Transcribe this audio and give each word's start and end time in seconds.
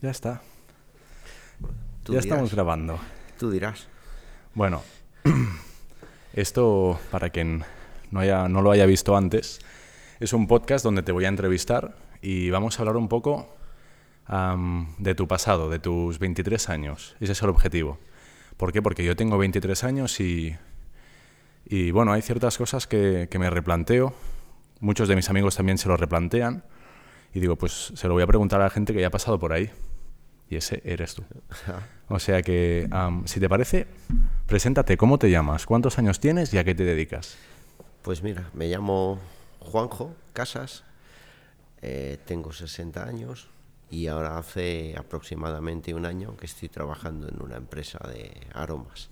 Ya 0.00 0.10
está. 0.10 0.42
Tú 2.04 2.12
ya 2.12 2.20
dirás, 2.20 2.26
estamos 2.26 2.54
grabando. 2.54 3.00
Tú 3.36 3.50
dirás. 3.50 3.88
Bueno, 4.54 4.82
esto, 6.34 7.00
para 7.10 7.30
quien 7.30 7.64
no, 8.12 8.20
haya, 8.20 8.48
no 8.48 8.62
lo 8.62 8.70
haya 8.70 8.86
visto 8.86 9.16
antes, 9.16 9.60
es 10.20 10.32
un 10.32 10.46
podcast 10.46 10.84
donde 10.84 11.02
te 11.02 11.10
voy 11.10 11.24
a 11.24 11.28
entrevistar 11.28 11.96
y 12.22 12.50
vamos 12.50 12.78
a 12.78 12.82
hablar 12.82 12.96
un 12.96 13.08
poco 13.08 13.52
am, 14.26 14.94
de 14.98 15.16
tu 15.16 15.26
pasado, 15.26 15.68
de 15.68 15.80
tus 15.80 16.20
23 16.20 16.68
años. 16.68 17.16
Ese 17.18 17.32
es 17.32 17.42
el 17.42 17.48
objetivo. 17.48 17.98
¿Por 18.56 18.72
qué? 18.72 18.82
Porque 18.82 19.04
yo 19.04 19.16
tengo 19.16 19.36
23 19.36 19.82
años 19.82 20.20
y, 20.20 20.56
y 21.66 21.90
bueno, 21.90 22.12
hay 22.12 22.22
ciertas 22.22 22.56
cosas 22.56 22.86
que, 22.86 23.26
que 23.28 23.38
me 23.40 23.50
replanteo. 23.50 24.14
Muchos 24.78 25.08
de 25.08 25.16
mis 25.16 25.28
amigos 25.28 25.56
también 25.56 25.76
se 25.76 25.88
lo 25.88 25.96
replantean. 25.96 26.62
Y 27.34 27.40
digo, 27.40 27.56
pues 27.56 27.92
se 27.94 28.06
lo 28.06 28.14
voy 28.14 28.22
a 28.22 28.26
preguntar 28.28 28.60
a 28.60 28.64
la 28.64 28.70
gente 28.70 28.92
que 28.92 29.00
ya 29.00 29.08
ha 29.08 29.10
pasado 29.10 29.40
por 29.40 29.52
ahí. 29.52 29.70
Y 30.50 30.56
ese 30.56 30.80
eres 30.84 31.14
tú. 31.14 31.24
O 32.08 32.18
sea 32.18 32.42
que, 32.42 32.88
si 33.26 33.38
te 33.40 33.48
parece, 33.48 33.86
preséntate, 34.46 34.96
¿cómo 34.96 35.18
te 35.18 35.30
llamas? 35.30 35.66
¿Cuántos 35.66 35.98
años 35.98 36.20
tienes 36.20 36.52
y 36.54 36.58
a 36.58 36.64
qué 36.64 36.74
te 36.74 36.84
dedicas? 36.84 37.36
Pues 38.02 38.22
mira, 38.22 38.48
me 38.54 38.66
llamo 38.68 39.20
Juanjo 39.60 40.14
Casas, 40.32 40.84
eh, 41.82 42.18
tengo 42.24 42.52
60 42.52 43.04
años 43.04 43.48
y 43.90 44.06
ahora 44.06 44.38
hace 44.38 44.94
aproximadamente 44.96 45.92
un 45.94 46.06
año 46.06 46.36
que 46.36 46.46
estoy 46.46 46.68
trabajando 46.70 47.28
en 47.28 47.42
una 47.42 47.56
empresa 47.56 47.98
de 48.08 48.32
aromas, 48.54 49.10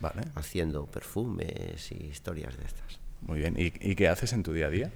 Vale, 0.00 0.22
haciendo 0.34 0.86
perfumes 0.86 1.92
y 1.92 2.06
historias 2.06 2.56
de 2.56 2.64
estas. 2.64 3.00
muy 3.20 3.38
bien. 3.40 3.54
¿Y, 3.58 3.66
y 3.80 3.94
qué 3.96 4.08
haces 4.08 4.32
en 4.32 4.42
tu 4.42 4.52
día 4.54 4.66
a 4.68 4.70
día? 4.70 4.90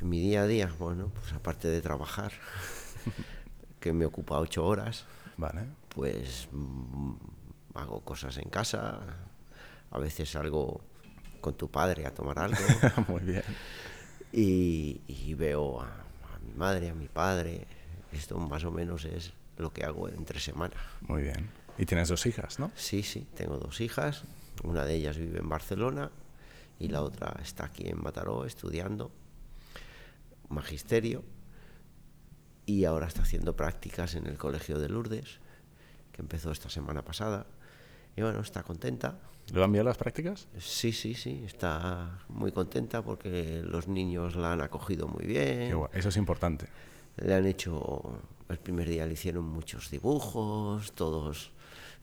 En 0.00 0.08
mi 0.08 0.20
día 0.20 0.42
a 0.42 0.46
día, 0.48 0.68
bueno, 0.80 1.12
pues 1.20 1.32
aparte 1.32 1.68
de 1.68 1.80
trabajar, 1.80 2.32
que 3.82 3.92
me 3.92 4.06
ocupa 4.06 4.38
ocho 4.38 4.64
horas, 4.64 5.04
Vale, 5.36 5.62
pues 5.88 6.48
mm, 6.52 7.14
hago 7.74 8.00
cosas 8.00 8.36
en 8.38 8.48
casa, 8.48 9.00
a 9.90 9.98
veces 9.98 10.30
salgo 10.30 10.80
con 11.40 11.54
tu 11.54 11.68
padre 11.68 12.06
a 12.06 12.14
tomar 12.14 12.38
algo. 12.38 12.60
muy 13.08 13.22
bien. 13.22 13.42
y, 14.32 15.00
y 15.08 15.34
veo 15.34 15.80
a, 15.80 15.86
a 15.86 16.38
mi 16.46 16.54
madre, 16.54 16.90
a 16.90 16.94
mi 16.94 17.08
padre. 17.08 17.66
Esto 18.12 18.38
más 18.38 18.64
o 18.64 18.70
menos 18.70 19.04
es 19.04 19.32
lo 19.56 19.72
que 19.72 19.84
hago 19.84 20.08
entre 20.08 20.38
semana. 20.38 20.76
Muy 21.00 21.22
bien. 21.22 21.50
Y 21.76 21.86
tienes 21.86 22.08
dos 22.08 22.24
hijas, 22.26 22.60
¿no? 22.60 22.70
Sí, 22.76 23.02
sí, 23.02 23.26
tengo 23.34 23.58
dos 23.58 23.80
hijas. 23.80 24.22
Una 24.62 24.84
de 24.84 24.94
ellas 24.94 25.16
vive 25.16 25.40
en 25.40 25.48
Barcelona 25.48 26.10
y 26.78 26.88
la 26.88 27.02
otra 27.02 27.34
está 27.42 27.64
aquí 27.64 27.88
en 27.88 28.00
Mataró 28.00 28.44
estudiando 28.44 29.10
magisterio 30.48 31.24
y 32.66 32.84
ahora 32.84 33.06
está 33.06 33.22
haciendo 33.22 33.56
prácticas 33.56 34.14
en 34.14 34.26
el 34.26 34.38
Colegio 34.38 34.78
de 34.78 34.88
Lourdes, 34.88 35.40
que 36.12 36.22
empezó 36.22 36.50
esta 36.50 36.70
semana 36.70 37.02
pasada. 37.04 37.46
Y 38.16 38.22
bueno, 38.22 38.40
está 38.40 38.62
contenta. 38.62 39.18
¿Le 39.52 39.58
van 39.58 39.72
bien 39.72 39.84
las 39.84 39.96
prácticas? 39.96 40.46
Sí, 40.58 40.92
sí, 40.92 41.14
sí, 41.14 41.42
está 41.44 42.20
muy 42.28 42.52
contenta 42.52 43.02
porque 43.02 43.62
los 43.64 43.88
niños 43.88 44.36
la 44.36 44.52
han 44.52 44.60
acogido 44.60 45.08
muy 45.08 45.26
bien. 45.26 45.68
Qué 45.68 45.74
guay, 45.74 45.90
Eso 45.92 46.10
es 46.10 46.16
importante. 46.16 46.68
Le 47.16 47.34
han 47.34 47.46
hecho, 47.46 48.20
el 48.48 48.58
primer 48.58 48.88
día 48.88 49.04
le 49.06 49.14
hicieron 49.14 49.44
muchos 49.44 49.90
dibujos, 49.90 50.92
todos 50.92 51.52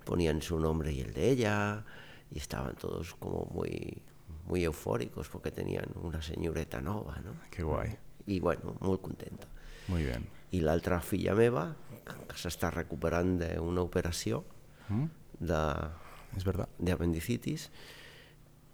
ponían 0.03 0.41
su 0.41 0.59
nombre 0.59 0.91
y 0.91 1.01
el 1.01 1.13
de 1.13 1.29
ella, 1.29 1.85
y 2.31 2.39
estaban 2.39 2.75
todos 2.75 3.15
como 3.15 3.45
muy, 3.53 4.01
muy 4.47 4.63
eufóricos 4.63 5.29
porque 5.29 5.51
tenían 5.51 5.85
una 6.01 6.21
señoreta 6.21 6.81
nova, 6.81 7.17
¿no? 7.23 7.31
Qué 7.49 7.63
guay. 7.63 7.95
Y 8.25 8.39
bueno, 8.39 8.75
muy 8.81 8.97
contenta. 8.97 9.47
Muy 9.87 10.03
bien. 10.03 10.38
I 10.51 10.61
l'altra 10.65 10.99
filla 11.01 11.35
meva, 11.37 11.67
que 12.27 12.37
s'està 12.41 12.71
recuperant 12.73 13.35
d'una 13.39 13.83
operació 13.85 14.43
¿Mm? 14.89 15.05
de, 15.39 15.59
Es 16.37 16.43
verdad. 16.45 16.67
d'apendicitis, 16.79 17.67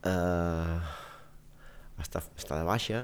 eh, 0.03 0.79
està, 2.01 2.21
està 2.37 2.59
de 2.59 2.65
baixa, 2.67 3.01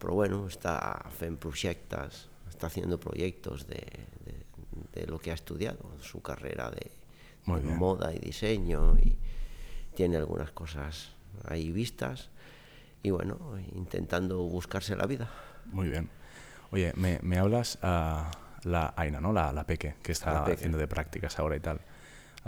però 0.00 0.14
bueno, 0.20 0.44
està 0.48 0.76
fent 1.16 1.36
projectes, 1.40 2.26
està 2.48 2.68
haciendo 2.68 2.98
proyectos 3.00 3.66
de, 3.68 3.82
de, 4.24 4.36
de 4.94 5.06
lo 5.08 5.18
que 5.18 5.30
ha 5.30 5.34
estudiado, 5.34 5.92
su 6.00 6.20
carrera 6.22 6.70
de, 6.70 6.90
Muy 7.46 7.60
de 7.60 7.66
bien. 7.66 7.78
moda 7.78 8.12
y 8.14 8.18
diseño, 8.18 8.96
y 8.98 9.16
tiene 9.94 10.16
algunas 10.16 10.52
cosas 10.52 11.12
ahí 11.44 11.70
vistas, 11.72 12.28
y 13.02 13.10
bueno, 13.10 13.38
intentando 13.74 14.38
buscarse 14.42 14.96
la 14.96 15.06
vida. 15.06 15.30
Muy 15.66 15.88
bien. 15.88 16.10
Oye, 16.70 16.92
me, 16.96 17.18
me 17.22 17.38
hablas 17.38 17.78
a 17.82 18.30
la 18.64 18.92
Aina, 18.96 19.20
¿no? 19.20 19.32
La, 19.32 19.52
la 19.52 19.64
Peque, 19.64 19.94
que 20.02 20.12
está 20.12 20.44
Peque. 20.44 20.56
haciendo 20.56 20.78
de 20.78 20.88
prácticas 20.88 21.38
ahora 21.38 21.56
y 21.56 21.60
tal. 21.60 21.80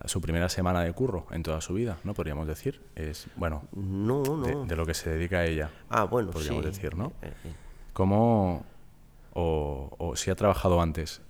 Su 0.04 0.20
primera 0.20 0.48
semana 0.48 0.82
de 0.82 0.92
curro 0.92 1.26
en 1.32 1.42
toda 1.42 1.60
su 1.60 1.74
vida, 1.74 1.98
¿no? 2.04 2.14
Podríamos 2.14 2.46
decir. 2.46 2.80
Es, 2.94 3.26
bueno, 3.36 3.64
No, 3.72 4.22
no. 4.22 4.36
de, 4.42 4.66
de 4.66 4.76
lo 4.76 4.86
que 4.86 4.94
se 4.94 5.10
dedica 5.10 5.38
a 5.38 5.44
ella. 5.44 5.70
ah, 5.90 6.04
bueno, 6.04 6.30
podríamos 6.30 6.64
sí. 6.64 6.70
decir, 6.70 6.96
¿no? 6.96 7.12
Eh, 7.22 7.32
eh. 7.44 7.52
¿Cómo, 7.92 8.64
o, 9.34 9.90
o 9.98 10.14
si 10.16 10.30
ha 10.30 10.36
trabajado 10.36 10.80
antes, 10.80 11.20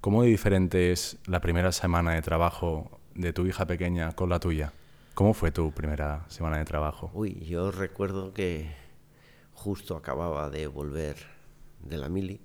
cómo 0.00 0.22
de 0.22 0.28
diferente 0.28 0.90
es 0.92 1.16
la 1.26 1.40
primera 1.40 1.70
semana 1.72 2.12
de 2.14 2.22
trabajo 2.22 2.90
de 3.14 3.32
tu 3.32 3.46
hija 3.46 3.66
pequeña 3.66 4.12
con 4.12 4.28
la 4.30 4.40
tuya? 4.40 4.72
¿Cómo 5.14 5.32
fue 5.34 5.50
tu 5.52 5.70
primera 5.72 6.24
semana 6.28 6.58
de 6.58 6.64
trabajo? 6.64 7.10
Uy, 7.14 7.44
yo 7.44 7.70
recuerdo 7.70 8.32
que 8.34 8.72
justo 9.52 9.96
acababa 9.96 10.50
de 10.50 10.66
volver 10.66 11.16
de 11.82 11.98
la 11.98 12.08
mili 12.08 12.40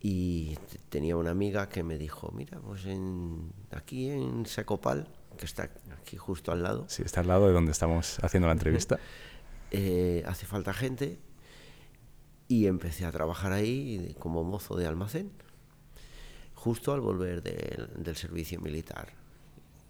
y 0.00 0.56
tenía 0.88 1.16
una 1.16 1.30
amiga 1.30 1.68
que 1.68 1.82
me 1.82 1.96
dijo, 1.96 2.32
mira, 2.32 2.58
pues 2.60 2.86
en, 2.86 3.52
aquí 3.70 4.08
en 4.10 4.46
Secopal, 4.46 5.06
que 5.38 5.44
está 5.46 5.70
aquí 6.00 6.16
justo 6.16 6.50
al 6.50 6.62
lado, 6.62 6.86
Sí, 6.88 7.02
está 7.04 7.20
al 7.20 7.28
lado 7.28 7.46
de 7.46 7.52
donde 7.52 7.70
estamos 7.72 8.18
haciendo 8.22 8.48
la 8.48 8.52
entrevista. 8.54 8.98
eh, 9.70 10.24
hace 10.26 10.44
falta 10.46 10.72
gente 10.74 11.18
y 12.48 12.66
empecé 12.66 13.06
a 13.06 13.12
trabajar 13.12 13.52
ahí 13.52 13.98
de- 13.98 14.14
como 14.16 14.42
mozo 14.44 14.76
de 14.76 14.86
almacén, 14.86 15.30
justo 16.54 16.92
al 16.92 17.00
volver 17.00 17.42
del, 17.42 17.88
del 18.02 18.16
servicio 18.16 18.60
militar. 18.60 19.12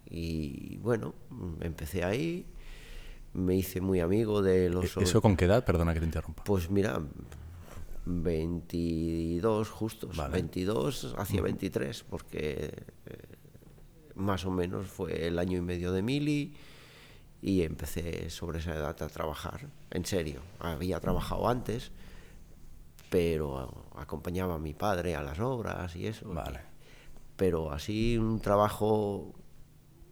Y 0.09 0.77
bueno, 0.77 1.15
empecé 1.61 2.03
ahí, 2.03 2.45
me 3.33 3.55
hice 3.55 3.81
muy 3.81 3.99
amigo 3.99 4.41
de 4.43 4.69
los... 4.69 4.95
¿E- 4.97 5.03
¿Eso 5.03 5.21
con 5.23 5.35
qué 5.35 5.45
edad? 5.45 5.65
Perdona 5.65 5.93
que 5.93 5.99
te 6.01 6.05
interrumpa. 6.05 6.43
Pues 6.43 6.69
mira, 6.69 7.01
22 8.05 9.69
justos, 9.69 10.15
Vale. 10.17 10.33
22 10.33 11.15
hacia 11.17 11.41
23, 11.41 12.03
porque 12.03 12.73
eh, 13.05 13.17
más 14.15 14.45
o 14.45 14.51
menos 14.51 14.87
fue 14.87 15.27
el 15.27 15.39
año 15.39 15.57
y 15.57 15.61
medio 15.61 15.91
de 15.91 16.01
mili 16.01 16.53
y 17.41 17.61
empecé 17.63 18.29
sobre 18.29 18.59
esa 18.59 18.75
edad 18.75 19.01
a 19.01 19.07
trabajar, 19.07 19.67
en 19.91 20.05
serio. 20.05 20.41
Había 20.59 20.99
trabajado 20.99 21.47
antes, 21.49 21.91
pero 23.09 23.85
acompañaba 23.95 24.55
a 24.55 24.59
mi 24.59 24.73
padre 24.73 25.15
a 25.15 25.21
las 25.23 25.39
obras 25.39 25.95
y 25.95 26.07
eso. 26.07 26.29
Vale. 26.33 26.61
Pero 27.35 27.71
así 27.71 28.17
un 28.17 28.39
trabajo 28.39 29.33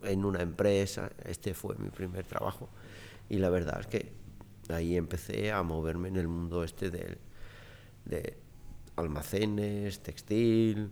en 0.03 0.25
una 0.25 0.41
empresa, 0.41 1.11
este 1.25 1.53
fue 1.53 1.75
mi 1.77 1.89
primer 1.89 2.25
trabajo. 2.25 2.69
Y 3.29 3.37
la 3.37 3.49
verdad 3.49 3.79
es 3.81 3.87
que 3.87 4.11
ahí 4.69 4.95
empecé 4.97 5.51
a 5.51 5.63
moverme 5.63 6.09
en 6.09 6.17
el 6.17 6.27
mundo 6.27 6.63
este 6.63 6.89
del- 6.89 7.17
de 8.05 8.37
almacenes, 8.95 10.01
textil, 10.01 10.91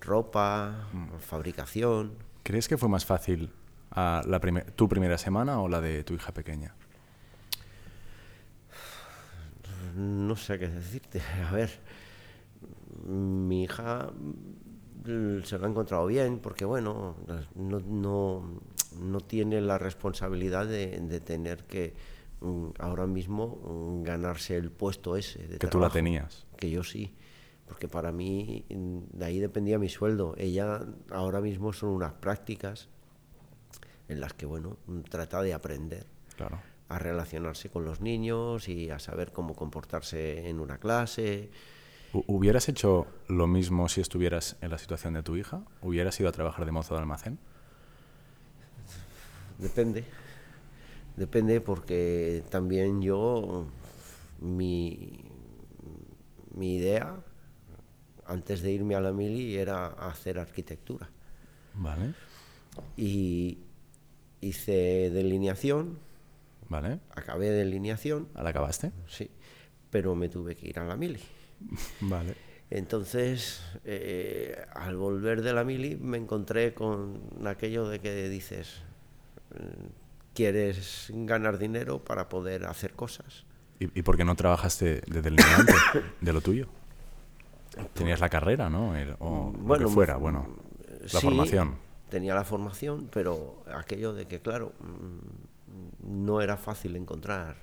ropa, 0.00 0.88
fabricación. 1.20 2.12
¿Crees 2.42 2.68
que 2.68 2.76
fue 2.78 2.88
más 2.88 3.04
fácil 3.04 3.50
ah, 3.90 4.22
la 4.26 4.40
prime- 4.40 4.64
tu 4.74 4.88
primera 4.88 5.18
semana 5.18 5.60
o 5.60 5.68
la 5.68 5.80
de 5.80 6.04
tu 6.04 6.14
hija 6.14 6.32
pequeña? 6.32 6.74
No 9.94 10.36
sé 10.36 10.58
qué 10.58 10.68
decirte. 10.68 11.20
A 11.48 11.52
ver, 11.52 11.70
mi 13.06 13.64
hija 13.64 14.10
mm, 15.04 15.42
se 15.44 15.58
lo 15.58 15.66
ha 15.66 15.68
encontrado 15.70 16.06
bien 16.06 16.38
porque, 16.38 16.64
bueno, 16.64 17.16
no, 17.54 17.80
no, 17.80 18.60
no 19.00 19.20
tiene 19.20 19.60
la 19.60 19.78
responsabilidad 19.78 20.66
de, 20.66 20.98
de 21.00 21.20
tener 21.20 21.64
que 21.64 21.94
mm, 22.40 22.66
ahora 22.78 23.06
mismo 23.06 23.58
mm, 23.64 24.02
ganarse 24.02 24.56
el 24.56 24.70
puesto 24.70 25.16
ese. 25.16 25.40
De 25.46 25.58
Que 25.58 25.66
tú 25.68 25.78
la 25.78 25.88
trabajo. 25.88 25.94
tenías. 25.94 26.45
Que 26.56 26.70
yo 26.70 26.82
sí, 26.84 27.12
porque 27.68 27.88
para 27.88 28.12
mí 28.12 28.64
mm, 28.70 29.18
de 29.18 29.24
ahí 29.24 29.38
dependía 29.38 29.78
mi 29.78 29.88
sueldo. 29.88 30.34
Ella 30.38 30.80
ahora 31.10 31.40
mismo 31.40 31.72
son 31.72 31.90
unas 31.90 32.12
prácticas 32.14 32.88
en 34.08 34.20
las 34.20 34.32
que, 34.32 34.46
bueno, 34.46 34.76
mm, 34.86 35.00
trata 35.02 35.42
de 35.42 35.52
aprender 35.54 36.06
Claro. 36.36 36.60
a 36.88 36.98
relacionarse 36.98 37.68
con 37.70 37.84
los 37.84 38.00
niños 38.00 38.68
y 38.68 38.90
a 38.90 38.98
saber 38.98 39.32
cómo 39.32 39.54
comportarse 39.54 40.48
en 40.48 40.60
una 40.60 40.78
clase. 40.78 41.50
Hu- 42.12 42.24
¿Hubieras 42.28 42.68
hecho 42.68 43.06
lo 43.28 43.46
mismo 43.46 43.88
si 43.88 44.00
estuvieras 44.00 44.56
en 44.60 44.70
la 44.70 44.78
situación 44.78 45.14
de 45.14 45.22
tu 45.22 45.36
hija? 45.36 45.62
¿Hubieras 45.82 46.18
ido 46.20 46.28
a 46.28 46.32
trabajar 46.32 46.64
de 46.64 46.72
mozo 46.72 46.94
de 46.94 47.00
almacén? 47.00 47.38
Depende. 49.58 50.04
Depende 51.16 51.60
porque 51.62 52.44
también 52.50 53.00
yo, 53.00 53.66
mi, 54.40 55.18
mi 56.56 56.74
idea 56.76 57.16
antes 58.26 58.60
de 58.62 58.72
irme 58.72 58.96
a 58.96 59.00
la 59.00 59.12
mili 59.12 59.56
era 59.56 59.86
hacer 59.86 60.38
arquitectura. 60.38 61.08
Vale. 61.74 62.14
Y 62.96 63.58
hice 64.40 65.10
delineación, 65.10 65.98
Vale. 66.68 66.98
acabé 67.14 67.50
delineación, 67.50 68.28
¿La 68.34 68.50
acabaste? 68.50 68.92
sí, 69.06 69.30
pero 69.90 70.14
me 70.16 70.28
tuve 70.28 70.56
que 70.56 70.68
ir 70.68 70.78
a 70.78 70.84
la 70.84 70.96
mili. 70.96 71.20
Vale. 72.00 72.34
Entonces, 72.68 73.62
eh, 73.84 74.56
al 74.74 74.96
volver 74.96 75.42
de 75.42 75.52
la 75.52 75.62
mili 75.62 75.94
me 75.96 76.16
encontré 76.18 76.74
con 76.74 77.46
aquello 77.46 77.88
de 77.88 78.00
que 78.00 78.28
dices, 78.28 78.82
mm, 79.54 79.86
quieres 80.34 81.06
ganar 81.14 81.58
dinero 81.58 82.02
para 82.04 82.28
poder 82.28 82.64
hacer 82.66 82.94
cosas. 82.94 83.44
¿Y, 83.78 83.98
y 83.98 84.02
por 84.02 84.16
qué 84.16 84.24
no 84.24 84.34
trabajaste 84.34 85.02
de 85.06 85.22
delineante 85.22 85.72
de 86.20 86.32
lo 86.32 86.40
tuyo? 86.40 86.66
Tenías 87.92 88.20
la 88.20 88.28
carrera, 88.28 88.70
¿no? 88.70 88.96
El- 88.96 89.16
o 89.18 89.52
lo 89.66 89.78
que 89.78 89.86
fuera, 89.88 90.16
bueno. 90.16 90.46
La 91.02 91.08
Sí, 91.08 91.26
formación. 91.26 91.74
Tenía 92.08 92.34
la 92.34 92.44
formación, 92.44 93.08
pero 93.12 93.62
aquello 93.74 94.12
de 94.14 94.26
que, 94.26 94.40
claro, 94.40 94.72
mm, 94.80 96.24
no 96.24 96.40
era 96.40 96.56
fácil 96.56 96.96
encontrar 96.96 97.56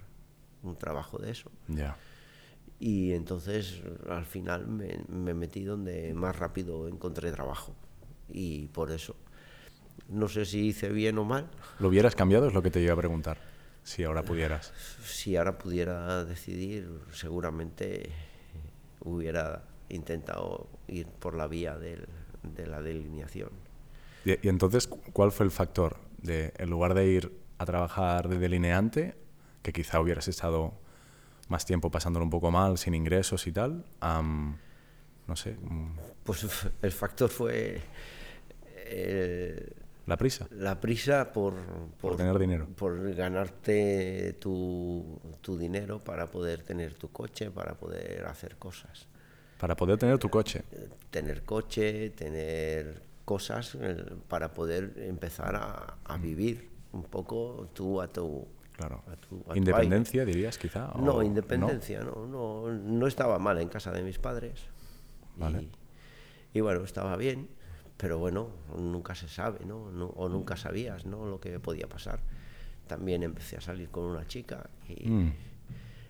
un 0.62 0.76
trabajo 0.76 1.18
de 1.18 1.32
eso. 1.32 1.50
Ya. 1.68 1.96
Y 2.80 3.14
entonces 3.14 3.82
al 4.10 4.26
final 4.26 4.68
me, 4.68 5.00
me 5.08 5.34
metí 5.34 5.64
donde 5.64 6.14
más 6.14 6.38
rápido 6.38 6.88
encontré 6.88 7.32
trabajo. 7.32 7.74
Y 8.30 8.68
por 8.68 8.92
eso, 8.92 9.16
no 10.10 10.28
sé 10.28 10.46
si 10.46 10.68
hice 10.68 10.90
bien 10.90 11.18
o 11.18 11.24
mal. 11.24 11.48
¿Lo 11.80 11.88
hubieras 11.88 12.16
cambiado? 12.16 12.48
Es 12.48 12.54
lo 12.54 12.62
que 12.62 12.70
te 12.72 12.82
iba 12.82 12.94
a 12.94 12.98
preguntar. 12.98 13.38
Si 13.84 14.04
ahora 14.04 14.24
pudieras. 14.24 14.72
Si 15.04 15.36
ahora 15.36 15.58
pudiera 15.58 16.24
decidir, 16.26 16.90
seguramente 17.12 18.10
hubiera 19.02 19.64
intentado 19.90 20.68
ir 20.88 21.08
por 21.08 21.36
la 21.36 21.48
vía 21.48 21.78
del- 21.78 22.08
de 22.44 22.66
la 22.68 22.82
delineación. 22.82 23.50
Y, 24.26 24.32
y 24.46 24.50
entonces, 24.50 24.88
cu- 24.88 25.02
¿cuál 25.12 25.32
fue 25.32 25.46
el 25.46 25.52
factor? 25.52 25.98
De, 26.18 26.54
en 26.58 26.70
lugar 26.70 26.94
de 26.94 27.06
ir 27.08 27.32
a 27.58 27.66
trabajar 27.66 28.30
de 28.30 28.40
delineante, 28.40 29.16
que 29.62 29.74
quizá 29.74 30.00
hubieras 30.00 30.28
estado 30.30 30.74
más 31.50 31.66
tiempo 31.66 31.92
pasándolo 31.92 32.24
un 32.24 32.30
poco 32.32 32.50
mal, 32.52 32.78
sin 32.78 32.94
ingresos 32.96 33.46
y 33.48 33.52
tal, 33.52 33.86
am, 34.00 34.58
no 35.28 35.36
sé, 35.36 35.58
mm, 35.62 35.92
Pues 36.24 36.46
el 36.82 36.92
factor 36.94 37.30
fue 37.30 37.82
eh, 38.86 39.70
la 40.06 40.18
prisa. 40.18 40.48
la 40.52 40.80
prisa 40.82 41.32
por, 41.32 41.54
Por 42.02 42.18
tener 42.18 42.38
dinero. 42.40 42.68
por 42.76 43.14
ganarte 43.16 44.34
tu, 44.40 45.20
tu 45.42 45.58
dinero 45.58 46.00
para 46.00 46.30
poder 46.30 46.64
tener 46.64 46.94
tu 46.96 47.12
coche, 47.12 47.50
para 47.52 47.76
poder 47.76 48.26
hacer 48.26 48.58
cosas. 48.58 49.08
Para 49.60 49.76
poder 49.76 49.98
tener 49.98 50.18
tu 50.18 50.30
coche. 50.30 50.64
Tener 51.10 51.44
coche, 51.44 52.10
tener 52.10 53.02
cosas 53.24 53.78
eh, 53.80 54.04
para 54.28 54.54
poder 54.54 54.94
empezar 54.98 55.56
a, 55.56 55.98
a 56.04 56.18
vivir 56.18 56.70
un 56.92 57.04
poco 57.04 57.70
tú 57.74 58.02
a 58.02 58.08
tu... 58.08 58.46
Claro. 58.76 59.04
a 59.08 59.16
tu- 59.16 59.44
a. 59.48 59.56
Independencia, 59.56 60.26
dirías, 60.26 60.58
quizá. 60.58 60.92
o- 60.94 61.00
No, 61.00 61.22
independencia, 61.24 62.02
no, 62.04 62.26
no, 62.28 62.70
no 62.74 63.08
estaba 63.08 63.38
mal 63.40 63.60
en 63.62 63.70
casa 63.70 63.92
de 63.92 64.02
mis 64.02 64.18
padres. 64.20 64.60
Vale. 65.38 65.62
Y, 66.54 66.58
y 66.58 66.62
bueno, 66.62 66.84
estaba 66.84 67.16
bien, 67.16 67.48
pero 68.04 68.18
bueno, 68.20 68.50
nunca 68.78 69.16
se 69.16 69.30
sabe, 69.30 69.64
¿no? 69.66 69.90
No- 69.90 70.08
O 70.18 70.28
nunca 70.28 70.58
sabías, 70.58 71.06
¿no? 71.06 71.26
Lo 71.26 71.40
que 71.40 71.58
podía 71.62 71.88
pasar. 71.88 72.20
También 72.86 73.24
empecé 73.24 73.56
a 73.56 73.62
salir 73.62 73.88
con 73.90 74.04
una 74.04 74.28
chica 74.28 74.70
y, 74.90 75.10
Mm. 75.10 75.34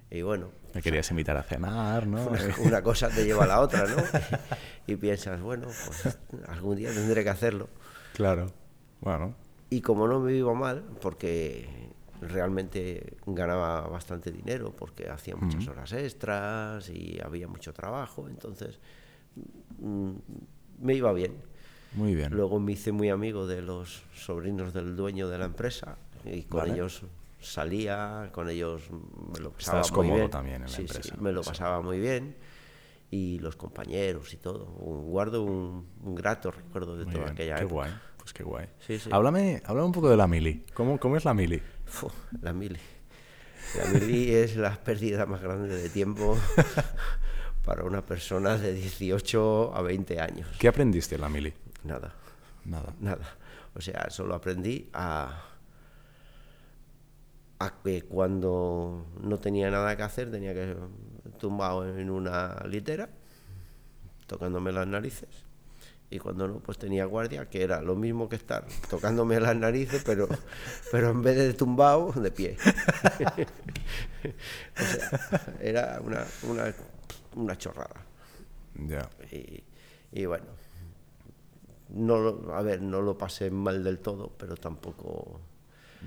y 0.09 0.21
bueno, 0.23 0.49
Me 0.73 0.81
querías 0.81 1.11
invitar 1.11 1.37
a 1.37 1.43
cenar, 1.43 2.07
¿no? 2.07 2.25
una, 2.25 2.39
una 2.65 2.81
cosa 2.81 3.09
te 3.09 3.23
lleva 3.23 3.43
a 3.43 3.47
la 3.47 3.59
otra, 3.61 3.85
¿no? 3.87 3.97
Y, 4.87 4.95
piensas, 4.95 5.39
bueno, 5.39 5.67
pues 5.67 6.17
algún 6.47 6.77
día 6.77 6.89
tendré 6.91 7.23
que 7.23 7.29
hacerlo. 7.29 7.69
claro. 8.13 8.51
Bueno, 8.99 9.35
Y 9.69 9.81
como 9.81 10.07
no 10.07 10.19
me 10.19 10.31
vivo 10.31 10.55
mal, 10.55 10.81
porque 10.99 11.67
realmente 12.21 13.17
ganaba 13.27 13.81
bastante 13.87 14.31
dinero, 14.31 14.73
porque 14.75 15.09
hacía 15.11 15.35
muchas 15.35 15.67
horas 15.67 15.93
extras 15.93 16.89
y 16.89 17.19
había 17.23 17.47
mucho 17.47 17.71
trabajo, 17.71 18.27
entonces 18.29 18.79
mm, 19.79 20.11
me 20.79 20.95
iba 20.95 21.13
bien. 21.13 21.52
Muy 21.95 22.15
bien. 22.15 22.33
Luego 22.33 22.59
me 22.59 22.71
hice 22.73 22.91
muy 22.91 23.09
amigo 23.09 23.47
de 23.47 23.61
los 23.61 24.03
sobrinos 24.13 24.73
del 24.73 24.95
dueño 24.95 25.27
de 25.29 25.37
la 25.37 25.45
empresa 25.45 25.97
y 26.25 26.43
con 26.43 26.61
Vale. 26.61 26.73
ellos 26.73 27.03
salía, 27.41 28.29
con 28.31 28.49
ellos 28.49 28.83
me 28.91 29.39
lo 29.39 29.51
pasaba 29.51 29.81
Estabas 29.81 29.91
muy 29.91 29.95
cómodo 29.97 30.15
bien. 30.19 30.29
también 30.31 30.55
en 30.57 30.61
la 30.63 30.67
Sí, 30.69 30.75
sí, 30.75 30.81
empresa, 30.95 31.15
me 31.19 31.31
lo 31.31 31.43
sí. 31.43 31.49
pasaba 31.49 31.81
muy 31.81 31.99
bien 31.99 32.35
y 33.11 33.39
los 33.39 33.55
compañeros 33.55 34.33
y 34.33 34.37
todo. 34.37 34.65
Guardo 34.65 35.43
un, 35.43 35.87
un 36.03 36.15
grato 36.15 36.51
recuerdo 36.51 36.95
de 36.97 37.05
Muy 37.05 37.13
toda 37.13 37.25
bien. 37.25 37.33
aquella 37.35 37.55
Qué 37.55 37.61
época. 37.63 37.73
guay. 37.75 37.91
Pues 38.17 38.33
qué 38.33 38.43
guay. 38.43 38.67
Sí, 38.87 38.97
sí. 38.99 39.09
Háblame, 39.11 39.61
háblame 39.65 39.85
un 39.87 39.91
poco 39.91 40.09
de 40.09 40.15
la 40.17 40.27
mili. 40.27 40.63
¿Cómo, 40.73 40.97
cómo 40.97 41.17
es 41.17 41.25
la 41.25 41.33
mili? 41.33 41.61
Fu, 41.85 42.09
la 42.41 42.53
mili. 42.53 42.79
La 43.77 43.85
mili 43.99 44.31
es 44.33 44.55
la 44.55 44.81
pérdida 44.81 45.25
más 45.25 45.41
grande 45.41 45.75
de 45.75 45.89
tiempo 45.89 46.37
para 47.65 47.83
una 47.83 48.01
persona 48.05 48.57
de 48.57 48.73
18 48.73 49.75
a 49.75 49.81
20 49.81 50.19
años. 50.21 50.47
¿Qué 50.57 50.67
aprendiste 50.69 51.15
en 51.15 51.21
la 51.21 51.29
mili? 51.29 51.53
Nada, 51.83 52.13
Nada. 52.65 52.93
nada. 52.99 53.25
O 53.75 53.81
sea, 53.81 54.09
solo 54.09 54.35
aprendí 54.35 54.89
a, 54.93 55.43
a 57.59 57.81
que 57.83 58.03
cuando 58.03 59.05
no 59.21 59.39
tenía 59.39 59.69
nada 59.71 59.95
que 59.95 60.03
hacer 60.03 60.31
tenía 60.31 60.53
que 60.53 60.75
tumbado 61.39 61.87
en 61.97 62.09
una 62.09 62.55
litera, 62.67 63.09
tocándome 64.27 64.71
las 64.71 64.87
narices. 64.87 65.29
Y 66.09 66.19
cuando 66.19 66.47
no, 66.47 66.59
pues 66.59 66.77
tenía 66.77 67.05
guardia, 67.05 67.49
que 67.49 67.63
era 67.63 67.81
lo 67.81 67.95
mismo 67.95 68.29
que 68.29 68.35
estar 68.35 68.65
tocándome 68.89 69.39
las 69.39 69.55
narices, 69.55 70.03
pero, 70.05 70.27
pero 70.91 71.09
en 71.09 71.23
vez 71.23 71.37
de 71.37 71.53
tumbado, 71.53 72.11
de 72.11 72.29
pie. 72.31 72.57
o 74.77 74.83
sea, 74.83 75.41
era 75.59 75.99
una, 76.03 76.23
una, 76.43 76.73
una 77.35 77.57
chorrada. 77.57 78.05
Ya. 78.75 79.09
Y, 79.31 79.63
y 80.11 80.25
bueno, 80.25 80.45
no, 81.89 82.17
lo- 82.19 82.53
a 82.55 82.61
ver, 82.61 82.81
no 82.81 83.01
lo 83.01 83.17
pasé 83.17 83.51
mal 83.51 83.83
del 83.83 83.99
todo, 83.99 84.31
pero 84.37 84.55
tampoco 84.55 85.39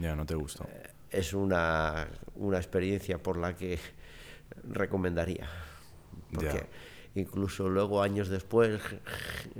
Ya, 0.00 0.14
no 0.16 0.24
te 0.26 0.34
gustó. 0.34 0.64
Eh, 0.64 0.90
es 1.10 1.32
una, 1.34 2.08
una 2.36 2.56
experiencia 2.58 3.22
por 3.22 3.36
la 3.38 3.54
que 3.56 3.78
recomendaría. 4.68 5.48
Porque 6.32 6.66
incluso 7.14 7.68
luego, 7.68 8.02
años 8.02 8.28
después, 8.28 8.80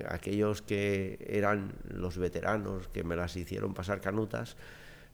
aquellos 0.08 0.62
que 0.62 1.24
eran 1.28 1.72
los 1.88 2.18
veteranos 2.18 2.88
que 2.88 3.04
me 3.04 3.16
las 3.16 3.36
hicieron 3.36 3.72
pasar 3.72 4.00
canutas, 4.00 4.56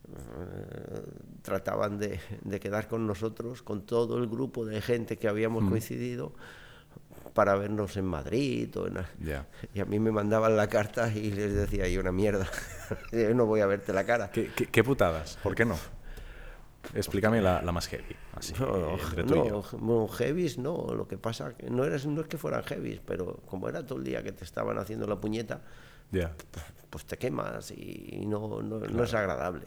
eh, 0.09 1.03
trataban 1.43 1.99
de, 1.99 2.19
de 2.43 2.61
quedar 2.61 2.89
con 2.89 3.07
nosotros, 3.07 3.63
con 3.63 3.83
todo 3.87 4.19
el 4.19 4.27
grupo 4.29 4.65
de 4.65 4.81
gente 4.81 5.19
que 5.19 5.29
habíamos 5.29 5.63
coincidido, 5.71 6.33
para 7.35 7.55
vernos 7.57 7.97
en 7.97 8.05
Madrid 8.05 8.77
o 8.77 8.87
en, 8.87 8.99
Ya. 9.21 9.47
y 9.75 9.81
a 9.81 9.85
mí 9.85 9.99
me 9.99 10.11
mandaban 10.11 10.57
la 10.57 10.69
carta 10.69 11.09
y 11.13 11.31
les 11.31 11.55
decía 11.55 11.89
yo 11.89 12.01
una 12.01 12.13
mierda. 12.13 12.47
Yo 13.13 13.33
no 13.35 13.47
voy 13.47 13.61
a 13.61 13.67
verte 13.67 13.93
la 13.93 14.05
cara. 14.05 14.31
¿Qué, 14.31 14.51
qué, 14.55 14.67
qué 14.67 14.85
putadas? 14.85 15.39
¿Por 15.43 15.55
qué 15.55 15.65
no? 15.65 15.79
Explícame 16.95 17.41
la, 17.41 17.63
la 17.63 17.73
más 17.73 17.87
heavy. 17.89 18.15
Así, 18.35 18.53
No, 18.59 18.99
entre 18.99 19.25
tú 19.25 19.35
y 19.35 19.39
no, 19.39 19.49
yo. 19.49 19.65
bueno, 19.79 20.09
heavies 20.09 20.59
no, 20.59 20.89
lo 20.95 21.07
que 21.07 21.17
pasa 21.17 21.55
que 21.57 21.71
no, 21.71 21.85
eres, 21.85 22.07
no 22.07 22.21
es 22.21 22.27
que 22.27 22.37
fueran 22.39 22.65
heavies, 22.65 23.01
pero 23.07 23.41
como 23.47 23.69
era 23.69 23.87
todo 23.87 23.99
el 23.99 24.05
día 24.05 24.23
que 24.23 24.33
te 24.33 24.45
estaban 24.45 24.77
haciendo 24.79 25.07
la 25.07 25.17
puñeta, 25.21 25.61
Ya. 26.11 26.33
pues 26.91 27.05
te 27.07 27.17
quemas 27.17 27.71
y 27.71 28.25
no, 28.27 28.61
no, 28.63 28.81
no 28.81 29.05
es 29.05 29.15
agradable. 29.15 29.67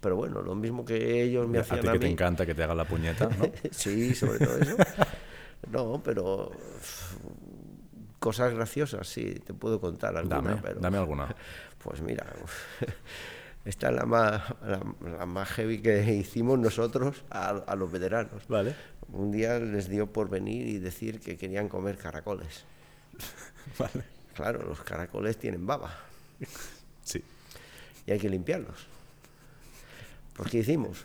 Pero 0.00 0.16
bueno, 0.16 0.42
lo 0.42 0.54
mismo 0.54 0.84
que 0.84 1.22
ellos 1.22 1.48
me 1.48 1.58
A 1.58 1.60
hacían 1.62 1.80
ti 1.80 1.88
a, 1.88 1.92
que 1.92 1.98
te 2.00 2.08
encanta 2.08 2.44
que 2.46 2.54
te 2.54 2.62
hagan 2.62 2.76
la 2.76 2.84
puñeta, 2.84 3.28
¿no? 3.38 3.46
sí, 3.70 4.14
sobre 4.14 4.38
todo 4.44 4.58
eso. 4.58 4.76
No, 5.70 6.00
pero 6.04 6.50
cosas 8.18 8.52
graciosas, 8.54 9.08
sí, 9.08 9.34
te 9.44 9.52
puedo 9.54 9.80
contar 9.80 10.16
alguna, 10.16 10.36
Dame, 10.40 10.60
pero 10.62 10.80
dame 10.80 10.98
alguna. 10.98 11.34
Pues 11.82 12.00
mira, 12.00 12.24
esta 13.64 13.88
es 13.88 13.94
la 13.96 14.04
más, 14.06 14.42
la, 14.64 14.80
la 15.18 15.26
más 15.26 15.48
heavy 15.48 15.82
que 15.82 16.14
hicimos 16.14 16.56
nosotros 16.60 17.24
a, 17.28 17.48
a 17.48 17.74
los 17.74 17.90
veteranos. 17.90 18.46
Vale. 18.46 18.76
Un 19.08 19.32
día 19.32 19.58
les 19.58 19.88
dio 19.88 20.06
por 20.12 20.30
venir 20.30 20.68
y 20.68 20.78
decir 20.78 21.18
que 21.18 21.36
querían 21.36 21.68
comer 21.68 21.98
caracoles. 21.98 22.64
Vale. 23.80 24.04
Claro, 24.34 24.62
los 24.62 24.80
caracoles 24.82 25.36
tienen 25.38 25.66
baba 25.66 25.92
Sí. 27.02 27.22
y 28.06 28.12
hay 28.12 28.18
que 28.20 28.28
limpiarlos. 28.28 28.86
Pues 30.34 30.48
¿qué 30.50 30.58
hicimos? 30.58 31.04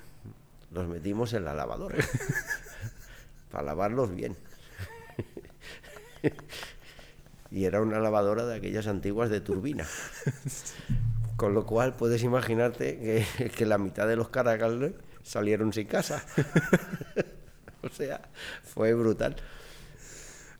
Los 0.72 0.88
metimos 0.88 1.34
en 1.34 1.44
la 1.44 1.56
lavadora 1.56 1.98
para 3.50 3.66
lavarlos 3.66 4.14
bien. 4.16 4.36
Y 7.50 7.66
era 7.66 7.82
una 7.82 8.00
lavadora 8.00 8.46
de 8.46 8.56
aquellas 8.56 8.88
antiguas 8.88 9.30
de 9.30 9.42
turbina. 9.42 9.86
Con 11.38 11.54
lo 11.54 11.66
cual 11.66 11.96
puedes 11.96 12.24
imaginarte 12.24 13.26
que, 13.38 13.50
que 13.50 13.66
la 13.66 13.78
mitad 13.78 14.08
de 14.08 14.16
los 14.16 14.30
caracoles 14.30 14.94
salieron 15.24 15.72
sin 15.72 15.88
casa. 15.88 16.24
o 17.84 17.90
sea, 17.90 18.22
fue 18.64 18.94
brutal. 18.94 19.36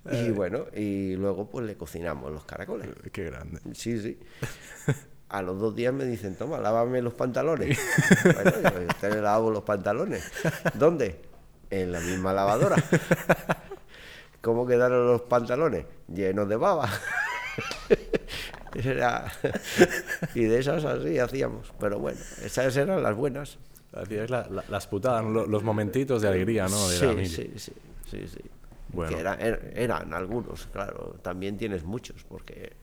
Y 0.10 0.32
bueno, 0.32 0.68
y 0.74 1.16
luego 1.16 1.50
pues 1.50 1.66
le 1.66 1.76
cocinamos 1.76 2.32
los 2.32 2.46
caracoles. 2.46 2.90
Qué 3.12 3.26
grande. 3.26 3.60
Sí, 3.74 4.00
sí. 4.00 4.18
A 5.30 5.42
los 5.42 5.60
dos 5.60 5.76
días 5.76 5.94
me 5.94 6.06
dicen, 6.06 6.36
toma, 6.36 6.60
lávame 6.60 7.02
los 7.02 7.14
pantalones. 7.14 7.78
bueno, 8.24 8.52
yo 8.62 8.88
te 9.02 9.22
lavo 9.22 9.52
los 9.52 9.64
pantalones. 9.64 10.32
¿Dónde? 10.76 11.27
En 11.70 11.92
la 11.92 12.00
misma 12.00 12.34
lavadora. 12.34 12.76
¿Cómo 14.42 14.66
quedaron 14.66 15.08
los 15.08 15.22
pantalones? 15.24 15.86
Llenos 16.08 16.48
de 16.48 16.56
baba. 16.56 16.90
Era... 18.76 19.32
y 20.36 20.44
de 20.44 20.60
esas 20.60 20.86
así 20.86 21.18
hacíamos. 21.20 21.74
Pero 21.80 22.00
bueno, 22.00 22.20
esas 22.44 22.76
eran 22.78 23.02
las 23.02 23.16
buenas. 23.16 23.58
Hacías 23.94 24.30
la- 24.30 24.48
la- 24.50 24.64
las 24.70 24.86
putadas, 24.88 25.26
lo- 25.26 25.48
los 25.48 25.64
momentitos 25.64 26.22
de 26.22 26.28
alegría, 26.28 26.68
¿no? 26.68 26.88
De 26.90 27.26
Sí, 27.26 27.26
sí, 27.26 27.52
sí, 27.58 27.74
sí, 28.10 28.28
sí. 28.28 28.40
Bueno. 28.90 29.14
Que 29.16 29.20
era- 29.22 29.38
er- 29.40 29.72
eran 29.76 30.14
algunos, 30.14 30.68
claro. 30.68 31.16
También 31.22 31.58
tienes 31.58 31.84
muchos, 31.84 32.24
porque 32.24 32.74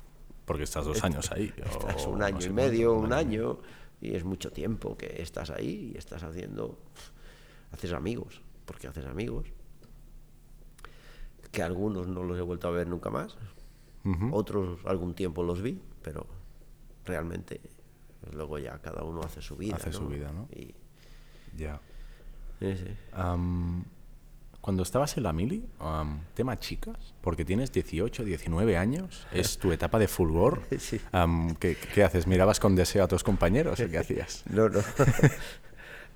Porque 0.45 0.65
estás 0.65 0.85
dos 0.85 1.03
años 1.05 1.31
ahí. 1.33 1.53
estás 1.65 2.07
un 2.07 2.19
no 2.19 2.25
año 2.25 2.41
sé 2.41 2.49
y 2.49 2.51
cuánto, 2.51 2.63
medio, 2.71 2.95
un 2.95 3.13
año, 3.13 3.59
y 4.01 4.15
es 4.17 4.25
mucho 4.25 4.51
tiempo 4.51 4.97
que 4.97 5.23
estás 5.23 5.51
ahí 5.51 5.93
y 5.95 5.99
estás 5.99 6.23
haciendo, 6.23 6.79
haces 7.73 7.93
amigos, 7.93 8.43
porque 8.65 8.89
haces 8.89 9.07
amigos, 9.07 9.47
que 11.51 11.63
algunos 11.63 12.09
no 12.09 12.25
los 12.25 12.39
he 12.39 12.43
vuelto 12.43 12.69
a 12.69 12.71
ver 12.73 12.87
nunca 12.89 13.11
más, 13.11 13.37
otros 14.33 14.81
algún 14.85 15.15
tiempo 15.15 15.43
los 15.43 15.63
vi, 15.63 15.81
pero 16.03 16.27
realmente 17.07 17.61
luego 18.33 18.59
ya 18.59 18.79
cada 18.79 19.03
uno 19.03 19.23
hace 19.23 19.41
su 19.41 19.57
vida. 19.57 19.77
Hace 19.77 19.93
su 19.93 20.07
vida, 20.09 20.31
¿no? 20.33 20.47
Y, 20.53 20.75
Ya. 21.57 21.81
sí, 22.59 22.77
sí. 22.77 22.87
Am, 23.13 23.85
cuando 24.61 24.83
estabas 24.83 25.17
en 25.17 25.23
la 25.23 25.33
mili, 25.33 25.67
am, 25.79 26.21
tema 26.35 26.59
chicas, 26.59 27.15
porque 27.23 27.45
tienes 27.45 27.71
18, 27.73 28.25
19 28.25 28.77
años, 28.77 29.27
es 29.33 29.59
tu 29.59 29.73
etapa 29.73 29.99
de 29.99 30.09
fulgor. 30.09 30.63
Sí. 30.79 31.01
Am, 31.13 31.55
¿qué, 31.57 31.77
qué 31.77 32.03
haces? 32.05 32.27
¿Mirabas 32.27 32.61
con 32.61 32.75
deseo 32.77 33.05
a 33.05 33.09
tus 33.09 33.23
compañeros 33.25 33.81
o 33.81 33.89
qué 33.89 33.99
hacías? 33.99 34.45
No, 34.51 34.69
no. 34.69 34.81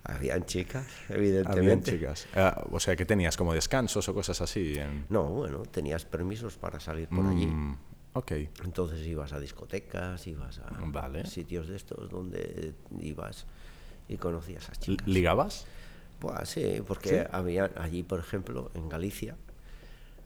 Habían 0.08 0.44
chicas, 0.46 0.86
evidentemente. 1.10 1.60
Habían 1.60 1.82
chicas. 1.82 2.26
Ah, 2.34 2.64
o 2.70 2.80
sea, 2.80 2.96
¿qué 2.96 3.04
tenías? 3.04 3.36
¿Como 3.36 3.52
descansos 3.54 4.08
o 4.08 4.14
cosas 4.14 4.40
así? 4.40 4.74
en- 4.78 5.04
No, 5.10 5.24
bueno, 5.24 5.62
tenías 5.64 6.04
permisos 6.06 6.56
para 6.56 6.80
salir 6.80 7.08
por 7.08 7.26
allí. 7.26 7.46
Mm, 7.46 7.76
ok. 8.14 8.32
Entonces 8.64 9.06
ibas 9.06 9.32
a 9.34 9.38
discotecas, 9.40 10.26
ibas 10.26 10.58
a 10.60 10.70
Vale. 10.86 11.26
sitios 11.26 11.68
de 11.68 11.76
estos 11.76 12.08
donde 12.10 12.72
ibas 13.00 13.44
y 14.08 14.16
conocías 14.16 14.68
a 14.70 14.72
chicas. 14.76 15.06
¿Ligabas? 15.06 15.66
Pues 16.20 16.48
sí, 16.48 16.82
porque 16.86 17.26
había 17.30 17.70
allí, 17.76 18.02
por 18.02 18.18
ejemplo, 18.18 18.70
en 18.74 18.88
Galicia, 18.88 19.36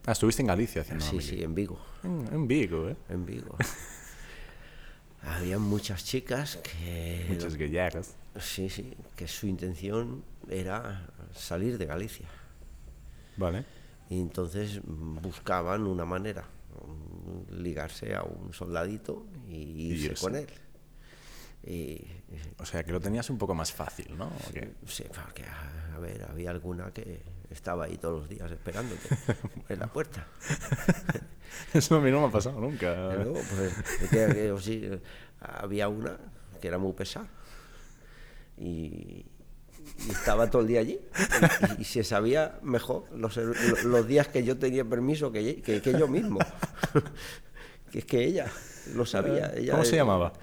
Ah, 0.05 0.11
estuviste 0.13 0.41
en 0.41 0.47
Galicia 0.47 0.81
haciendo 0.81 1.05
sí, 1.05 1.21
sí, 1.21 1.43
en 1.43 1.53
Vigo, 1.55 1.79
En, 2.03 2.27
en 2.33 2.47
Vigo, 2.47 2.89
¿eh? 2.89 2.95
en 3.09 3.25
Vigo. 3.25 3.55
había 5.23 5.57
muchas 5.59 6.03
chicas 6.03 6.57
que 6.57 7.25
Muchas 7.29 7.55
gallegas. 7.55 8.15
Sí, 8.39 8.69
sí, 8.69 8.93
que 9.15 9.27
su 9.27 9.47
intención 9.47 10.23
era 10.49 11.07
salir 11.35 11.77
de 11.77 11.85
Galicia. 11.85 12.27
Vale. 13.37 13.65
Y 14.09 14.19
entonces 14.19 14.79
buscaban 14.83 15.87
una 15.87 16.05
manera, 16.05 16.43
ligarse 17.51 18.13
a 18.15 18.23
un 18.23 18.53
soldadito 18.53 19.25
y 19.47 19.91
irse 19.93 20.05
irse. 20.11 20.21
con 20.23 20.35
él. 20.35 20.47
Y, 21.65 22.05
O 22.57 22.65
sea, 22.65 22.83
que 22.83 22.91
lo 22.91 22.99
tenías 22.99 23.29
un 23.29 23.37
poco 23.37 23.55
más 23.55 23.71
fácil, 23.71 24.17
¿no? 24.17 24.29
Sí, 24.85 25.03
porque, 25.25 25.45
a 25.45 25.97
ver, 25.99 26.25
había 26.29 26.49
alguna 26.51 26.91
que 26.91 27.21
estaba 27.49 27.85
ahí 27.85 27.97
todos 27.97 28.19
los 28.21 28.29
días 28.29 28.51
esperándote 28.51 29.07
en 29.69 29.79
la 29.79 29.87
puerta. 29.87 30.27
Eso 31.73 31.95
a 31.95 32.01
mí 32.01 32.11
no 32.11 32.19
me 32.21 32.27
ha 32.27 32.31
pasado 32.31 32.59
nunca. 32.59 33.13
Luego, 33.15 33.33
pues, 33.55 34.09
que- 34.09 34.33
que, 34.33 34.51
o 34.51 34.59
sí, 34.59 34.89
había 35.39 35.87
una 35.87 36.17
que 36.61 36.67
era 36.67 36.77
muy 36.77 36.93
pesada 36.93 37.27
y, 38.57 39.25
y 40.07 40.09
estaba 40.11 40.49
todo 40.49 40.61
el 40.61 40.67
día 40.67 40.79
allí 40.81 40.99
y, 41.77 41.81
y 41.81 41.83
se 41.85 42.03
sabía 42.03 42.57
mejor 42.61 43.05
los, 43.15 43.35
los 43.85 44.07
días 44.07 44.27
que 44.27 44.43
yo 44.43 44.57
tenía 44.57 44.85
permiso 44.85 45.31
que, 45.31 45.61
que, 45.61 45.81
que 45.81 45.91
yo 45.97 46.07
mismo. 46.07 46.39
que 47.91 47.99
es 47.99 48.05
que 48.05 48.23
ella 48.23 48.47
lo 48.95 49.05
sabía. 49.05 49.51
ella- 49.55 49.71
¿Cómo 49.73 49.85
se 49.85 49.95
llamaba? 49.95 50.33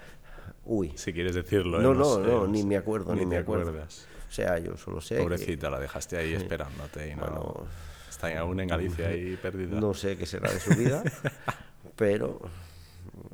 Uy. 0.63 0.93
Si 0.95 1.11
quieres 1.11 1.35
decirlo. 1.35 1.79
¿eh? 1.79 1.83
No, 1.83 1.93
no, 1.93 2.15
sé, 2.15 2.21
no, 2.21 2.47
ni 2.47 2.63
me 2.63 2.77
acuerdo, 2.77 3.13
ni, 3.13 3.21
Ni 3.21 3.25
me 3.25 3.37
acuerdo. 3.37 3.69
acuerdas. 3.69 4.07
O 4.29 4.31
sea, 4.33 4.57
yo 4.59 4.77
solo 4.77 5.01
sé. 5.01 5.15
que- 5.17 5.21
Pobrecita, 5.23 5.69
la 5.69 5.79
dejaste 5.79 6.17
ahí 6.17 6.33
esperándote 6.33 7.09
y 7.09 7.15
no. 7.15 7.21
Bueno, 7.21 7.67
está 8.09 8.27
ahí 8.27 8.35
aún 8.35 8.59
en 8.61 8.67
Galicia 8.69 9.07
ahí 9.09 9.37
perdida. 9.41 9.79
no 9.79 9.93
sé 9.93 10.15
qué 10.17 10.25
será 10.25 10.51
de 10.51 10.59
su 10.59 10.69
vida, 10.75 11.03
pero 11.97 12.39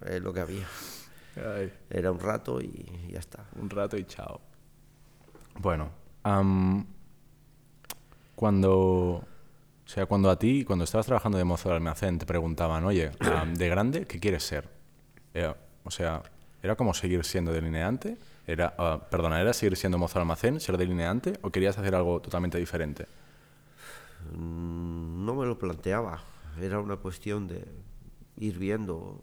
es 0.06 0.22
lo 0.22 0.34
que 0.34 0.40
había. 0.40 0.66
Ay, 1.36 1.72
Era 1.92 2.12
un 2.12 2.20
rato 2.20 2.60
y 2.62 3.10
ya 3.12 3.20
está. 3.20 3.46
un 3.62 3.70
rato 3.70 3.96
y 3.98 4.06
chao. 4.06 4.42
Bueno, 5.60 5.90
am, 6.24 6.86
cuando. 8.36 9.24
O 9.86 9.90
sea, 9.90 10.06
cuando 10.06 10.30
a 10.30 10.38
ti, 10.38 10.66
cuando 10.66 10.84
estabas 10.84 11.06
trabajando 11.06 11.38
de 11.38 11.46
mozo 11.46 11.70
de 11.70 11.76
almacén, 11.76 12.20
te 12.20 12.26
preguntaban, 12.26 12.84
oye, 12.84 13.12
de 13.56 13.70
grande, 13.70 14.06
¿qué 14.06 14.20
quieres 14.20 14.44
ser? 14.44 14.68
Eh, 15.34 15.54
o 15.86 15.92
sea, 15.92 16.24
¿era 16.62 16.76
como 16.76 16.94
seguir 16.94 17.24
siendo 17.24 17.54
delineante? 17.54 18.18
Era, 18.46 18.74
ah, 18.78 19.00
perdona, 19.10 19.40
¿era 19.40 19.54
seguir 19.54 19.78
siendo 19.78 19.98
mozo 19.98 20.16
de 20.16 20.22
almacén, 20.24 20.60
ser 20.60 20.78
delineante? 20.78 21.40
¿O 21.42 21.52
querías 21.52 21.78
hacer 21.78 21.96
algo 21.96 22.20
totalmente 22.22 22.58
diferente? 22.58 23.06
Mm, 24.36 25.26
No 25.26 25.36
me 25.36 25.46
lo 25.46 25.58
planteaba. 25.58 26.22
Era 26.62 26.80
una 26.80 26.98
cuestión 26.98 27.48
de 27.48 27.64
ir 28.38 28.58
viendo 28.58 29.22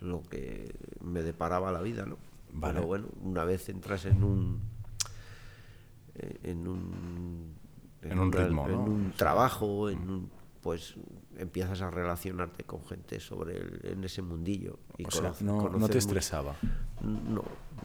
lo 0.00 0.22
que 0.22 0.72
me 1.00 1.22
deparaba 1.22 1.72
la 1.72 1.80
vida, 1.80 2.06
¿no? 2.06 2.16
Vale. 2.52 2.74
Pero 2.74 2.86
bueno, 2.86 3.06
una 3.22 3.44
vez 3.44 3.68
entras 3.68 4.04
en 4.04 4.22
un 4.22 4.60
en 6.42 6.66
un 6.68 7.54
En 8.02 8.18
un 8.18 8.28
una- 8.28 8.38
ritmo, 8.44 8.66
en 8.66 8.72
¿no? 8.72 8.80
un 8.84 9.12
trabajo, 9.16 9.88
en 9.90 9.98
un- 10.10 10.30
pues 10.62 10.94
empiezas 11.38 11.80
a 11.80 11.90
relacionarte 11.90 12.64
con 12.64 12.84
gente 12.84 13.18
sobre 13.20 13.56
el- 13.56 13.80
en 13.84 14.04
ese 14.04 14.20
mundillo 14.22 14.78
y 14.98 15.06
O 15.06 15.10
sea, 15.10 15.32
no, 15.40 15.68
no 15.70 15.88
te 15.88 15.98
estresaba. 15.98 16.54
No, 17.02 17.42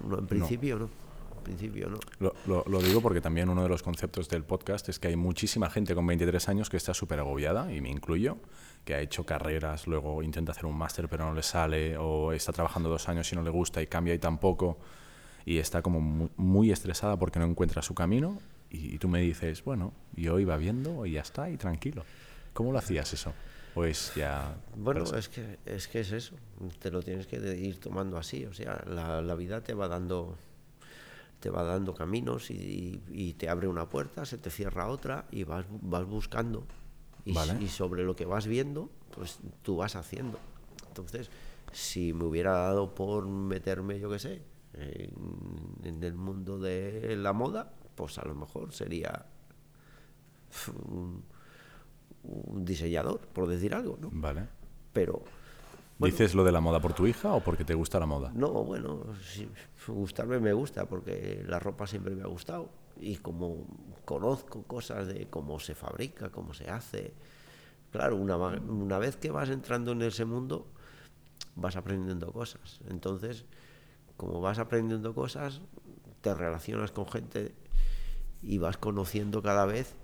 no, 0.08 0.20
en 0.20 0.28
principio 0.28 0.78
no. 0.80 0.90
En 1.38 1.44
principio 1.44 1.90
no. 1.90 2.00
Lo, 2.20 2.34
lo- 2.48 2.64
lo 2.68 2.82
digo 2.82 3.02
porque 3.02 3.22
también 3.22 3.50
uno 3.50 3.62
de 3.62 3.70
los 3.70 3.84
conceptos 3.84 4.28
del 4.30 4.44
podcast 4.44 4.90
es 4.90 4.98
que 5.00 5.10
hay 5.10 5.16
muchísima 5.16 5.70
gente 5.70 5.94
con 5.94 6.06
23 6.08 6.50
años 6.50 6.70
que 6.72 6.78
está 6.78 6.94
súper 6.96 7.20
agobiada, 7.20 7.72
y 7.72 7.82
me 7.82 7.90
incluyo, 7.92 8.38
que 8.84 8.96
ha 8.96 9.00
hecho 9.00 9.26
carreras, 9.26 9.86
luego 9.88 10.24
intenta 10.24 10.52
hacer 10.54 10.66
un 10.66 10.76
máster 10.78 11.08
pero 11.08 11.24
no 11.26 11.34
le 11.36 11.44
sale, 11.44 11.98
o 11.98 12.32
está 12.34 12.52
trabajando 12.52 12.90
dos 12.90 13.08
años 13.10 13.32
y 13.32 13.36
no 13.36 13.44
le 13.44 13.52
gusta 13.52 13.80
y 13.82 13.88
cambia 13.88 14.14
y 14.16 14.20
tampoco, 14.20 14.80
y 15.46 15.58
está 15.60 15.82
como 15.82 16.02
mu- 16.02 16.30
muy, 16.38 16.72
estresada 16.72 17.18
porque 17.18 17.40
no 17.40 17.46
encuentra 17.46 17.82
su 17.82 17.94
camino, 17.94 18.40
y, 18.70 18.96
y 18.96 18.98
tú 18.98 19.08
me 19.08 19.22
dices, 19.22 19.64
bueno, 19.64 19.94
yo 20.16 20.40
iba 20.40 20.58
viendo 20.58 21.06
y 21.06 21.12
ya 21.14 21.22
está, 21.22 21.50
y 21.50 21.58
tranquilo. 21.58 22.04
¿Cómo 22.54 22.72
lo 22.72 22.80
hacías 22.80 23.14
eso? 23.14 23.34
Pues 23.74 24.14
ya... 24.16 24.56
Bueno, 24.78 25.04
es 25.16 25.28
que, 25.30 25.60
es 25.66 25.88
que 25.88 26.00
es 26.00 26.12
eso, 26.12 26.36
te 26.80 26.90
lo 26.90 27.02
tienes 27.02 27.28
que 27.28 27.36
ir 27.58 27.80
tomando 27.80 28.18
así, 28.18 28.46
o 28.46 28.54
sea, 28.54 28.84
la, 28.88 29.22
la 29.22 29.36
vida 29.36 29.62
te 29.62 29.74
va 29.74 29.88
dando 29.88 30.36
te 31.40 31.50
va 31.52 31.64
dando 31.64 31.94
caminos 31.94 32.50
y, 32.50 33.02
y 33.12 33.34
te 33.34 33.50
abre 33.50 33.68
una 33.68 33.88
puerta, 33.88 34.26
se 34.26 34.38
te 34.40 34.50
cierra 34.50 34.88
otra 34.88 35.26
y 35.30 35.44
vas, 35.44 35.66
vas 35.82 36.06
buscando. 36.06 36.64
Y, 37.24 37.34
Vale. 37.34 37.62
y 37.62 37.68
sobre 37.68 38.04
lo 38.04 38.16
que 38.16 38.26
vas 38.26 38.48
viendo, 38.48 38.90
pues 39.14 39.40
tú 39.62 39.76
vas 39.76 39.96
haciendo. 39.96 40.40
Entonces, 40.88 41.30
si 41.72 42.14
me 42.14 42.24
hubiera 42.24 42.52
dado 42.54 42.96
por 42.96 43.28
meterme, 43.28 44.00
yo 44.00 44.10
qué 44.10 44.18
sé, 44.18 44.42
en, 44.78 45.12
en 45.84 46.04
el 46.04 46.16
mundo 46.16 46.60
de 46.60 47.16
la 47.16 47.34
moda, 47.34 47.74
pues 47.96 48.18
a 48.18 48.26
lo 48.26 48.36
mejor 48.36 48.74
sería 48.74 49.26
un, 50.86 51.24
un 52.24 52.66
diseñador, 52.66 53.20
por 53.20 53.48
decir 53.48 53.74
algo, 53.74 53.98
¿no? 54.00 54.10
Vale. 54.12 54.48
Pero 54.94 55.24
Bueno. 55.98 56.12
¿Dices 56.12 56.36
lo 56.36 56.44
de 56.44 56.52
la 56.52 56.60
moda 56.60 56.80
por 56.82 56.94
tu 56.94 57.08
hija 57.08 57.34
o 57.34 57.42
porque 57.42 57.64
te 57.64 57.74
gusta 57.74 58.00
la 58.00 58.06
moda? 58.06 58.32
no, 58.34 58.50
bueno, 58.64 59.02
gustarme 59.88 60.40
me 60.40 60.52
gusta 60.54 60.86
porque 60.86 61.44
la 61.48 61.60
ropa 61.60 61.88
siempre 61.88 62.16
me 62.16 62.24
ha 62.24 62.28
gustado 62.28 62.70
y 63.00 63.18
como 63.18 63.66
conozco 64.04 64.64
cosas 64.64 65.08
de 65.08 65.28
cómo 65.30 65.60
se 65.60 65.74
fabrica, 65.76 66.30
cómo 66.32 66.54
se 66.54 66.70
hace, 66.70 67.14
claro, 67.92 68.18
una, 68.18 68.36
una 68.38 68.98
vez 68.98 69.16
que 69.16 69.32
vas 69.32 69.50
entrando 69.50 69.94
en 69.94 70.02
ese 70.02 70.26
mundo 70.26 70.68
vas 71.56 71.76
aprendiendo 71.76 72.32
cosas. 72.32 72.82
Entonces, 72.90 73.46
como 74.18 74.42
vas 74.42 74.60
aprendiendo 74.60 75.14
cosas, 75.14 75.62
te 76.22 76.34
relacionas 76.34 76.92
con 76.92 77.08
gente 77.08 77.54
y 78.42 78.58
vas 78.58 78.78
conociendo 78.78 79.42
cada 79.42 79.66
vez 79.66 79.96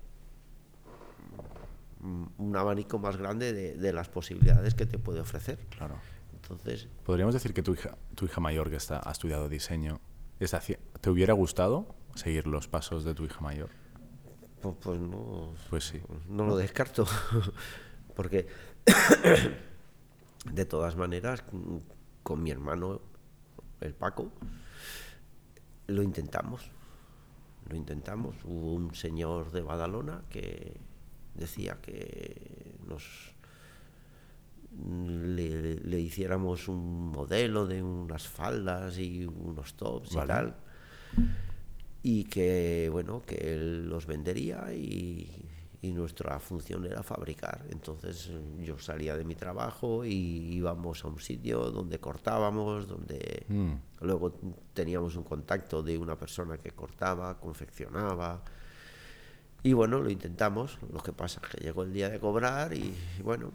mm, 2.00 2.24
un 2.38 2.56
abanico 2.56 2.98
más 2.98 3.16
grande 3.16 3.52
de, 3.52 3.74
de 3.76 3.92
las 3.92 4.08
posibilidades 4.08 4.74
que 4.74 4.86
te 4.86 4.98
puede 4.98 5.20
ofrecer. 5.20 5.58
Claro. 5.76 5.96
Entonces, 6.34 6.88
Podríamos 7.04 7.34
decir 7.34 7.54
que 7.54 7.62
tu 7.62 7.72
hija, 7.74 7.96
tu 8.14 8.24
hija 8.26 8.40
mayor 8.40 8.68
que 8.68 8.76
está, 8.76 9.00
ha 9.02 9.12
estudiado 9.12 9.48
diseño, 9.48 10.00
¿te 11.00 11.10
hubiera 11.10 11.34
gustado 11.34 11.94
seguir 12.16 12.46
los 12.46 12.66
pasos 12.68 13.04
de 13.04 13.14
tu 13.14 13.24
hija 13.24 13.40
mayor? 13.40 13.70
pues, 14.60 14.76
pues 14.80 15.00
no, 15.00 15.54
Pues 15.70 15.84
sí. 15.84 16.00
no 16.28 16.46
lo 16.46 16.56
descarto. 16.56 17.06
Porque 18.16 18.46
de 20.52 20.64
todas 20.64 20.96
maneras, 20.96 21.42
con 22.22 22.42
mi 22.42 22.50
hermano, 22.50 23.00
el 23.82 23.94
Paco, 23.94 24.30
lo 25.86 26.02
intentamos. 26.02 26.70
Lo 27.68 27.76
intentamos. 27.76 28.36
Hubo 28.44 28.74
un 28.74 28.94
señor 28.94 29.52
de 29.52 29.62
Badalona 29.62 30.22
que 30.30 30.76
decía 31.34 31.78
que 31.80 32.74
nos 32.86 33.34
le, 34.74 36.00
hiciéramos 36.00 36.68
un 36.68 37.10
modelo 37.10 37.66
de 37.66 37.82
unas 37.82 38.26
faldas 38.26 38.98
y 38.98 39.26
unos 39.26 39.74
tops 39.74 40.12
y 40.12 40.26
tal 40.26 40.56
y 42.02 42.24
que 42.24 42.88
bueno 42.90 43.22
que 43.22 43.52
él 43.52 43.88
los 43.88 44.06
vendería 44.06 44.72
y, 44.74 45.28
nuestra 45.90 46.38
función 46.38 46.86
era 46.86 47.02
fabricar. 47.02 47.64
Entonces 47.70 48.30
yo 48.60 48.78
salía 48.78 49.16
de 49.16 49.24
mi 49.24 49.34
trabajo 49.34 50.04
y 50.04 50.54
íbamos 50.54 51.04
a 51.04 51.08
un 51.08 51.18
sitio 51.18 51.70
donde 51.72 51.98
cortábamos 51.98 52.86
donde 52.86 53.44
mm. 53.48 53.72
luego 54.02 54.38
teníamos 54.74 55.16
un 55.16 55.24
contacto 55.24 55.82
de 55.82 55.98
una 55.98 56.16
persona 56.16 56.56
que 56.58 56.70
cortaba 56.70 57.38
confeccionaba. 57.40 58.42
Y 59.64 59.72
bueno 59.72 60.00
lo 60.00 60.10
intentamos. 60.10 60.78
Lo 60.92 61.02
que 61.02 61.12
pasa 61.12 61.40
es 61.42 61.48
que 61.50 61.64
llegó 61.64 61.82
el 61.82 61.92
día 61.92 62.08
de 62.08 62.20
cobrar 62.20 62.72
y, 62.72 62.94
bueno 63.22 63.50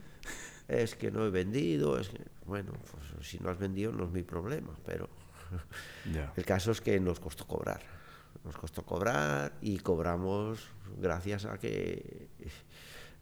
es 0.68 0.96
que 0.96 1.12
no 1.12 1.26
he 1.26 1.30
vendido 1.30 1.98
es 1.98 2.10
que 2.10 2.26
bueno 2.46 2.74
pues 2.92 3.26
si 3.26 3.40
no 3.40 3.50
has 3.50 3.58
vendido 3.58 3.94
no 3.94 4.04
es 4.04 4.12
mi 4.12 4.22
problema 4.22 4.74
pero 4.86 5.08
el 6.36 6.46
caso 6.46 6.72
es 6.72 6.82
que 6.82 7.00
nos 7.00 7.20
costó 7.20 7.48
cobrar. 7.48 7.82
Nos 8.44 8.58
costó 8.58 8.84
cobrar 8.84 9.54
y 9.62 9.80
cobramos 9.80 10.68
gracias 10.98 11.46
a 11.46 11.58
que 11.58 12.30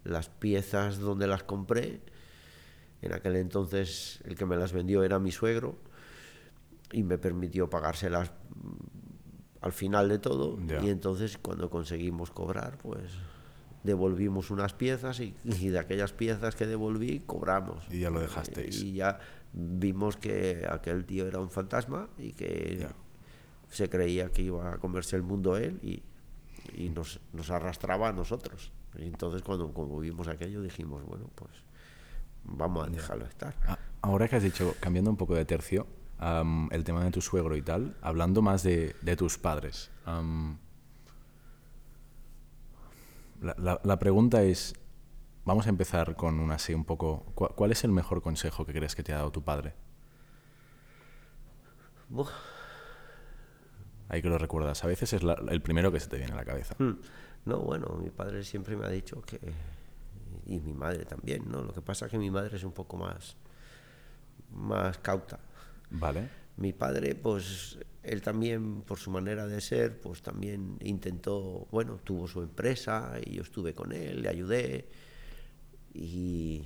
las 0.03 0.29
piezas 0.29 1.00
donde 1.00 1.27
las 1.27 1.43
compré, 1.43 2.01
en 3.01 3.13
aquel 3.13 3.36
entonces 3.36 4.19
el 4.25 4.36
que 4.36 4.45
me 4.45 4.55
las 4.55 4.72
vendió 4.72 5.03
era 5.03 5.19
mi 5.19 5.31
suegro 5.31 5.77
y 6.91 7.03
me 7.03 7.17
permitió 7.17 7.69
pagárselas 7.69 8.31
al 9.62 9.72
final 9.72 10.10
de 10.10 10.19
todo 10.19 10.57
y 10.81 10.89
entonces 10.89 11.38
cuando 11.38 11.69
conseguimos 11.69 12.29
cobrar 12.31 12.77
pues 12.77 13.12
devolvimos 13.86 14.51
unas 14.51 14.74
piezas 14.74 15.19
y, 15.19 15.36
de 15.43 15.79
aquellas 15.79 16.12
piezas 16.12 16.55
que 16.55 16.65
devolví 16.65 17.22
cobramos. 17.25 17.84
Y 17.91 18.00
ya 18.00 18.10
lo 18.10 18.19
dejasteis. 18.19 18.81
Y 18.81 18.93
ya 18.93 19.19
vimos 19.53 20.17
que 20.17 20.65
aquel 20.67 21.05
tío 21.05 21.27
era 21.27 21.39
un 21.39 21.51
fantasma 21.51 22.10
y 22.17 22.34
que 22.34 22.88
se 23.69 23.89
creía 23.89 24.31
que 24.31 24.41
iba 24.41 24.74
a 24.74 24.77
comerse 24.79 25.15
el 25.15 25.22
mundo 25.22 25.55
él 25.55 25.79
y, 25.84 26.01
y 26.74 26.89
nos, 26.89 27.19
nos, 27.34 27.50
arrastraba 27.51 28.10
a 28.10 28.13
nosotros. 28.13 28.72
Y 28.98 29.03
entonces 29.03 29.41
cuando, 29.41 29.74
como 29.74 30.00
vimos 30.00 30.27
aquello 30.27 30.62
dijimos, 30.62 31.03
bueno, 31.05 31.29
pues 31.36 31.51
vamos 32.43 32.88
a 32.88 32.89
dejarlo 32.89 33.25
estar. 33.25 33.55
Ah, 33.67 33.77
ahora 34.01 34.27
que 34.27 34.36
has 34.38 34.43
dicho, 34.43 34.75
cambiando 34.79 35.10
un 35.10 35.17
poco 35.17 35.36
de 35.36 35.45
tercio, 35.45 35.88
el 36.72 36.84
tema 36.84 37.03
de 37.03 37.12
tu 37.12 37.22
suegro 37.22 37.55
y 37.55 37.62
tal, 37.62 37.95
hablando 38.01 38.41
más 38.41 38.63
de, 38.63 38.95
de 39.01 39.15
tus 39.15 39.38
padres. 39.38 39.91
la, 43.41 43.79
la, 43.84 44.00
pregunta 44.00 44.43
es, 44.43 44.74
vamos 45.43 45.67
a 45.67 45.69
empezar 45.69 46.15
con 46.15 46.39
una 46.39 46.55
así 46.55 46.74
un 46.74 46.86
poco, 46.86 47.25
¿cuál, 47.36 47.72
es 47.72 47.84
el 47.84 47.91
mejor 47.91 48.22
consejo 48.22 48.65
que 48.65 48.74
crees 48.74 48.95
que 48.95 49.03
te 49.03 49.13
ha 49.13 49.17
dado 49.17 49.31
tu 49.31 49.43
padre? 49.43 49.74
Ahí 54.07 54.21
que 54.21 54.29
lo 54.29 54.38
recuerdas. 54.38 54.83
A 54.83 54.88
veces 54.88 55.13
es 55.13 55.21
el 55.50 55.62
primero 55.62 55.91
que 55.91 56.00
se 56.00 56.07
te 56.07 56.17
viene 56.17 56.33
a 56.33 56.35
la 56.35 56.45
cabeza. 56.45 56.75
Hmm. 56.77 57.00
No, 57.45 57.59
bueno, 57.59 57.97
mi 58.01 58.09
padre 58.09 58.43
siempre 58.43 58.75
me 58.75 58.85
ha 58.85 58.89
dicho 58.89 59.21
que... 59.21 59.39
Y 60.45 60.59
mi 60.59 60.74
madre 60.74 61.05
también, 61.05 61.50
¿no? 61.50 61.63
Lo 61.63 61.74
que 61.74 61.81
pasa 61.81 62.05
es 62.05 62.12
que 62.12 62.17
mi 62.17 62.29
madre 62.29 62.55
es 62.57 62.63
un 62.63 62.71
poco 62.71 62.97
más... 62.97 63.35
Más 64.51 64.97
cauta. 65.00 65.39
Vale. 65.89 66.29
Mi 66.57 66.71
padre, 66.71 67.15
pues, 67.15 67.79
él 68.03 68.21
también, 68.21 68.81
por 68.81 68.98
su 68.98 69.11
manera 69.11 69.48
de 69.48 69.59
ser, 69.59 70.00
pues 70.00 70.22
también 70.22 70.77
intentó... 70.81 71.68
Bueno, 71.72 72.00
tuvo 72.03 72.27
su 72.27 72.41
empresa 72.41 73.13
y 73.24 73.35
yo 73.35 73.41
estuve 73.41 73.74
con 73.74 73.91
él, 73.91 74.22
le 74.22 74.29
ayudé. 74.29 74.87
Y, 75.94 76.63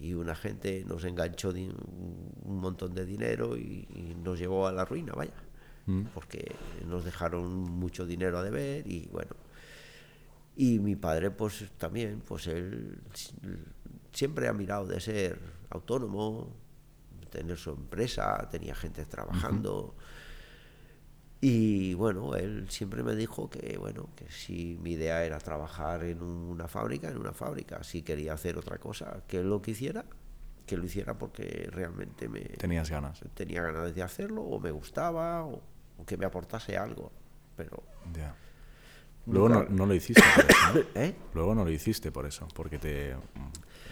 y 0.00 0.14
una 0.14 0.36
gente 0.36 0.84
nos 0.86 1.04
enganchó 1.04 1.50
un 1.50 2.60
montón 2.60 2.94
de 2.94 3.04
dinero 3.06 3.56
y 3.56 4.16
nos 4.22 4.38
llevó 4.38 4.68
a 4.68 4.72
la 4.72 4.84
ruina, 4.84 5.12
vaya. 5.14 5.34
Mm. 5.90 6.04
porque 6.14 6.54
nos 6.86 7.04
dejaron 7.04 7.48
mucho 7.52 8.06
dinero 8.06 8.38
a 8.38 8.42
deber 8.42 8.86
y 8.86 9.08
bueno. 9.08 9.34
Y 10.56 10.78
mi 10.78 10.94
padre, 10.94 11.30
pues 11.30 11.64
también, 11.78 12.22
pues 12.26 12.46
él 12.46 12.98
siempre 14.12 14.48
ha 14.48 14.52
mirado 14.52 14.86
de 14.86 15.00
ser 15.00 15.38
autónomo, 15.70 16.54
tener 17.30 17.56
su 17.56 17.70
empresa, 17.70 18.48
tenía 18.50 18.74
gente 18.74 19.04
trabajando. 19.06 19.96
Y 21.40 21.94
bueno, 21.94 22.36
él 22.36 22.66
siempre 22.68 23.02
me 23.02 23.16
dijo 23.16 23.48
que 23.48 23.78
bueno, 23.78 24.10
que 24.14 24.30
si 24.30 24.78
mi 24.82 24.92
idea 24.92 25.24
era 25.24 25.38
trabajar 25.38 26.04
en 26.04 26.22
una 26.22 26.68
fábrica, 26.68 27.08
en 27.08 27.16
una 27.16 27.32
fábrica, 27.32 27.82
si 27.82 28.02
quería 28.02 28.34
hacer 28.34 28.58
otra 28.58 28.76
cosa, 28.76 29.22
que 29.26 29.38
él 29.38 29.48
lo 29.48 29.62
quisiera, 29.62 30.04
que 30.66 30.76
lo 30.76 30.84
hiciera 30.84 31.16
porque 31.16 31.68
realmente 31.72 32.28
me 32.28 32.40
tenías 32.40 32.90
ganas. 32.90 33.24
Tenía 33.34 33.62
ganas 33.62 33.94
de 33.94 34.02
hacerlo 34.02 34.42
o 34.42 34.60
me 34.60 34.70
gustaba 34.70 35.46
o 35.46 35.62
que 36.04 36.16
me 36.16 36.26
aportase 36.26 36.76
algo, 36.76 37.12
pero... 37.56 37.82
Luego 39.26 39.48
no, 39.48 39.86
lo 39.86 39.94
hiciste 39.94 40.22
por 40.34 40.44
eso, 40.50 40.88
¿Eh? 40.94 41.14
Luego 41.34 41.54
no 41.54 41.64
lo 41.64 41.70
hiciste 41.70 42.10
por 42.10 42.26
eso, 42.26 42.48
porque 42.54 42.78
te, 42.78 43.14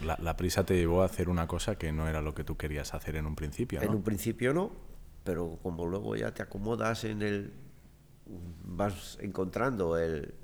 la, 0.03 0.37
prisa 0.37 0.65
te 0.65 0.75
llevó 0.75 1.03
a 1.03 1.07
hacer 1.07 1.29
una 1.29 1.47
cosa 1.47 1.77
que 1.77 1.93
no 1.93 2.09
era 2.09 2.23
lo 2.23 2.35
que 2.35 2.45
tú 2.45 2.57
querías 2.57 2.95
hacer 2.95 3.17
en 3.17 3.27
un 3.27 3.35
principio, 3.35 3.81
En 3.83 3.95
un 3.95 4.03
principio 4.03 4.55
no, 4.55 4.73
pero 5.25 5.59
como 5.63 5.87
luego 5.87 6.17
ya 6.17 6.33
te 6.33 6.43
acomodas 6.43 7.05
en 7.05 7.23
el... 7.23 7.53
vas 8.65 9.19
encontrando 9.21 9.99
el, 9.99 10.35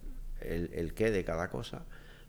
el, 0.40 0.94
qué 0.94 1.10
de 1.10 1.24
cada 1.24 1.50
cosa, 1.50 1.84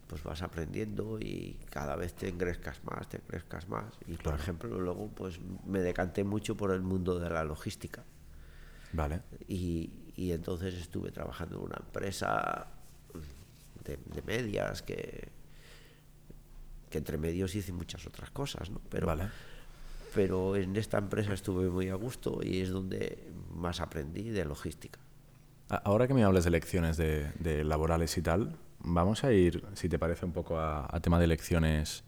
pues 0.07 0.23
vas 0.23 0.41
aprendiendo 0.41 1.19
y 1.19 1.59
cada 1.69 1.95
vez 1.95 2.13
te 2.13 2.29
engrescas 2.29 2.83
más, 2.83 3.09
te 3.09 3.17
engrescas 3.17 3.67
más. 3.67 3.93
Y 4.07 4.15
por 4.15 4.35
ejemplo, 4.35 4.79
luego 4.79 5.09
pues 5.09 5.39
me 5.65 5.79
decanté 5.79 6.23
mucho 6.23 6.55
por 6.55 6.71
el 6.71 6.81
mundo 6.81 7.19
de 7.19 7.29
la 7.29 7.43
logística. 7.43 8.03
Vale. 8.95 9.21
Y, 9.47 9.89
y 10.15 10.31
entonces 10.31 10.73
estuve 10.75 11.11
trabajando 11.11 11.57
en 11.57 11.63
una 11.63 11.77
empresa 11.77 12.67
de, 13.83 14.21
medias 14.25 14.81
que, 14.81 15.27
que 16.89 16.97
entre 16.97 17.17
medios 17.17 17.53
hice 17.55 17.71
muchas 17.71 18.07
otras 18.07 18.31
cosas, 18.31 18.69
¿no? 18.69 18.81
Pero, 18.89 19.07
vale. 19.07 19.25
pero 20.13 20.55
en 20.55 20.75
esta 20.75 20.97
empresa 20.97 21.33
estuve 21.33 21.69
muy 21.69 21.89
a 21.89 21.95
gusto 21.95 22.39
y 22.41 22.61
es 22.61 22.69
donde 22.69 23.29
más 23.53 23.81
aprendí 23.81 24.29
de 24.29 24.45
logística. 24.45 24.99
Ahora 25.69 26.07
que 26.07 26.13
me 26.13 26.23
hables 26.23 26.43
de 26.45 26.51
lecciones 26.51 26.97
de, 26.97 27.31
de 27.39 27.63
laborales 27.63 28.17
y 28.17 28.21
tal, 28.21 28.55
vamos 28.79 29.23
a 29.23 29.33
ir, 29.33 29.63
si 29.73 29.89
te 29.89 29.97
parece, 29.99 30.25
un 30.25 30.31
poco 30.31 30.57
a, 30.59 30.87
a 30.89 30.99
tema 30.99 31.19
de 31.19 31.27
lecciones 31.27 32.03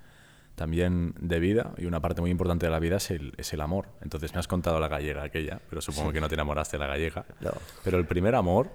también 0.58 1.14
de 1.20 1.40
vida, 1.40 1.76
y 1.78 1.86
una 1.86 2.02
parte 2.02 2.20
muy 2.20 2.32
importante 2.32 2.66
de 2.66 2.72
la 2.72 2.80
vida 2.80 2.96
es 2.96 3.12
el, 3.12 3.32
es 3.38 3.54
el 3.54 3.62
amor. 3.62 3.90
Entonces 4.02 4.34
me 4.34 4.40
has 4.40 4.48
contado 4.48 4.80
la 4.80 4.88
gallega 4.88 5.22
aquella, 5.22 5.62
pero 5.70 5.84
supongo 5.84 6.12
que 6.12 6.20
no 6.20 6.28
te 6.28 6.34
enamoraste 6.34 6.78
de 6.78 6.80
la 6.80 6.88
gallega. 6.88 7.28
Pero 7.84 8.00
el 8.00 8.08
primer 8.08 8.34
amor, 8.34 8.72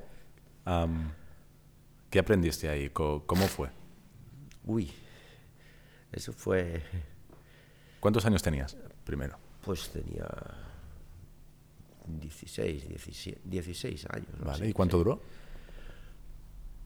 ¿qué 2.08 2.18
aprendiste 2.20 2.68
ahí? 2.68 2.90
¿Cómo, 2.90 3.48
fue? 3.48 3.68
Uy, 4.64 4.92
eso 6.12 6.32
fue... 6.32 6.84
¿Cuántos 7.98 8.24
años 8.26 8.44
tenías 8.44 8.76
primero? 9.04 9.36
Pues 9.64 9.90
tenía 9.90 10.28
16, 12.06 12.90
17, 12.90 13.40
16 13.42 14.06
años. 14.08 14.28
vale, 14.38 14.68
¿y 14.68 14.72
cuánto 14.72 14.98
duró? 14.98 15.20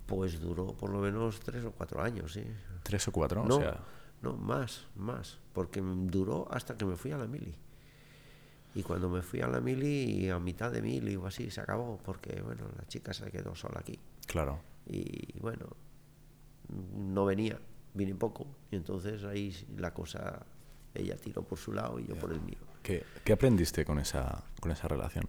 Pues 0.06 0.40
duró 0.40 0.68
por 0.68 0.88
lo 0.88 1.00
menos 1.00 1.38
tres 1.40 1.66
o 1.66 1.72
cuatro 1.72 2.00
años, 2.00 2.32
sí. 2.32 2.44
¿Tres 2.82 3.06
o 3.09 3.12
cuatro? 3.12 3.44
No, 3.44 3.56
o 3.56 3.61
sea... 3.61 3.78
No, 4.22 4.35
más, 4.35 4.87
más, 4.96 5.38
porque 5.52 5.81
duró 5.81 6.48
hasta 6.50 6.76
que 6.76 6.85
me 6.85 6.96
fui 6.96 7.12
a 7.12 7.18
la 7.18 7.26
mili. 7.26 7.55
Y 8.74 8.83
cuando 8.83 9.09
me 9.09 9.22
fui 9.22 9.40
a 9.40 9.48
la 9.48 9.61
mili, 9.61 10.29
a 10.29 10.38
mitad 10.38 10.70
de 10.70 10.83
mili 10.83 11.16
o 11.16 11.26
así, 11.26 11.50
se 11.50 11.61
acabó, 11.61 11.98
porque 12.05 12.40
bueno, 12.42 12.64
la 12.76 12.87
chica 12.87 13.14
se 13.14 13.31
quedó 13.31 13.55
sola 13.55 13.81
aquí. 13.81 13.98
Claro. 14.26 14.61
Y 14.87 15.38
bueno, 15.40 15.66
no 16.94 17.24
venía, 17.24 17.59
vine 17.94 18.14
poco, 18.14 18.46
y 18.70 18.76
entonces 18.76 19.24
ahí 19.24 19.55
la 19.76 19.94
cosa, 19.94 20.44
ella 20.94 21.16
tiró 21.16 21.42
por 21.42 21.59
su 21.59 21.72
lado 21.72 21.98
y 21.98 22.07
yo 22.07 22.16
por 22.16 22.33
el 22.33 22.40
mío. 22.40 22.59
¿Qué, 22.83 23.05
¿Qué, 23.24 23.33
aprendiste 23.33 23.85
con 23.85 23.98
esa, 23.98 24.44
con 24.61 24.70
esa 24.70 24.88
relación? 24.88 25.26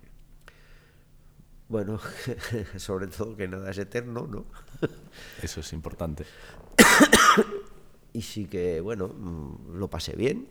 Bueno, 1.70 2.00
sobre 2.78 3.08
todo 3.08 3.36
que 3.36 3.48
nada 3.48 3.72
es 3.72 3.78
eterno, 3.78 4.28
¿no? 4.28 4.46
Eso 5.42 5.60
es 5.62 5.74
importante. 5.74 6.26
y 8.14 8.22
sí 8.22 8.46
que, 8.46 8.82
bueno, 8.82 9.08
mm, 9.08 9.78
lo 9.78 9.90
pasé 9.90 10.16
bien. 10.16 10.48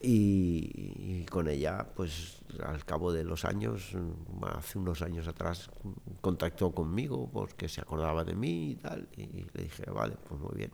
Y, 0.00 1.24
con 1.30 1.48
ella, 1.48 1.86
pues 1.94 2.38
al 2.62 2.84
cabo 2.84 3.12
de 3.12 3.24
los 3.24 3.44
años, 3.44 3.92
mm, 3.94 4.44
hace 4.44 4.78
unos 4.78 5.02
años 5.02 5.26
atrás, 5.26 5.70
contactó 6.20 6.70
conmigo 6.72 7.28
porque 7.32 7.68
se 7.68 7.80
acordaba 7.80 8.24
de 8.24 8.34
mí 8.34 8.72
y 8.72 8.76
tal. 8.76 9.08
Y 9.16 9.46
le 9.52 9.64
dije, 9.64 9.90
vale, 9.90 10.16
pues 10.28 10.40
muy 10.40 10.54
bien. 10.54 10.70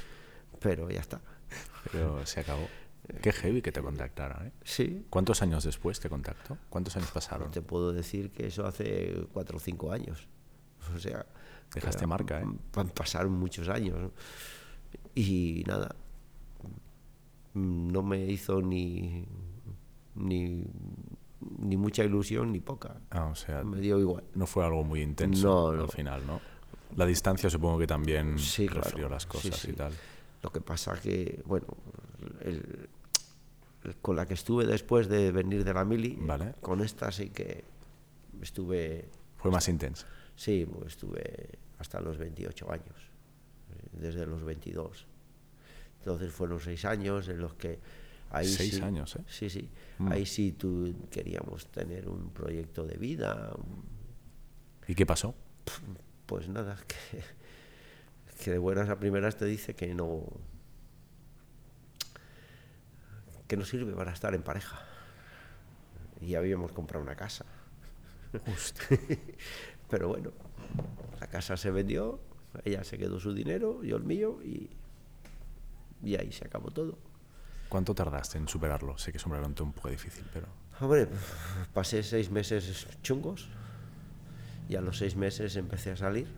pero 0.60 0.90
ya 0.90 1.00
está. 1.00 1.20
Pero 1.92 2.26
se 2.26 2.40
acabó. 2.40 2.68
Qué 3.22 3.32
heavy 3.32 3.62
que 3.62 3.70
te 3.70 3.80
contactara, 3.80 4.46
¿eh? 4.46 4.52
Sí. 4.64 5.06
¿Cuántos 5.10 5.40
años 5.40 5.62
después 5.62 6.00
te 6.00 6.08
contactó? 6.08 6.58
¿Cuántos 6.68 6.96
años 6.96 7.10
pasaron? 7.12 7.52
Te 7.52 7.62
puedo 7.62 7.92
decir 7.92 8.32
que 8.32 8.48
eso 8.48 8.66
hace 8.66 9.26
cuatro 9.32 9.58
o 9.58 9.60
cinco 9.60 9.92
años. 9.92 10.26
O 10.94 10.98
sea... 10.98 11.24
Dejaste 11.74 12.06
marca, 12.06 12.40
¿eh? 12.40 12.46
Pasaron 12.94 13.32
muchos 13.32 13.68
años. 13.68 13.98
¿no? 13.98 14.10
Y 15.14 15.62
nada, 15.66 15.94
no 17.54 18.02
me 18.02 18.24
hizo 18.26 18.60
ni, 18.62 19.24
ni, 20.14 20.64
ni 21.58 21.76
mucha 21.76 22.04
ilusión 22.04 22.52
ni 22.52 22.60
poca. 22.60 22.96
Ah, 23.10 23.26
o 23.26 23.34
sea, 23.34 23.62
me 23.64 23.78
dio 23.80 23.98
igual. 23.98 24.24
No 24.34 24.46
fue 24.46 24.64
algo 24.64 24.84
muy 24.84 25.02
intenso 25.02 25.70
No, 25.70 25.76
no. 25.76 25.82
al 25.84 25.90
final, 25.90 26.26
¿no? 26.26 26.40
La 26.96 27.04
distancia 27.06 27.50
supongo 27.50 27.78
que 27.78 27.86
también 27.86 28.38
Sí, 28.38 28.66
claro. 28.66 29.08
las 29.08 29.26
cosas 29.26 29.56
sí. 29.58 29.70
y 29.70 29.74
tal. 29.74 29.92
Lo 30.42 30.50
que 30.52 30.60
pasa 30.60 30.98
que, 31.00 31.42
bueno, 31.46 31.66
el- 32.40 32.88
el- 33.84 33.96
con 34.02 34.16
la 34.16 34.26
que 34.26 34.34
estuve 34.34 34.66
después 34.66 35.08
de 35.08 35.30
venir 35.32 35.64
de 35.64 35.72
la 35.74 35.84
mili, 35.84 36.16
Vale. 36.20 36.54
con 36.60 36.80
esta 36.80 37.10
sí 37.12 37.30
que 37.30 37.64
estuve, 38.42 39.08
Fue 39.36 39.50
más 39.50 39.68
intenso. 39.68 40.06
Sí, 40.36 40.66
pues 40.70 40.92
estuve 40.92 41.58
hasta 41.78 42.00
los 42.00 42.16
28 42.18 42.70
años, 42.70 42.96
eh, 43.72 43.88
desde 43.92 44.26
los 44.26 44.44
22. 44.44 45.06
Entonces 45.98 46.32
fueron 46.32 46.60
seis 46.60 46.84
años 46.84 47.28
en 47.28 47.38
los 47.40 47.54
que 47.54 47.78
ahí 48.30 48.46
Seis 48.46 48.76
sí- 48.76 48.82
años, 48.82 49.16
¿eh? 49.16 49.24
Sí, 49.28 49.50
sí. 49.50 49.68
Mm. 49.98 50.12
Ahí 50.12 50.24
sí 50.26 50.52
tú 50.52 50.94
queríamos 51.10 51.66
tener 51.68 52.08
un 52.08 52.30
proyecto 52.30 52.84
de 52.86 52.96
vida, 52.96 53.52
¿Y 54.88 54.94
qué 54.94 55.04
pasó? 55.04 55.34
pues 56.26 56.48
nada, 56.48 56.76
que, 56.86 57.22
que 58.44 58.50
de 58.52 58.58
buenas 58.58 58.88
a 58.88 58.98
primeras 59.00 59.36
te 59.36 59.44
dice 59.46 59.74
que 59.74 59.94
no 59.94 60.24
que 63.48 63.56
no 63.56 63.64
sirve 63.64 63.92
para 63.92 64.12
estar 64.12 64.34
en 64.34 64.42
pareja. 64.42 64.80
Y 66.20 66.28
ya 66.30 66.38
habíamos 66.38 66.72
comprado 66.72 67.02
una 67.04 67.14
casa. 67.16 67.44
Pero 69.88 70.08
bueno, 70.08 70.32
la 71.20 71.26
casa 71.28 71.56
se 71.56 71.70
vendió, 71.70 72.20
ella 72.64 72.84
se 72.84 72.98
quedó 72.98 73.20
su 73.20 73.32
dinero, 73.32 73.82
yo 73.82 73.96
el 73.96 74.04
mío, 74.04 74.40
y, 74.42 74.70
y 76.02 76.16
ahí 76.16 76.32
se 76.32 76.46
acabó 76.46 76.70
todo. 76.70 76.98
¿Cuánto 77.68 77.94
tardaste 77.94 78.38
en 78.38 78.48
superarlo? 78.48 78.96
Sé 78.98 79.10
que 79.12 79.18
es 79.18 79.26
un 79.26 79.32
pregunta 79.32 79.62
un 79.62 79.72
poco 79.72 79.88
difícil, 79.88 80.24
pero... 80.32 80.46
Hombre, 80.80 81.08
pasé 81.72 82.02
seis 82.02 82.30
meses 82.30 82.86
chungos 83.02 83.48
y 84.68 84.76
a 84.76 84.80
los 84.80 84.98
seis 84.98 85.16
meses 85.16 85.56
empecé 85.56 85.92
a 85.92 85.96
salir. 85.96 86.28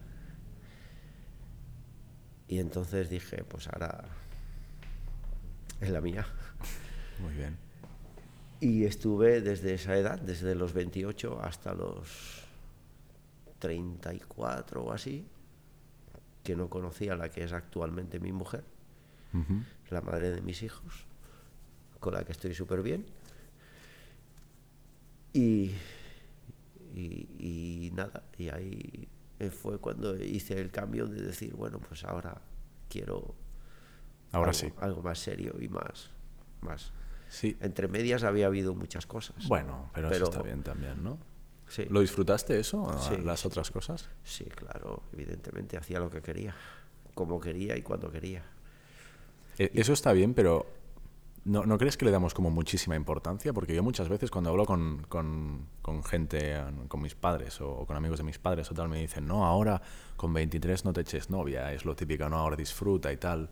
Y 2.47 2.61
entonces 2.61 3.11
dije, 3.11 3.45
pues 3.45 3.69
ahora 3.69 4.05
es 5.81 5.91
la 5.91 6.01
mía. 6.01 6.27
Muy 7.21 7.35
bien. 7.35 7.57
Y 8.61 8.85
estuve 8.85 9.41
desde 9.41 9.75
esa 9.75 9.97
edad, 9.97 10.19
desde 10.19 10.55
los 10.55 10.73
28 10.73 11.41
hasta 11.43 11.75
los 11.75 12.48
34 13.59 14.83
o 14.83 14.93
así, 14.93 15.27
que 16.43 16.57
no 16.57 16.69
conocía 16.69 17.17
la 17.17 17.31
que 17.31 17.45
es 17.45 17.53
actualmente 17.53 18.21
mi 18.21 18.33
mujer, 18.33 18.65
la 19.91 20.01
madre 20.01 20.31
de 20.31 20.41
mis 20.41 20.63
hijos, 20.63 21.07
con 22.01 22.15
la 22.15 22.25
que 22.25 22.33
estoy 22.33 22.55
súper 22.55 22.83
bien. 22.83 23.07
Y, 25.33 25.73
y, 26.95 27.29
y 27.39 27.91
nada, 27.95 28.25
y 28.39 28.49
ahí 28.49 29.09
fue 29.51 29.79
cuando 29.79 30.17
hice 30.17 30.61
el 30.61 30.71
cambio 30.71 31.07
de 31.07 31.23
decir, 31.23 31.55
bueno, 31.55 31.79
pues 31.79 32.05
ahora 32.05 32.41
quiero 32.89 33.35
Ahora 34.33 34.51
algo, 34.51 34.61
sí. 34.61 34.73
algo 34.81 35.03
más 35.03 35.19
serio 35.19 35.57
y 35.61 35.69
más, 35.69 36.11
más. 36.61 36.93
Sí. 37.29 37.57
Entre 37.61 37.89
medias 37.89 38.25
había 38.25 38.47
habido 38.47 38.75
muchas 38.75 39.07
cosas. 39.07 39.49
Bueno, 39.49 39.91
pero, 39.95 40.11
eso 40.11 40.25
está 40.25 40.43
bien 40.43 40.63
también, 40.63 41.03
¿no? 41.03 41.19
Sí, 41.69 41.85
¿Lo 41.91 42.01
disfrutaste 42.01 42.59
eso? 42.59 42.89
a- 42.91 42.99
Sí, 42.99 43.17
¿Las 43.23 43.45
otras 43.47 43.71
cosas? 43.71 44.09
sí, 44.25 44.45
claro, 44.45 45.03
evidentemente 45.13 45.77
hacía 45.77 46.01
lo 46.01 46.09
que 46.11 46.23
quería, 46.23 46.55
como 47.15 47.39
quería 47.41 47.77
y 47.77 47.83
cuando 47.83 48.11
quería. 48.11 48.43
E- 49.59 49.71
Eso 49.75 49.93
está 49.93 50.13
bien, 50.13 50.35
pero 50.35 50.67
¿no, 51.45 51.65
¿no 51.67 51.77
crees 51.79 51.97
que 51.97 52.05
le 52.05 52.11
damos 52.11 52.33
como 52.35 52.51
muchísima 52.51 52.97
importancia? 52.97 53.53
Porque 53.53 53.75
yo 53.75 53.83
muchas 53.83 54.09
veces 54.09 54.31
cuando 54.31 54.51
hablo 54.51 54.65
con, 54.65 55.05
con- 55.09 55.67
con 55.83 56.03
gente, 56.05 56.59
con 56.89 57.03
mis 57.03 57.15
padres 57.15 57.61
o 57.61 57.85
con 57.87 57.97
amigos 57.97 58.19
de 58.19 58.25
mis 58.25 58.39
padres 58.39 58.71
o 58.71 58.75
tal, 58.75 58.89
me 58.89 59.01
dicen, 59.01 59.27
no, 59.27 59.45
ahora 59.45 59.81
con 60.17 60.33
23 60.33 60.85
no 60.85 60.93
te 60.93 61.03
eches 61.03 61.29
novia, 61.31 61.73
es 61.73 61.85
lo 61.85 61.95
típico, 61.97 62.29
no, 62.29 62.37
ahora 62.37 62.57
disfruta 62.57 63.13
y 63.13 63.17
tal. 63.19 63.49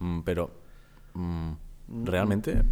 Mm, 0.00 0.20
pero, 0.22 0.50
mm, 1.14 1.52
¿realmente? 2.04 2.62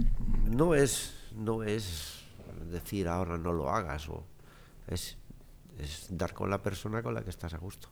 No 0.50 0.74
es, 0.74 1.14
no 1.36 1.62
es 1.62 2.24
decir 2.70 3.08
ahora 3.08 3.36
no 3.38 3.52
lo 3.52 3.68
hagas, 3.70 4.08
o 4.08 4.24
es, 4.88 5.16
es 5.78 6.06
dar 6.10 6.32
con 6.32 6.50
la 6.50 6.62
persona 6.62 7.02
con 7.02 7.14
la 7.14 7.22
que 7.22 7.30
estás 7.30 7.54
a 7.54 7.58
gusto. 7.58 7.88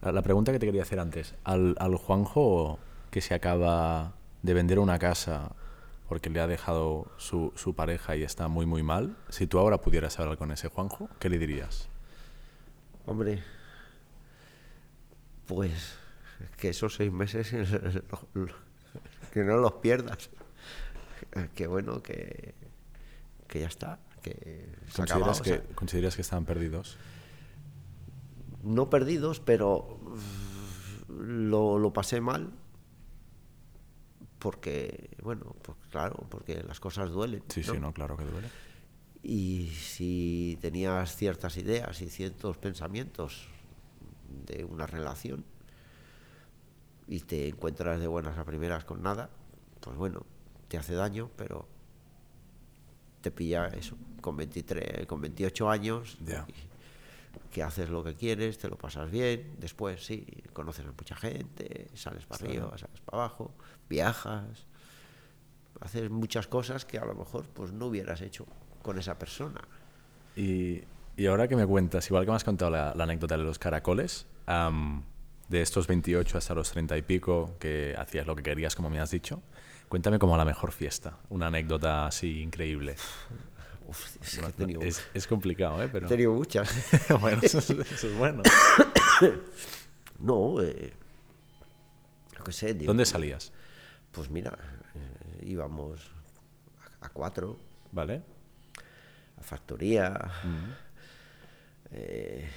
La, 0.00 0.22
pregunta 0.22 0.52
que 0.52 0.60
te 0.60 0.66
quería 0.66 0.82
hacer 0.82 1.00
antes, 1.00 1.34
al, 1.42 1.74
al 1.80 1.96
Juanjo 1.96 2.78
que 3.10 3.20
se 3.20 3.34
acaba 3.34 4.14
de 4.42 4.54
vender 4.54 4.78
una 4.78 4.98
casa 4.98 5.56
porque 6.08 6.30
le 6.30 6.40
ha 6.40 6.46
dejado 6.46 7.10
su, 7.18 7.52
su 7.56 7.74
pareja 7.74 8.16
y 8.16 8.22
está 8.22 8.48
muy, 8.48 8.64
muy 8.64 8.82
mal, 8.82 9.16
si 9.28 9.46
tú 9.46 9.58
ahora 9.58 9.78
pudieras 9.78 10.18
hablar 10.18 10.38
con 10.38 10.50
ese 10.52 10.68
Juanjo, 10.68 11.10
¿qué 11.18 11.28
le 11.28 11.38
dirías? 11.38 11.88
Hombre, 13.06 13.42
pues 15.46 15.98
que 16.56 16.70
esos 16.70 16.94
seis 16.94 17.12
meses 17.12 17.50
que 19.32 19.44
no 19.44 19.56
los 19.58 19.72
pierdas. 19.74 20.30
Que 21.54 21.66
bueno, 21.66 22.02
que, 22.02 22.54
que 23.48 23.60
ya 23.60 23.66
está, 23.66 23.98
que 24.30 24.68
se 24.88 24.96
¿Consideras, 24.96 25.40
o 25.40 25.42
que, 25.42 25.50
sea, 25.50 25.62
¿Consideras 25.74 26.14
que 26.16 26.22
estaban 26.22 26.44
perdidos? 26.44 26.96
no 28.62 28.90
perdidos, 28.90 29.40
pero 29.40 29.98
lo, 31.08 31.78
lo 31.78 31.92
pasé 31.92 32.20
mal 32.20 32.52
porque, 34.38 35.10
bueno, 35.22 35.56
pues 35.62 35.78
claro, 35.90 36.26
porque 36.28 36.62
las 36.62 36.80
cosas 36.80 37.10
duelen. 37.10 37.42
Sí, 37.48 37.62
sí, 37.62 37.78
no, 37.80 37.92
claro 37.92 38.16
que 38.16 38.24
duele. 38.24 38.48
Y 39.22 39.70
si 39.74 40.58
tenías 40.60 41.16
ciertas 41.16 41.56
ideas 41.56 42.00
y 42.02 42.08
ciertos 42.08 42.56
pensamientos 42.56 43.48
de 44.46 44.64
una 44.64 44.86
relación 44.86 45.44
y 47.08 47.20
te 47.20 47.48
encuentras 47.48 47.98
de 47.98 48.06
buenas 48.06 48.38
a 48.38 48.44
primeras 48.44 48.84
con 48.84 49.02
nada, 49.02 49.30
pues 49.80 49.96
bueno, 49.96 50.24
te 50.68 50.78
hace 50.78 50.94
daño, 50.94 51.30
pero 51.36 51.66
te 53.20 53.30
pilla 53.30 53.66
eso, 53.68 53.96
con 54.20 54.36
23, 54.36 55.06
con 55.06 55.20
28 55.20 55.70
años, 55.70 56.18
que 57.50 57.62
haces 57.62 57.88
lo 57.90 58.04
que 58.04 58.14
quieres, 58.14 58.58
te 58.58 58.68
lo 58.68 58.76
pasas 58.76 59.10
bien, 59.10 59.54
después 59.58 60.04
sí, 60.04 60.26
conoces 60.52 60.86
a 60.86 60.92
mucha 60.92 61.16
gente, 61.16 61.88
sales 61.94 62.26
para 62.26 62.44
arriba, 62.44 62.78
sales 62.78 63.00
para 63.00 63.18
abajo, 63.24 63.54
viajas, 63.88 64.66
haces 65.80 66.10
muchas 66.10 66.46
cosas 66.46 66.84
que 66.84 66.98
a 66.98 67.04
lo 67.04 67.14
mejor 67.14 67.46
pues 67.46 67.72
no 67.72 67.86
hubieras 67.86 68.20
hecho 68.20 68.46
con 68.82 68.98
esa 68.98 69.18
persona. 69.18 69.60
Y, 70.36 70.82
y 71.16 71.26
ahora 71.26 71.48
que 71.48 71.56
me 71.56 71.66
cuentas, 71.66 72.06
igual 72.08 72.24
que 72.24 72.30
me 72.30 72.36
has 72.36 72.44
contado 72.44 72.70
la, 72.70 72.94
la 72.94 73.04
anécdota 73.04 73.36
de 73.36 73.44
los 73.44 73.58
caracoles, 73.58 74.26
de 75.48 75.62
estos 75.62 75.86
28 75.86 76.38
hasta 76.38 76.54
los 76.54 76.70
30 76.70 76.96
y 76.96 77.02
pico, 77.02 77.56
que 77.58 77.94
hacías 77.98 78.26
lo 78.26 78.36
que 78.36 78.42
querías, 78.42 78.76
como 78.76 78.90
me 78.90 79.00
has 79.00 79.10
dicho, 79.10 79.42
cuéntame 79.88 80.18
como 80.18 80.36
la 80.36 80.44
mejor 80.44 80.72
fiesta, 80.72 81.18
una 81.30 81.46
anécdota 81.48 82.06
así 82.06 82.42
increíble. 82.42 82.96
Uf, 83.88 84.16
es 84.22 84.34
que 84.36 84.42
No- 84.42 84.48
he 84.48 84.52
tenido, 84.52 84.80
es, 84.82 85.02
es 85.14 85.26
complicado, 85.26 85.82
¿eh? 85.82 85.88
Pero... 85.90 86.06
he 86.06 86.08
tenido 86.08 86.32
muchas. 86.34 86.68
bueno, 87.20 87.40
eso 87.42 87.58
es, 87.58 87.70
eso 87.70 88.06
es 88.08 88.16
bueno. 88.16 88.42
no, 90.20 90.62
eh, 90.62 90.92
yo 92.36 92.44
qué 92.44 92.52
sé. 92.52 92.74
digo, 92.74 92.90
¿Dónde 92.90 93.04
salías? 93.06 93.50
Pues 94.12 94.30
mira, 94.30 94.56
eh, 94.94 95.44
íbamos 95.46 96.10
a, 97.00 97.06
a 97.06 97.08
cuatro, 97.10 97.58
¿Vale? 97.92 98.22
a 99.38 99.42
factoría, 99.42 100.18
eh, 101.90 102.48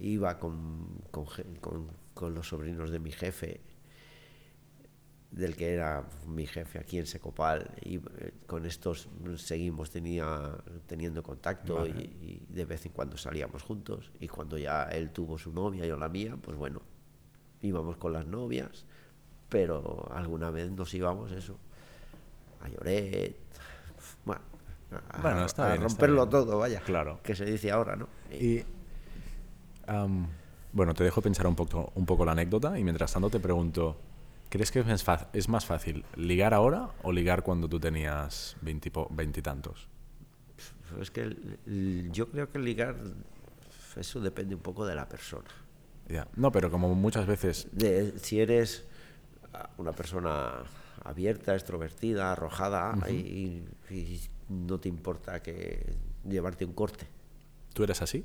iba 0.00 0.38
con, 0.38 1.02
con- 1.10 1.90
con 2.14 2.34
los 2.34 2.48
sobrinos 2.48 2.90
de 2.90 2.98
mi 2.98 3.10
jefe, 3.12 3.60
del 5.36 5.54
que 5.54 5.74
era 5.74 6.02
mi 6.26 6.46
jefe 6.46 6.78
aquí 6.78 6.98
en 6.98 7.06
Secopal, 7.06 7.70
y 7.82 7.96
eh, 7.96 8.32
con 8.46 8.66
estos 8.66 9.08
seguimos 9.36 9.90
tenía, 9.90 10.50
teniendo 10.86 11.22
contacto 11.22 11.86
y, 11.86 11.90
y 11.90 12.46
de 12.48 12.64
vez 12.64 12.86
en 12.86 12.92
cuando 12.92 13.16
salíamos 13.16 13.62
juntos, 13.62 14.10
y 14.18 14.28
cuando 14.28 14.56
ya 14.58 14.84
él 14.84 15.10
tuvo 15.10 15.38
su 15.38 15.52
novia, 15.52 15.86
yo 15.86 15.98
la 15.98 16.08
mía, 16.08 16.36
pues 16.42 16.56
bueno, 16.56 16.80
íbamos 17.60 17.98
con 17.98 18.14
las 18.14 18.26
novias, 18.26 18.86
pero 19.50 20.08
alguna 20.12 20.50
vez 20.50 20.70
nos 20.70 20.92
íbamos 20.94 21.30
eso, 21.32 21.58
a 22.62 22.68
Lloret, 22.68 23.36
bueno, 24.24 24.42
a, 25.10 25.20
Bueno, 25.20 25.44
está 25.44 25.66
a 25.66 25.72
bien, 25.72 25.82
está 25.82 25.88
romperlo 25.88 26.28
todo, 26.28 26.58
vaya, 26.58 26.80
Claro. 26.80 27.20
que 27.22 27.34
se 27.34 27.44
dice 27.44 27.70
ahora, 27.70 27.94
¿no? 27.94 28.08
Y, 28.32 28.64
bueno, 30.72 30.94
te 30.94 31.04
dejo 31.04 31.20
pensar 31.20 31.46
un 31.46 31.54
poco, 31.54 31.92
un 31.94 32.06
poco 32.06 32.24
la 32.24 32.32
anécdota 32.32 32.78
y 32.78 32.84
mientras 32.84 33.12
tanto 33.12 33.30
te 33.30 33.40
pregunto, 33.40 33.96
¿Crees 34.48 34.70
que 34.70 34.80
es 34.80 34.86
más, 34.86 35.02
fa- 35.02 35.28
es 35.32 35.48
más 35.48 35.66
fácil 35.66 36.04
ligar 36.16 36.54
ahora 36.54 36.90
o 37.02 37.12
ligar 37.12 37.42
cuando 37.42 37.68
tú 37.68 37.80
tenías 37.80 38.56
veintitantos? 38.62 39.88
Es 41.00 41.10
que 41.10 41.36
yo 42.12 42.30
creo 42.30 42.50
que 42.50 42.58
ligar, 42.58 42.96
eso 43.96 44.20
depende 44.20 44.54
un 44.54 44.60
poco 44.62 44.86
de 44.86 44.94
la 44.94 45.08
persona. 45.08 45.48
Ya. 46.08 46.28
No, 46.36 46.52
pero 46.52 46.70
como 46.70 46.94
muchas 46.94 47.26
veces... 47.26 47.66
De, 47.72 48.16
si 48.18 48.40
eres 48.40 48.86
una 49.78 49.92
persona 49.92 50.62
abierta, 51.02 51.54
extrovertida, 51.54 52.32
arrojada 52.32 52.96
y, 53.10 53.64
y 53.90 54.20
no 54.48 54.78
te 54.78 54.88
importa 54.88 55.42
que 55.42 55.94
llevarte 56.24 56.64
un 56.64 56.72
corte. 56.72 57.08
¿Tú 57.72 57.82
eres 57.82 58.00
así? 58.00 58.24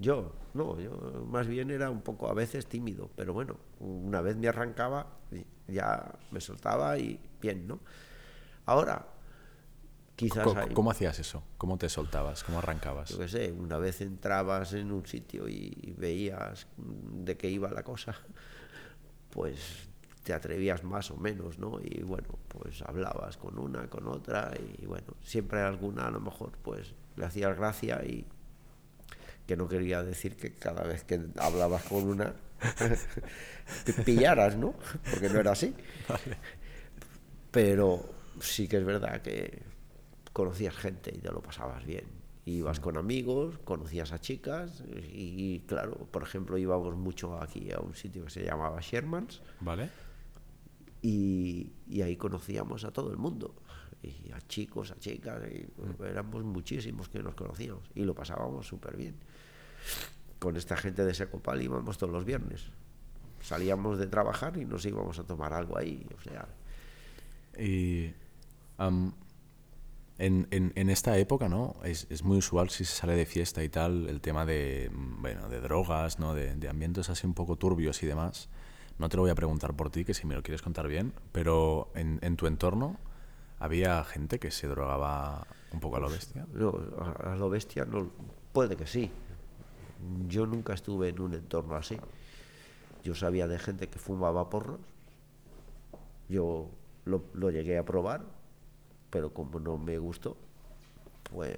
Yo, 0.00 0.32
no, 0.54 0.78
yo 0.78 1.26
más 1.28 1.48
bien 1.48 1.70
era 1.70 1.90
un 1.90 2.02
poco 2.02 2.28
a 2.28 2.34
veces 2.34 2.66
tímido, 2.66 3.10
pero 3.16 3.32
bueno, 3.32 3.56
una 3.80 4.20
vez 4.20 4.36
me 4.36 4.46
arrancaba, 4.46 5.18
ya 5.66 6.14
me 6.30 6.40
soltaba 6.40 6.96
y 6.98 7.18
bien, 7.40 7.66
¿no? 7.66 7.80
Ahora, 8.64 9.08
quizás 10.14 10.46
hay, 10.54 10.72
¿Cómo 10.72 10.92
hacías 10.92 11.18
eso? 11.18 11.42
¿Cómo 11.56 11.78
te 11.78 11.88
soltabas? 11.88 12.44
¿Cómo 12.44 12.58
arrancabas? 12.58 13.10
yo 13.10 13.18
qué 13.18 13.26
sé, 13.26 13.50
una 13.50 13.76
vez 13.78 14.00
entrabas 14.00 14.72
en 14.72 14.92
un 14.92 15.04
sitio 15.04 15.48
y 15.48 15.94
veías 15.98 16.68
de 16.76 17.36
qué 17.36 17.50
iba 17.50 17.68
la 17.72 17.82
cosa, 17.82 18.14
pues 19.30 19.88
te 20.22 20.32
atrevías 20.32 20.84
más 20.84 21.10
o 21.10 21.16
menos, 21.16 21.58
¿no? 21.58 21.80
Y 21.82 22.02
bueno, 22.02 22.28
pues 22.46 22.82
hablabas 22.82 23.36
con 23.36 23.58
una, 23.58 23.88
con 23.88 24.06
otra, 24.06 24.52
y 24.78 24.86
bueno, 24.86 25.14
siempre 25.22 25.60
alguna 25.60 26.06
a 26.06 26.10
lo 26.12 26.20
mejor 26.20 26.52
pues 26.62 26.94
le 27.16 27.24
hacías 27.24 27.56
gracia 27.56 28.04
y 28.04 28.26
que 29.48 29.56
no 29.56 29.66
quería 29.66 30.02
decir 30.02 30.36
que 30.36 30.52
cada 30.52 30.82
vez 30.84 31.04
que 31.04 31.18
hablabas 31.38 31.82
con 31.84 32.04
una 32.04 32.34
te 33.84 33.92
pillaras, 34.04 34.58
¿no? 34.58 34.74
Porque 35.10 35.30
no 35.30 35.40
era 35.40 35.52
así. 35.52 35.74
Pero 37.50 38.04
sí 38.40 38.68
que 38.68 38.76
es 38.76 38.84
verdad 38.84 39.22
que 39.22 39.62
conocías 40.34 40.76
gente 40.76 41.10
y 41.16 41.18
te 41.20 41.32
lo 41.32 41.40
pasabas 41.40 41.86
bien. 41.86 42.04
Ibas 42.44 42.78
con 42.78 42.98
amigos, 42.98 43.58
conocías 43.64 44.12
a 44.12 44.20
chicas 44.20 44.82
y, 44.86 45.54
y, 45.54 45.60
claro, 45.60 45.96
por 46.10 46.22
ejemplo, 46.22 46.58
íbamos 46.58 46.94
mucho 46.96 47.40
aquí 47.40 47.72
a 47.72 47.80
un 47.80 47.94
sitio 47.94 48.24
que 48.24 48.30
se 48.30 48.44
llamaba 48.44 48.80
Shermans 48.82 49.40
¿Vale? 49.60 49.88
y, 51.00 51.72
y 51.88 52.02
ahí 52.02 52.16
conocíamos 52.16 52.84
a 52.84 52.90
todo 52.90 53.10
el 53.10 53.16
mundo, 53.16 53.54
y 54.02 54.30
a 54.32 54.40
chicos, 54.46 54.90
a 54.90 54.98
chicas, 54.98 55.42
y 55.50 55.66
éramos 56.04 56.44
muchísimos 56.44 57.08
que 57.08 57.22
nos 57.22 57.34
conocíamos 57.34 57.90
y 57.94 58.04
lo 58.04 58.14
pasábamos 58.14 58.66
súper 58.66 58.96
bien. 58.96 59.16
Con 60.38 60.56
esta 60.56 60.76
gente 60.76 61.04
de 61.04 61.14
Secopal 61.14 61.60
íbamos 61.62 61.98
todos 61.98 62.12
los 62.12 62.24
viernes. 62.24 62.70
Salíamos 63.40 63.98
de 63.98 64.06
trabajar 64.06 64.56
y 64.56 64.64
nos 64.64 64.84
íbamos 64.86 65.18
a 65.18 65.24
tomar 65.24 65.52
algo 65.52 65.76
ahí, 65.78 66.06
o 66.16 66.20
sea, 66.20 66.46
Y 67.58 68.12
en, 70.18 70.48
en- 70.50 70.72
en 70.74 70.90
esta 70.90 71.16
época, 71.18 71.48
¿no? 71.48 71.76
Es, 71.84 72.06
es 72.10 72.24
muy 72.24 72.38
usual 72.38 72.70
si 72.70 72.84
se 72.84 72.94
sale 72.94 73.14
de 73.14 73.26
fiesta 73.26 73.62
y 73.62 73.68
tal, 73.68 74.08
el 74.08 74.20
tema 74.20 74.44
de, 74.44 74.90
mm, 74.92 75.22
bueno, 75.22 75.48
de 75.48 75.60
drogas, 75.60 76.18
¿no? 76.18 76.34
De, 76.34 76.54
de 76.56 76.68
ambientes 76.68 77.08
así 77.10 77.26
un 77.26 77.34
poco 77.34 77.56
turbios 77.56 78.02
y 78.02 78.06
demás. 78.06 78.48
No 78.98 79.08
te 79.08 79.16
lo 79.16 79.22
voy 79.22 79.30
a 79.30 79.34
preguntar 79.36 79.74
por 79.74 79.90
ti, 79.90 80.04
que 80.04 80.14
si 80.14 80.26
me 80.26 80.34
lo 80.34 80.42
quieres 80.42 80.60
contar 80.62 80.88
bien, 80.88 81.12
pero 81.32 81.90
en, 81.94 82.18
en 82.22 82.36
tu 82.36 82.46
entorno 82.48 82.98
había 83.60 84.02
gente 84.04 84.40
que 84.40 84.50
se 84.50 84.66
drogaba 84.66 85.46
un 85.72 85.78
poco 85.80 85.96
a 85.96 86.00
lo 86.00 86.08
bestia. 86.10 86.46
No, 86.52 86.74
a, 86.98 87.32
a 87.32 87.36
lo 87.36 87.48
bestia 87.48 87.84
no, 87.84 88.10
puede 88.52 88.76
que 88.76 88.86
sí. 88.88 89.10
Yo 90.28 90.46
nunca 90.46 90.74
estuve 90.74 91.08
en 91.08 91.20
un 91.20 91.34
entorno 91.34 91.76
así. 91.76 91.98
Yo 93.02 93.14
sabía 93.14 93.46
de 93.48 93.58
gente 93.58 93.88
que 93.88 93.98
fumaba 93.98 94.48
porros. 94.50 94.80
Yo 96.28 96.70
lo, 97.04 97.24
lo 97.34 97.50
llegué 97.50 97.78
a 97.78 97.84
probar, 97.84 98.22
pero 99.10 99.32
como 99.32 99.60
no 99.60 99.78
me 99.78 99.98
gustó, 99.98 100.36
pues 101.30 101.56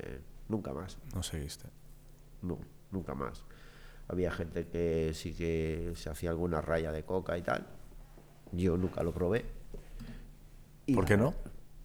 nunca 0.49 0.73
más. 0.73 0.99
No 1.15 1.23
seguiste. 1.23 1.69
No, 2.43 2.59
nunca 2.91 3.15
más. 3.15 3.45
Había 4.09 4.31
gente 4.33 4.67
que 4.67 5.13
sí 5.15 5.35
que 5.35 5.93
se 5.95 6.11
hacía 6.11 6.31
alguna 6.31 6.61
raya 6.61 6.93
de 6.93 7.05
coca 7.05 7.37
y 7.39 7.43
tal. 7.43 7.67
Yo 8.53 8.77
nunca 8.77 9.03
lo 9.03 9.13
probé. 9.13 9.45
Y 10.87 10.95
¿Por 10.95 11.05
qué 11.05 11.17
no? 11.17 11.35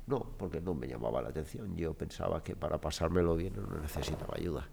No, 0.08 0.20
porque 0.38 0.62
no 0.62 0.74
me 0.74 0.88
llamaba 0.88 1.22
la 1.22 1.30
atención. 1.30 1.76
Yo 1.76 1.94
pensaba 1.94 2.44
que 2.44 2.56
para 2.56 2.80
pasármelo 2.80 3.36
bien 3.36 3.54
no 3.56 3.80
necesitaba 3.80 4.36
ayuda. 4.38 4.68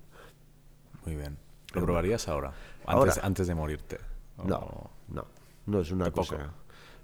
Muy 1.04 1.16
bien. 1.16 1.36
¿Lo 1.72 1.82
probarías 1.82 2.28
ahora? 2.28 2.52
Ahora. 2.86 3.10
Antes, 3.12 3.24
antes 3.24 3.46
de 3.46 3.54
morirte. 3.54 3.98
O- 4.38 4.44
No, 4.44 4.90
no, 5.08 5.26
no 5.66 5.80
es 5.80 5.90
una 5.90 6.04
Tampoco. 6.06 6.36
cosa. 6.36 6.52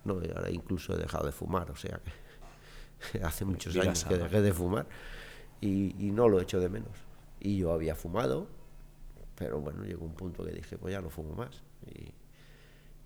No, 0.04 0.22
y 0.24 0.28
ahora 0.30 0.50
incluso 0.50 0.94
he 0.94 0.96
dejado 0.98 1.26
de 1.26 1.32
fumar, 1.32 1.70
o 1.70 1.76
sea 1.76 2.00
que 3.12 3.18
hace 3.22 3.44
muchos 3.44 3.74
años 3.76 4.04
que 4.04 4.14
sana. 4.14 4.24
dejé 4.24 4.40
de 4.42 4.52
fumar 4.52 4.86
y, 5.60 5.94
y 6.06 6.10
no 6.10 6.28
lo 6.28 6.40
echo 6.40 6.60
de 6.60 6.68
menos. 6.68 6.96
Y 7.40 7.58
yo 7.58 7.72
había 7.72 7.94
fumado, 7.94 8.48
pero 9.36 9.60
bueno, 9.60 9.84
llegó 9.84 10.04
un 10.04 10.14
punto 10.14 10.44
que 10.44 10.52
dije, 10.52 10.78
pues 10.78 10.92
ya 10.92 11.00
no 11.00 11.10
fumo 11.10 11.34
más. 11.34 11.62
Y 11.86 12.12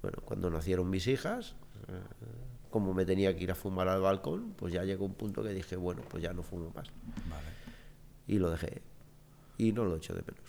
bueno, 0.01 0.19
cuando 0.25 0.51
nacieron 0.51 0.89
mis 0.91 1.07
hijas, 1.07 1.55
eh, 1.89 2.01
como 2.71 2.95
me 2.95 3.05
tenía 3.05 3.37
que 3.37 3.45
ir 3.45 3.51
a 3.51 3.55
fumar 3.55 3.89
al 3.89 4.01
balcón, 4.01 4.55
pues 4.57 4.73
ya 4.73 4.85
llegó 4.85 5.05
un 5.05 5.15
punto 5.15 5.43
que 5.43 5.51
dije, 5.51 5.77
bueno, 5.77 6.03
pues 6.09 6.23
ya 6.23 6.33
no 6.33 6.43
fumo 6.43 6.71
más. 6.75 6.89
Vale. 7.29 7.49
Y 8.27 8.39
lo 8.39 8.51
dejé. 8.51 8.81
Y 9.59 9.73
no 9.73 9.85
lo 9.85 9.97
echo 9.97 10.15
de 10.15 10.23
menos. 10.23 10.41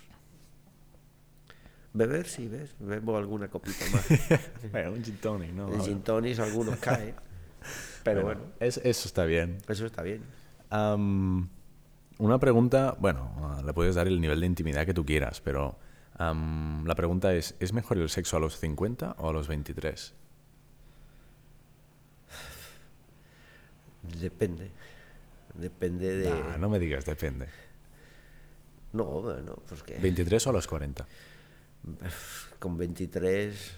Beber, 1.94 2.28
sí, 2.28 2.48
ves, 2.48 2.76
bebo 2.80 3.18
alguna 3.18 3.50
copita 3.50 3.86
más. 3.92 4.06
Bueno, 4.72 4.94
un 4.94 5.04
gin 5.04 5.18
tonic, 5.18 5.52
¿no? 5.52 5.72
El 5.74 5.82
gin 5.82 6.02
tonics 6.02 6.40
algunos 6.40 6.78
caen. 6.80 7.14
Pero 8.04 8.24
bueno, 8.24 8.42
Es- 8.60 8.78
eso 8.84 9.08
está 9.08 9.26
bien. 9.26 9.60
eso 9.68 9.86
está 9.86 10.02
bien. 10.02 10.22
Am, 10.72 11.50
una 12.18 12.40
pregunta, 12.40 12.96
bueno, 13.00 13.62
le 13.64 13.74
puedes 13.74 13.96
dar 13.96 14.08
el 14.08 14.20
nivel 14.20 14.40
de 14.40 14.48
intimidad 14.48 14.86
que 14.86 14.94
tú 14.94 15.06
quieras, 15.06 15.40
pero 15.40 15.78
am, 16.18 16.84
la 16.86 16.96
pregunta 16.96 17.34
es, 17.34 17.56
¿es 17.60 17.74
mejor 17.74 17.98
el 18.00 18.10
sexo 18.10 18.38
a 18.38 18.40
los 18.40 18.58
50 18.58 19.16
o 19.20 19.30
a 19.30 19.34
los 19.34 19.48
23? 19.48 20.14
Depende. 24.20 24.72
Depende 25.54 26.16
de. 26.18 26.30
Nah, 26.30 26.58
no 26.58 26.70
me 26.70 26.80
digas, 26.80 27.06
depende. 27.06 27.48
No, 28.92 29.06
bueno, 29.22 29.56
pues 29.68 29.82
que 29.84 30.00
¿23 30.00 30.46
o 30.48 30.50
a 30.50 30.54
los 30.54 30.68
40? 30.68 31.06
Con 32.60 32.78
23 32.78 33.76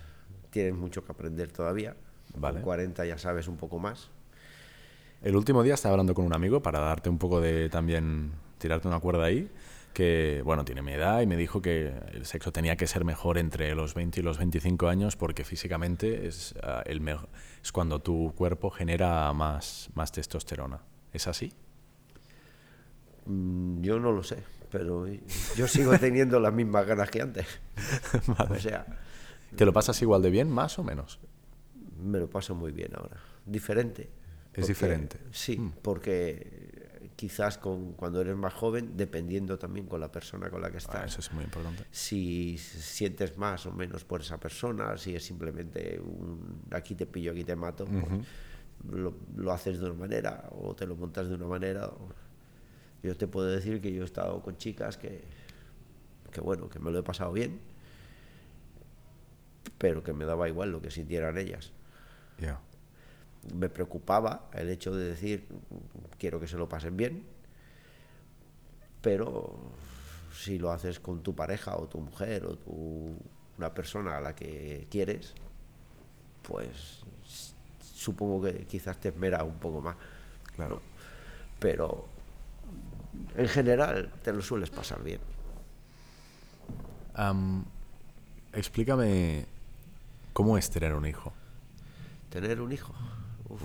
tienes 0.50 0.74
mucho 0.76 1.04
que 1.04 1.12
aprender 1.12 1.52
todavía. 1.52 1.96
Vale. 2.38 2.56
Con 2.56 2.64
40 2.64 3.06
ya 3.06 3.18
sabes 3.18 3.48
un 3.48 3.58
poco 3.58 3.80
más. 3.80 4.10
El 5.22 5.36
último 5.36 5.64
día 5.64 5.74
estaba 5.74 5.94
hablando 5.94 6.14
con 6.14 6.26
un 6.26 6.34
amigo 6.34 6.62
para 6.62 6.80
darte 6.80 7.10
un 7.10 7.18
poco 7.18 7.42
de 7.42 7.70
también, 7.70 8.32
tirarte 8.58 8.88
una 8.88 9.00
cuerda 9.00 9.26
ahí, 9.26 9.50
que, 9.94 10.42
bueno, 10.44 10.66
tiene 10.66 10.82
mi 10.82 10.92
edad 10.92 11.22
y 11.22 11.26
me 11.26 11.38
dijo 11.38 11.62
que 11.62 11.94
el 12.12 12.26
sexo 12.26 12.52
tenía 12.52 12.76
que 12.76 12.86
ser 12.86 13.06
mejor 13.06 13.38
entre 13.38 13.74
los 13.76 13.94
20 13.94 14.20
y 14.20 14.24
los 14.24 14.38
25 14.38 14.88
años 14.90 15.16
porque 15.16 15.44
físicamente 15.46 16.28
es, 16.28 16.54
ah, 16.62 16.84
el 16.86 17.00
me- 17.02 17.16
es 17.64 17.72
cuando 17.72 18.00
tu 18.00 18.34
cuerpo 18.36 18.70
genera 18.70 19.32
más, 19.34 19.90
más 19.96 20.12
testosterona. 20.12 20.82
¿Es 21.14 21.28
así? 21.28 21.54
Mm, 23.26 23.82
Yo 23.82 24.00
no 24.00 24.12
lo 24.12 24.22
sé, 24.24 24.38
pero 24.78 25.06
yo 25.56 25.68
sigo 25.68 25.98
teniendo 25.98 26.40
las 26.40 26.54
mismas 26.54 26.86
ganas 26.86 27.10
que 27.10 27.22
antes. 27.22 27.48
O 28.50 28.56
sea, 28.56 28.86
¿Te 29.56 29.66
lo 29.66 29.72
pasas 29.74 30.02
igual 30.02 30.22
de 30.22 30.30
bien, 30.30 30.50
más 30.50 30.78
o 30.80 30.84
menos? 30.84 31.20
me 32.04 32.20
lo 32.20 32.30
paso 32.30 32.54
muy 32.56 32.72
bien 32.72 32.92
ahora. 32.96 33.18
Diferente. 33.46 34.10
Es 34.54 34.68
diferente. 34.68 35.18
Sí, 35.32 35.60
porque 35.82 37.10
quizás 37.16 37.58
con, 37.58 37.94
cuando 37.94 38.20
eres 38.22 38.36
más 38.36 38.54
joven, 38.54 38.96
dependiendo 38.98 39.58
también 39.58 39.86
con 39.88 40.00
la 40.02 40.12
persona 40.12 40.50
con 40.50 40.62
la 40.62 40.70
que 40.70 40.76
Ah, 40.78 40.86
estás, 40.86 41.12
eso 41.12 41.20
es 41.22 41.32
muy 41.34 41.44
importante. 41.46 41.86
si 41.92 42.58
sientes 42.58 43.38
más 43.38 43.66
o 43.66 43.72
menos 43.72 44.04
por 44.04 44.22
esa 44.22 44.38
persona, 44.40 44.98
si 44.98 45.16
es 45.16 45.24
simplemente 45.26 46.00
un 46.02 46.62
aquí 46.72 46.96
te 46.96 47.06
pillo, 47.06 47.32
aquí 47.32 47.44
te 47.46 47.56
mato, 47.56 47.86
pues 47.86 48.06
lo, 48.92 49.14
lo 49.38 49.52
haces 49.54 49.80
de 49.80 49.86
una 49.86 50.00
manera 50.00 50.50
o 50.52 50.76
te 50.76 50.86
lo 50.86 50.96
montas 50.96 51.28
de 51.30 51.36
una 51.36 51.48
manera. 51.48 51.88
o- 51.88 52.10
Yo 53.06 53.16
te 53.16 53.28
puedo 53.28 53.46
decir 53.46 53.82
que 53.82 53.94
yo 53.94 54.02
he 54.02 54.06
estado 54.06 54.42
con 54.42 54.58
chicas 54.58 54.98
que, 54.98 55.22
que 56.32 56.42
bueno, 56.42 56.70
que 56.70 56.80
me 56.80 56.90
lo 56.90 56.98
he 56.98 57.04
pasado 57.04 57.32
bien, 57.32 57.60
pero 59.78 60.04
que 60.04 60.12
me 60.12 60.26
daba 60.26 60.50
igual 60.50 60.72
lo 60.72 60.82
que 60.82 60.90
sintieran 60.90 61.38
ellas. 61.38 61.72
Ya. 62.40 62.60
Me 63.54 63.70
preocupaba 63.70 64.50
el 64.54 64.70
hecho 64.70 64.96
de 64.96 65.08
decir, 65.08 65.46
quiero 66.18 66.40
que 66.40 66.48
se 66.48 66.58
lo 66.58 66.68
pasen 66.68 66.98
bien, 66.98 67.24
pero 69.04 69.56
si 70.34 70.58
lo 70.58 70.72
haces 70.72 71.00
con 71.00 71.22
tu 71.22 71.36
pareja 71.36 71.78
o 71.78 71.88
tu 71.88 72.00
mujer 72.00 72.44
o 72.48 72.58
tu, 72.58 73.20
una 73.60 73.72
persona 73.72 74.18
a 74.18 74.22
la 74.22 74.34
que 74.34 74.88
quieres, 74.90 75.36
pues 76.42 77.04
supongo 77.80 78.42
que 78.42 78.66
quizás 78.66 79.00
te 79.00 79.10
esmera 79.10 79.44
un 79.44 79.60
poco 79.60 79.80
más. 79.80 79.96
Claro. 80.56 80.78
¿no? 80.78 80.82
Pero 81.60 82.15
en 83.36 83.48
general 83.48 84.12
te 84.24 84.32
lo 84.34 84.42
sueles 84.42 84.70
pasar 84.70 85.04
bien. 85.04 85.20
Am, 87.14 87.66
explícame 88.54 89.46
cómo 90.34 90.58
es 90.58 90.70
tener 90.70 90.94
un 90.94 91.06
hijo. 91.06 91.34
tener 92.30 92.62
un 92.62 92.72
hijo. 92.72 92.94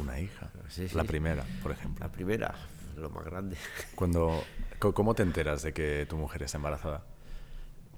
Una 0.01 0.21
hija. 0.21 0.51
Sí, 0.69 0.87
La 0.95 1.05
primera, 1.05 1.45
por 1.63 1.73
ejemplo. 1.73 2.05
La 2.05 2.13
primera, 2.13 2.55
lo 2.97 3.11
más 3.11 3.25
grande. 3.25 3.57
Cuando, 3.95 4.43
¿Cómo 4.79 5.15
te 5.15 5.23
enteras 5.23 5.63
de 5.63 5.73
que 5.73 6.07
tu 6.09 6.17
mujer 6.17 6.43
está 6.43 6.59
embarazada? 6.59 7.05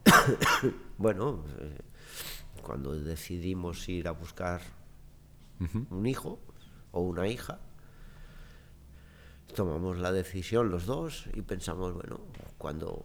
Bueno, 0.98 1.44
eh, 1.58 1.78
cuando 2.62 2.92
decidimos 2.94 3.88
ir 3.88 4.06
a 4.06 4.12
buscar 4.12 4.60
un 5.90 6.06
hijo 6.06 6.38
o 6.92 7.00
una 7.00 7.26
hija, 7.26 7.58
tomamos 9.54 9.98
la 9.98 10.12
decisión 10.12 10.70
los 10.70 10.86
dos 10.86 11.26
y 11.34 11.42
pensamos, 11.42 11.92
bueno, 11.94 12.20
cuando 12.58 13.04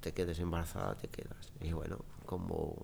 te 0.00 0.12
quedes 0.12 0.38
embarazada, 0.38 0.94
te 0.96 1.08
quedas. 1.08 1.52
Y 1.60 1.72
bueno, 1.72 1.98
como 2.26 2.76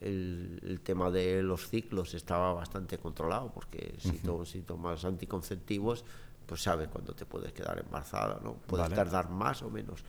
el, 0.00 0.60
el 0.64 0.80
tema 0.80 1.10
de 1.10 1.42
los 1.42 1.68
ciclos 1.68 2.14
estaba 2.14 2.52
bastante 2.52 2.98
controlado, 2.98 3.50
porque 3.52 3.94
si, 3.98 4.18
to- 4.18 4.44
si 4.46 4.60
tomas 4.62 5.04
anticonceptivos, 5.04 6.04
pues 6.46 6.62
sabes 6.62 6.88
cuándo 6.88 7.12
te 7.14 7.26
puedes 7.26 7.52
quedar 7.52 7.78
embarazada, 7.84 8.40
¿no? 8.42 8.54
Puedes 8.54 8.84
Vale. 8.84 8.94
tardar 8.96 9.28
más 9.30 9.62
o 9.62 9.70
menos. 9.70 10.04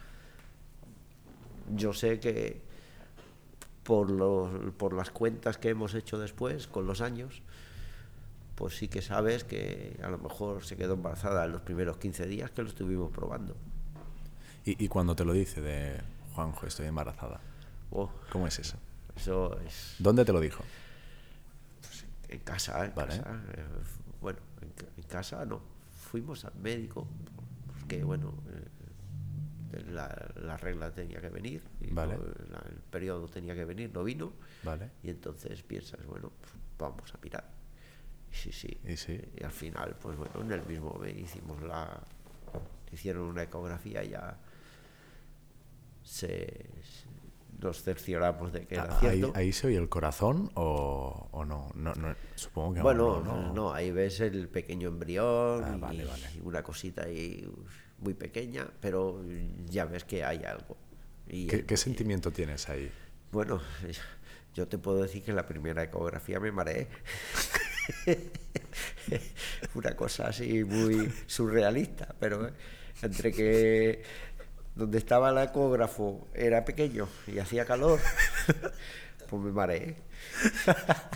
Yo 1.75 1.93
sé 1.93 2.19
que 2.19 2.61
por, 3.83 4.09
los, 4.09 4.51
por 4.75 4.93
las 4.93 5.09
cuentas 5.09 5.57
que 5.57 5.69
hemos 5.69 5.93
hecho 5.95 6.17
después, 6.19 6.67
con 6.67 6.85
los 6.85 7.01
años, 7.01 7.41
pues 8.59 8.77
sí 8.77 8.89
que 8.89 9.01
sabes 9.01 9.43
que 9.45 9.97
a 10.03 10.09
lo 10.09 10.17
mejor 10.17 10.63
se 10.65 10.75
quedó 10.75 10.93
embarazada 10.95 11.45
en 11.45 11.53
los 11.53 11.61
primeros 11.61 11.97
15 11.97 12.27
días 12.27 12.51
que 12.51 12.61
lo 12.61 12.67
estuvimos 12.67 13.09
probando. 13.09 13.55
Y, 14.65 14.83
y 14.83 14.89
cuando 14.89 15.15
te 15.15 15.23
lo 15.23 15.31
dice 15.33 15.61
de 15.61 16.01
Juanjo, 16.35 16.67
estoy 16.67 16.85
embarazada, 16.87 17.39
Oh, 17.91 18.11
¿cómo 18.31 18.45
es 18.47 18.59
eso? 18.59 18.77
eso 19.15 19.57
es 19.61 19.95
¿Dónde 19.97 20.25
te 20.25 20.33
lo 20.33 20.39
dijo? 20.41 20.63
en 22.27 22.39
casa, 22.39 22.85
en 22.85 22.93
Vale. 22.93 23.17
casa. 23.17 23.41
eh, 23.53 23.63
bueno, 24.21 24.39
en, 24.61 24.69
ca- 24.71 24.85
en 24.97 25.03
casa 25.03 25.45
no. 25.45 25.61
Fuimos 26.11 26.43
al 26.45 26.53
médico, 26.55 27.07
porque 27.79 28.03
bueno, 28.03 28.33
eh, 29.73 29.83
la, 29.91 30.31
la 30.35 30.57
regla 30.57 30.91
tenía 30.91 31.21
que 31.21 31.29
venir, 31.29 31.63
y 31.81 31.91
Vale. 31.91 32.17
la- 32.51 32.59
el 32.69 32.75
periodo 32.91 33.27
tenía 33.27 33.55
que 33.55 33.63
venir, 33.65 33.89
no 33.93 34.03
vino. 34.03 34.33
Vale. 34.63 34.91
Y 35.01 35.09
entonces 35.09 35.63
piensas, 35.63 36.05
bueno, 36.05 36.31
pues 36.41 36.51
vamos 36.77 37.13
a 37.13 37.17
mirar. 37.23 37.45
Y 38.31 38.35
sí, 38.35 38.51
sí. 38.51 38.77
Y 38.87 38.95
sí. 38.97 39.19
Y 39.37 39.43
al 39.43 39.51
final, 39.51 39.95
pues 40.01 40.17
bueno, 40.17 40.41
en 40.41 40.51
el 40.51 40.65
mismo 40.65 40.93
mes 41.01 41.15
hicimos 41.17 41.61
la. 41.63 42.01
Hicieron 42.91 43.23
una 43.23 43.43
ecografía 43.43 44.03
y 44.03 44.09
ya. 44.09 44.37
Se, 46.03 46.65
nos 47.59 47.83
cercioramos 47.83 48.51
de 48.53 48.65
que 48.65 48.75
era 48.75 48.85
¿Ahí, 48.99 49.19
cierto. 49.19 49.31
ahí 49.35 49.51
se 49.53 49.67
oye 49.67 49.77
el 49.77 49.89
corazón 49.89 50.49
o, 50.55 51.27
o 51.31 51.45
no? 51.45 51.69
No, 51.75 51.93
no? 51.93 52.15
Supongo 52.35 52.75
que 52.75 52.81
bueno, 52.81 53.21
no. 53.21 53.53
no, 53.53 53.73
ahí 53.73 53.91
ves 53.91 54.19
el 54.21 54.47
pequeño 54.47 54.87
embrión 54.89 55.63
Ah, 55.65 55.73
y, 55.75 55.79
vale, 55.79 56.05
vale. 56.05 56.23
y 56.35 56.39
una 56.41 56.63
cosita 56.63 57.03
ahí 57.03 57.47
muy 57.99 58.13
pequeña, 58.15 58.67
pero 58.81 59.21
ya 59.67 59.85
ves 59.85 60.03
que 60.03 60.23
hay 60.23 60.43
algo. 60.45 60.77
Y 61.27 61.45
¿Qué, 61.47 61.57
el- 61.57 61.65
qué 61.65 61.77
sentimiento 61.77 62.31
tienes 62.31 62.69
ahí? 62.69 62.89
Bueno, 63.31 63.61
yo 64.55 64.67
te 64.67 64.77
puedo 64.79 65.01
decir 65.03 65.21
que 65.21 65.29
en 65.31 65.35
la 65.35 65.45
primera 65.45 65.83
ecografía 65.83 66.39
me 66.39 66.51
mareé. 66.51 66.87
Una 69.75 69.95
cosa 69.95 70.27
así 70.27 70.63
muy 70.63 71.11
surrealista, 71.27 72.15
pero 72.19 72.51
entre 73.01 73.31
que 73.31 74.03
donde 74.75 74.97
estaba 74.97 75.29
el 75.29 75.37
ecógrafo 75.49 76.27
era 76.33 76.63
pequeño 76.65 77.07
y 77.27 77.39
hacía 77.39 77.65
calor, 77.65 77.99
pues 79.29 79.41
me 79.41 79.51
mareé. 79.51 79.95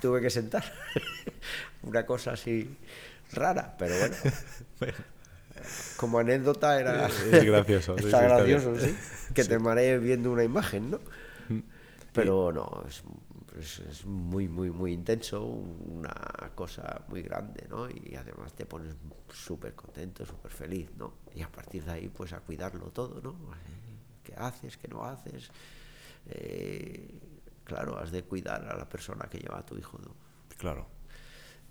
Tuve 0.01 0.21
que 0.21 0.29
sentar. 0.29 0.63
Una 1.83 2.05
cosa 2.05 2.33
así 2.33 2.77
rara, 3.31 3.75
pero 3.77 3.95
bueno. 3.97 4.15
Como 5.97 6.19
anécdota 6.19 6.79
era... 6.79 7.07
Es 7.07 7.43
gracioso, 7.45 7.95
está 7.97 8.01
sí, 8.01 8.05
está 8.07 8.21
gracioso, 8.23 8.79
sí. 8.79 8.95
Que 9.33 9.45
te 9.45 9.59
marees 9.59 10.01
viendo 10.01 10.31
una 10.31 10.43
imagen, 10.43 10.91
¿no? 10.91 10.99
Pero 12.13 12.51
no, 12.51 12.83
es, 12.87 13.01
es- 13.59 13.79
es 13.79 14.05
muy, 14.05 14.47
muy, 14.47 14.71
muy 14.71 14.93
intenso, 14.93 15.43
una 15.45 16.13
cosa 16.55 17.03
muy 17.07 17.21
grande, 17.21 17.65
¿no? 17.69 17.89
Y 17.89 18.15
además 18.15 18.53
te 18.53 18.65
pones 18.65 18.95
súper 19.31 19.73
contento, 19.75 20.25
súper 20.25 20.51
feliz, 20.51 20.89
¿no? 20.97 21.13
Y 21.35 21.41
a 21.41 21.51
partir 21.51 21.83
de 21.85 21.91
ahí, 21.91 22.09
pues 22.09 22.33
a 22.33 22.39
cuidarlo 22.39 22.87
todo, 22.91 23.21
¿no? 23.21 23.35
¿Qué 24.23 24.33
haces? 24.35 24.77
¿Qué 24.77 24.87
no 24.87 25.03
haces? 25.05 25.51
Eh, 26.27 27.19
claro, 27.63 27.97
has 27.97 28.11
de 28.11 28.23
cuidar 28.23 28.63
a 28.69 28.75
la 28.77 28.87
persona 28.87 29.27
que 29.29 29.39
lleva 29.39 29.59
a 29.59 29.65
tu 29.65 29.77
hijo, 29.77 29.97
¿no? 29.99 30.15
Claro. 30.57 30.87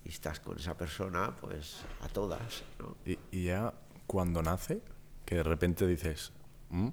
Y 0.05 0.09
estás 0.09 0.39
con 0.39 0.57
esa 0.59 0.75
persona, 0.77 1.35
pues 1.39 1.81
a 2.01 2.07
todas, 2.09 2.63
¿no? 2.79 2.95
Y, 3.05 3.17
y 3.31 3.45
ya 3.45 3.73
cuando 4.05 4.41
nace, 4.41 4.81
que 5.25 5.35
de 5.35 5.43
repente 5.43 5.87
dices, 5.87 6.31
"Mm, 6.69 6.89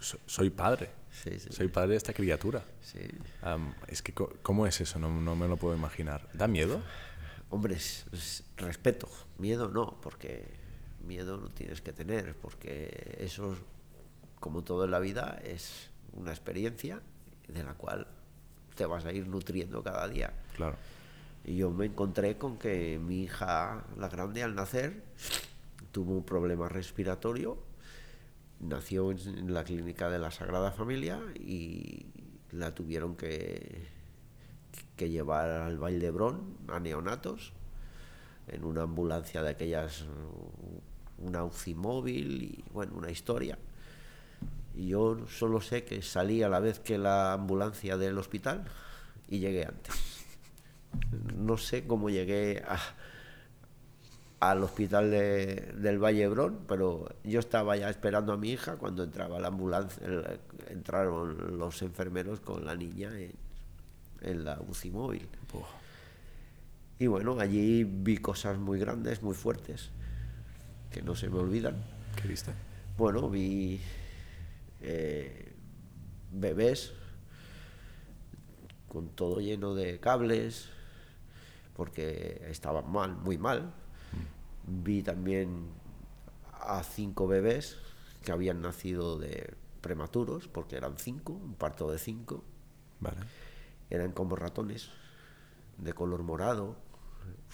so- 0.00 0.18
soy 0.26 0.50
padre. 0.50 0.90
Sí, 1.12 1.38
sí. 1.40 1.48
Soy 1.52 1.68
padre 1.68 1.90
de 1.90 1.96
esta 1.96 2.12
criatura. 2.12 2.62
Sí. 2.82 3.00
Es 3.88 4.02
que, 4.02 4.12
¿cómo 4.14 4.66
es 4.66 4.80
eso? 4.80 4.98
No, 4.98 5.08
no 5.20 5.36
me 5.36 5.48
lo 5.48 5.56
puedo 5.56 5.74
imaginar. 5.76 6.28
¿Da 6.34 6.46
miedo? 6.46 6.80
Hombre, 7.50 7.74
es- 7.74 8.06
es 8.12 8.44
respeto, 8.56 9.08
miedo 9.38 9.68
no, 9.68 9.98
porque 10.02 10.44
miedo 11.04 11.36
no 11.36 11.48
tienes 11.48 11.80
que 11.80 11.92
tener, 11.92 12.36
porque 12.36 13.16
eso, 13.20 13.56
como 14.38 14.62
todo 14.62 14.84
en 14.84 14.92
la 14.92 15.00
vida, 15.00 15.40
es 15.44 15.90
una 16.12 16.30
experiencia 16.30 17.00
de 17.48 17.64
la 17.64 17.74
cual 17.74 18.06
te 18.76 18.86
vas 18.86 19.04
a 19.04 19.12
ir 19.12 19.26
nutriendo 19.26 19.82
cada 19.82 20.06
día. 20.08 20.32
Claro. 20.56 20.76
Y 21.44 21.56
yo 21.56 21.70
me 21.70 21.86
encontré 21.86 22.36
con 22.38 22.56
que 22.58 22.98
mi 22.98 23.22
hija, 23.24 23.84
la 23.98 24.08
grande, 24.08 24.42
al 24.44 24.54
nacer, 24.54 25.02
tuvo 25.90 26.12
un 26.12 26.22
problema 26.24 26.68
respiratorio, 26.68 27.58
nació 28.60 29.10
en- 29.10 29.52
la 29.52 29.64
clínica 29.64 30.08
de 30.10 30.18
la 30.18 30.30
Sagrada 30.30 30.70
Familia 30.72 31.20
y 31.34 32.06
la 32.52 32.74
tuvieron 32.74 33.16
que, 33.16 33.86
que 34.96 35.08
llevar 35.10 35.48
al 35.50 35.78
Valdebrón 35.78 36.56
a 36.68 36.78
neonatos 36.80 37.52
en 38.48 38.64
una 38.64 38.82
ambulancia 38.82 39.42
de 39.42 39.50
aquellas, 39.50 40.04
una 41.18 41.44
UCI 41.44 41.74
móvil 41.74 42.42
y 42.42 42.64
bueno, 42.72 42.94
una 42.96 43.10
historia. 43.10 43.58
Y 44.74 44.88
yo 44.88 45.26
solo 45.28 45.60
sé 45.60 45.84
que 45.84 46.02
salí 46.02 46.42
a 46.42 46.48
la 46.48 46.60
vez 46.60 46.78
que 46.80 46.98
la 46.98 47.32
ambulancia 47.32 47.96
del 47.96 48.18
hospital 48.18 48.64
y 49.28 49.38
llegué 49.38 49.66
antes. 49.66 49.94
No 51.36 51.56
sé 51.56 51.86
cómo 51.86 52.10
llegué 52.10 52.62
a- 52.66 52.78
al 54.40 54.62
hospital 54.62 55.10
de- 55.10 55.72
del 55.76 55.98
Vallebrón, 56.02 56.60
pero 56.66 57.08
yo 57.24 57.40
estaba 57.40 57.76
ya 57.76 57.90
esperando 57.90 58.32
a 58.32 58.36
mi 58.38 58.50
hija 58.50 58.76
cuando 58.76 59.04
entraba 59.04 59.38
la 59.38 59.48
ambulancia, 59.48 60.04
el- 60.06 60.40
entraron 60.70 61.58
los 61.58 61.82
enfermeros 61.82 62.40
con 62.40 62.64
la 62.64 62.74
niña 62.74 63.10
en, 63.18 63.32
en 64.22 64.44
la 64.44 64.58
UCI 64.66 64.90
móvil. 64.90 65.28
Y 66.98 67.06
bueno, 67.06 67.38
allí 67.40 67.84
vi 67.84 68.16
cosas 68.18 68.58
muy 68.58 68.78
grandes, 68.78 69.22
muy 69.22 69.34
fuertes, 69.34 69.90
que 70.90 71.02
no 71.02 71.14
se 71.14 71.28
me 71.28 71.38
olvidan. 71.38 71.76
¿Qué 72.20 72.28
viste? 72.28 72.52
Bueno, 72.98 73.28
vi 73.30 73.80
eh, 74.82 75.52
bebés 76.32 76.92
con 78.88 79.08
todo 79.10 79.40
lleno 79.40 79.74
de 79.74 80.00
cables, 80.00 80.68
porque 81.76 82.42
estaban 82.50 82.90
mal, 82.90 83.14
muy 83.16 83.38
mal. 83.38 83.72
Vi 84.70 85.02
también 85.02 85.68
a 86.52 86.82
cinco 86.84 87.26
bebés 87.26 87.76
que 88.22 88.30
habían 88.30 88.62
nacido 88.62 89.18
de 89.18 89.54
prematuros, 89.80 90.46
porque 90.46 90.76
eran 90.76 90.96
cinco, 90.96 91.32
un 91.32 91.54
parto 91.54 91.90
de 91.90 91.98
cinco. 91.98 92.44
Vale. 93.00 93.18
Eran 93.88 94.12
como 94.12 94.36
ratones, 94.36 94.90
de 95.78 95.92
color 95.92 96.22
morado. 96.22 96.76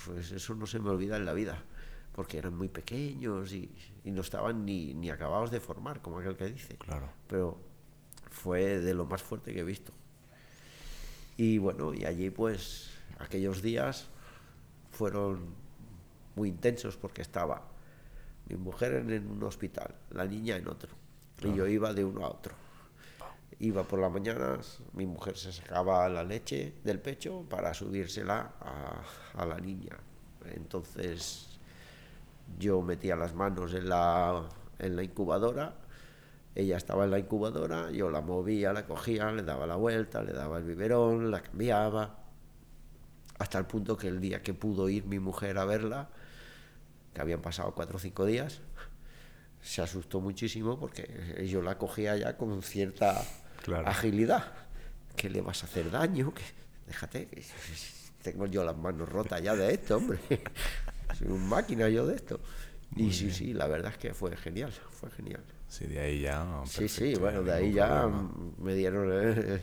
Pues 0.04 0.30
eso 0.32 0.54
no 0.54 0.66
se 0.66 0.78
me 0.78 0.90
olvida 0.90 1.16
en 1.16 1.24
la 1.24 1.32
vida, 1.32 1.62
porque 2.14 2.36
eran 2.36 2.56
muy 2.56 2.68
pequeños 2.68 3.52
y, 3.52 3.74
y 4.04 4.10
no 4.10 4.20
estaban 4.20 4.64
ni, 4.66 4.92
ni 4.92 5.08
acabados 5.08 5.50
de 5.50 5.60
formar, 5.60 6.02
como 6.02 6.18
aquel 6.18 6.36
que 6.36 6.46
dice. 6.46 6.76
Claro. 6.76 7.08
Pero 7.28 7.58
fue 8.30 8.80
de 8.80 8.92
lo 8.92 9.06
más 9.06 9.22
fuerte 9.22 9.54
que 9.54 9.60
he 9.60 9.64
visto. 9.64 9.92
Y 11.38 11.58
bueno, 11.58 11.94
y 11.94 12.04
allí 12.04 12.30
pues 12.30 12.90
aquellos 13.18 13.62
días 13.62 14.08
fueron 14.90 15.54
muy 16.36 16.50
intensos 16.50 16.96
porque 16.96 17.22
estaba 17.22 17.62
mi 18.48 18.56
mujer 18.56 18.94
en, 18.94 19.28
un 19.28 19.42
hospital, 19.42 19.94
la 20.10 20.24
niña 20.24 20.56
en 20.56 20.68
otro, 20.68 20.90
y 21.42 21.52
yo 21.54 21.66
iba 21.66 21.92
de 21.92 22.04
uno 22.04 22.24
a 22.24 22.30
otro. 22.30 22.54
Iba 23.58 23.82
por 23.84 23.98
las 23.98 24.12
mañanas, 24.12 24.80
mi 24.92 25.06
mujer 25.06 25.36
se 25.36 25.52
sacaba 25.52 26.08
la 26.08 26.22
leche 26.22 26.74
del 26.84 27.00
pecho 27.00 27.44
para 27.48 27.72
subírsela 27.72 28.52
a, 28.60 29.02
a 29.34 29.46
la 29.46 29.58
niña. 29.58 29.96
Entonces 30.54 31.58
yo 32.58 32.82
metía 32.82 33.16
las 33.16 33.34
manos 33.34 33.74
en 33.74 33.88
la, 33.88 34.42
en 34.78 34.96
la 34.96 35.02
incubadora, 35.02 35.74
ella 36.54 36.78
estaba 36.78 37.04
en 37.04 37.10
la 37.10 37.18
incubadora, 37.18 37.90
yo 37.90 38.10
la 38.10 38.22
movía, 38.22 38.72
la 38.72 38.86
cogía, 38.86 39.30
le 39.30 39.42
daba 39.42 39.66
la 39.66 39.76
vuelta, 39.76 40.22
le 40.22 40.32
daba 40.32 40.58
el 40.58 40.64
biberón, 40.64 41.30
la 41.30 41.42
cambiaba. 41.42 42.16
hasta 43.38 43.58
el 43.58 43.66
punto 43.66 43.96
que 43.96 44.08
el 44.08 44.20
día 44.20 44.42
que 44.42 44.54
pudo 44.54 44.88
ir 44.88 45.04
mi 45.04 45.18
mujer 45.18 45.58
a 45.58 45.66
verla, 45.66 46.08
que 47.16 47.22
habían 47.22 47.40
pasado 47.40 47.72
cuatro 47.74 47.96
o 47.96 47.98
cinco 47.98 48.26
días, 48.26 48.60
se 49.62 49.80
asustó 49.80 50.20
muchísimo 50.20 50.78
porque 50.78 51.46
yo 51.50 51.62
la 51.62 51.78
cogía 51.78 52.14
ya 52.14 52.36
con 52.36 52.62
cierta 52.62 53.24
agilidad. 53.86 54.52
¿Qué 55.16 55.30
le 55.30 55.40
vas 55.40 55.62
a 55.62 55.66
hacer 55.66 55.90
daño? 55.90 56.34
que 56.34 56.42
Déjate, 56.86 57.26
que 57.26 57.42
tengo 58.22 58.44
yo 58.44 58.64
las 58.64 58.76
manos 58.76 59.08
rotas 59.08 59.40
ya 59.42 59.56
de 59.56 59.72
esto, 59.72 59.96
hombre. 59.96 60.18
Soy 61.18 61.28
un 61.28 61.48
máquina 61.48 61.88
yo 61.88 62.06
de 62.06 62.16
esto. 62.16 62.38
y 62.94 63.10
sí, 63.14 63.30
sí, 63.30 63.54
la 63.54 63.66
verdad 63.66 63.92
es 63.92 63.98
que 63.98 64.12
fue 64.12 64.36
genial, 64.36 64.70
fue 64.70 65.10
genial. 65.10 65.42
Sí, 65.68 65.86
de 65.86 65.98
ahí 65.98 66.20
ya. 66.20 66.46
Sí, 66.66 66.86
sí, 66.86 67.14
bueno, 67.14 67.42
de 67.42 67.52
ahí 67.54 67.72
ya 67.72 68.06
me 68.58 68.74
dieron 68.74 69.10
el, 69.10 69.62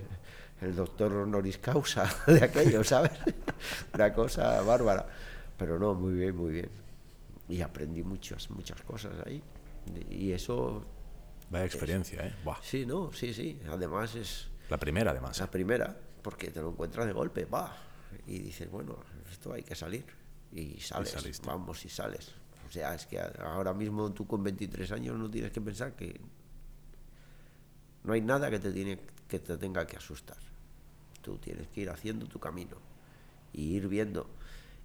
el, 0.59 0.75
doctor 0.75 1.13
honoris 1.13 1.59
causa 1.59 2.11
de 2.25 2.43
aquello, 2.43 2.83
¿sabes? 2.83 3.11
Una 3.93 4.11
cosa 4.11 4.59
bárbara. 4.63 5.05
Pero 5.55 5.77
no, 5.77 5.93
muy 5.93 6.13
bien, 6.13 6.35
muy 6.35 6.51
bien. 6.51 6.82
Y 7.49 7.61
aprendí 7.61 8.03
muchas, 8.03 8.49
muchas 8.49 8.81
cosas 8.81 9.13
ahí. 9.25 9.43
Y 10.09 10.31
eso. 10.31 10.85
Vaya 11.49 11.65
experiencia, 11.65 12.25
¿eh? 12.25 12.35
Buah. 12.43 12.57
Sí, 12.61 12.85
no, 12.85 13.11
sí, 13.11 13.33
sí. 13.33 13.59
Además 13.69 14.15
es. 14.15 14.49
La 14.69 14.77
primera, 14.77 15.11
además. 15.11 15.39
La 15.39 15.51
primera, 15.51 15.95
porque 16.21 16.51
te 16.51 16.61
lo 16.61 16.69
encuentras 16.69 17.05
de 17.05 17.13
golpe, 17.13 17.45
va. 17.45 17.75
Y 18.27 18.39
dices, 18.39 18.69
bueno, 18.71 18.97
esto 19.31 19.53
hay 19.53 19.63
que 19.63 19.75
salir. 19.75 20.05
Y 20.51 20.79
sales, 20.79 21.41
vamos 21.45 21.83
y 21.85 21.89
sales. 21.89 22.31
O 22.67 22.71
sea, 22.71 22.93
es 22.93 23.05
que 23.05 23.19
ahora 23.19 23.73
mismo 23.73 24.11
tú 24.13 24.25
con 24.25 24.43
23 24.43 24.91
años 24.93 25.17
no 25.17 25.29
tienes 25.29 25.51
que 25.51 25.61
pensar 25.61 25.95
que 25.95 26.19
no 28.03 28.13
hay 28.13 28.21
nada 28.21 28.49
que 28.49 28.59
te, 28.59 28.71
tiene, 28.71 28.99
que 29.27 29.39
te 29.39 29.57
tenga 29.57 29.85
que 29.85 29.97
asustar. 29.97 30.37
Tú 31.21 31.37
tienes 31.37 31.67
que 31.69 31.81
ir 31.81 31.89
haciendo 31.89 32.27
tu 32.27 32.39
camino 32.39 32.77
y 33.51 33.75
ir 33.75 33.87
viendo. 33.87 34.29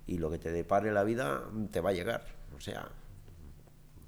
Y 0.06 0.18
lo 0.18 0.30
que 0.30 0.38
te 0.38 0.50
depare 0.50 0.92
la 0.92 1.04
vida 1.04 1.42
te 1.70 1.80
va 1.80 1.90
a 1.90 1.92
llegar. 1.92 2.37
O 2.56 2.60
sea, 2.60 2.90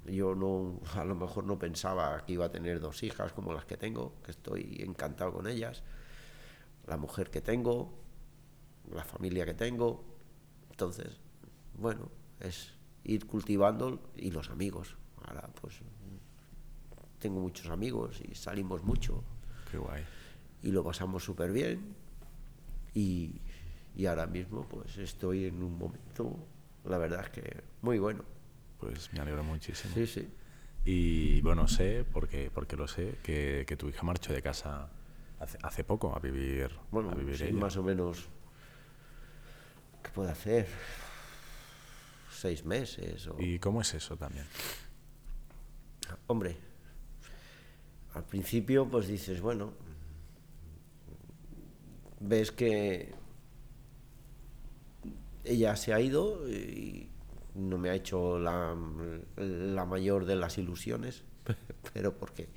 yo 0.05 0.35
no, 0.35 0.79
a 0.95 1.05
lo 1.05 1.15
mejor 1.15 1.45
no 1.45 1.59
pensaba 1.59 2.25
que 2.25 2.33
iba 2.33 2.45
a 2.45 2.51
tener 2.51 2.79
dos 2.79 3.03
hijas 3.03 3.33
como 3.33 3.53
las 3.53 3.65
que 3.65 3.77
tengo, 3.77 4.15
que 4.23 4.31
estoy 4.31 4.77
encantado 4.79 5.33
con 5.33 5.47
ellas, 5.47 5.83
la 6.87 6.97
mujer 6.97 7.29
que 7.29 7.41
tengo, 7.41 7.93
la 8.91 9.03
familia 9.03 9.45
que 9.45 9.53
tengo. 9.53 10.03
Entonces, 10.71 11.19
bueno, 11.77 12.09
es 12.39 12.73
ir 13.03 13.27
cultivando 13.27 14.11
y 14.15 14.31
los 14.31 14.49
amigos. 14.49 14.97
Ahora, 15.23 15.49
pues, 15.61 15.79
tengo 17.19 17.39
muchos 17.39 17.67
amigos 17.69 18.19
y 18.21 18.33
salimos 18.35 18.83
mucho. 18.83 19.23
Qué 19.69 19.77
guay. 19.77 20.03
Y 20.63 20.71
lo 20.71 20.83
pasamos 20.83 21.23
súper 21.23 21.51
bien. 21.51 21.95
Y, 22.93 23.39
y 23.95 24.05
ahora 24.07 24.27
mismo, 24.27 24.67
pues, 24.67 24.97
estoy 24.97 25.45
en 25.45 25.61
un 25.61 25.77
momento, 25.77 26.35
la 26.85 26.97
verdad 26.97 27.21
es 27.25 27.29
que 27.29 27.63
muy 27.81 27.99
bueno. 27.99 28.23
Pues 28.79 29.11
me 29.13 29.19
alegro 29.19 29.43
muchísimo. 29.43 29.93
Sí, 29.93 30.07
sí. 30.07 30.29
Y 30.83 31.41
bueno, 31.41 31.67
sé, 31.67 32.03
porque, 32.11 32.49
porque 32.51 32.75
lo 32.75 32.87
sé, 32.87 33.17
que, 33.21 33.65
que 33.67 33.77
tu 33.77 33.87
hija 33.89 34.01
marchó 34.03 34.33
de 34.33 34.41
casa 34.41 34.89
hace, 35.39 35.57
hace 35.61 35.83
poco 35.83 36.15
a 36.15 36.19
vivir, 36.19 36.71
bueno, 36.89 37.11
a 37.11 37.15
vivir 37.15 37.37
sí, 37.37 37.51
más 37.51 37.77
o 37.77 37.83
menos. 37.83 38.27
¿Qué 40.01 40.09
puede 40.09 40.31
hacer? 40.31 40.67
Seis 42.31 42.65
meses. 42.65 43.27
O... 43.27 43.35
¿Y 43.39 43.59
cómo 43.59 43.81
es 43.81 43.93
eso 43.93 44.17
también? 44.17 44.45
Hombre, 46.25 46.57
al 48.15 48.23
principio 48.23 48.87
pues 48.89 49.07
dices, 49.07 49.39
bueno, 49.39 49.73
ves 52.19 52.51
que 52.51 53.13
ella 55.43 55.75
se 55.75 55.93
ha 55.93 55.99
ido 55.99 56.47
y 56.49 57.09
no 57.55 57.77
me 57.77 57.89
ha 57.89 57.95
hecho 57.95 58.39
la, 58.39 58.75
la 59.37 59.85
mayor 59.85 60.25
de 60.25 60.35
las 60.35 60.57
ilusiones, 60.57 61.23
pero 61.93 62.17
porque, 62.17 62.49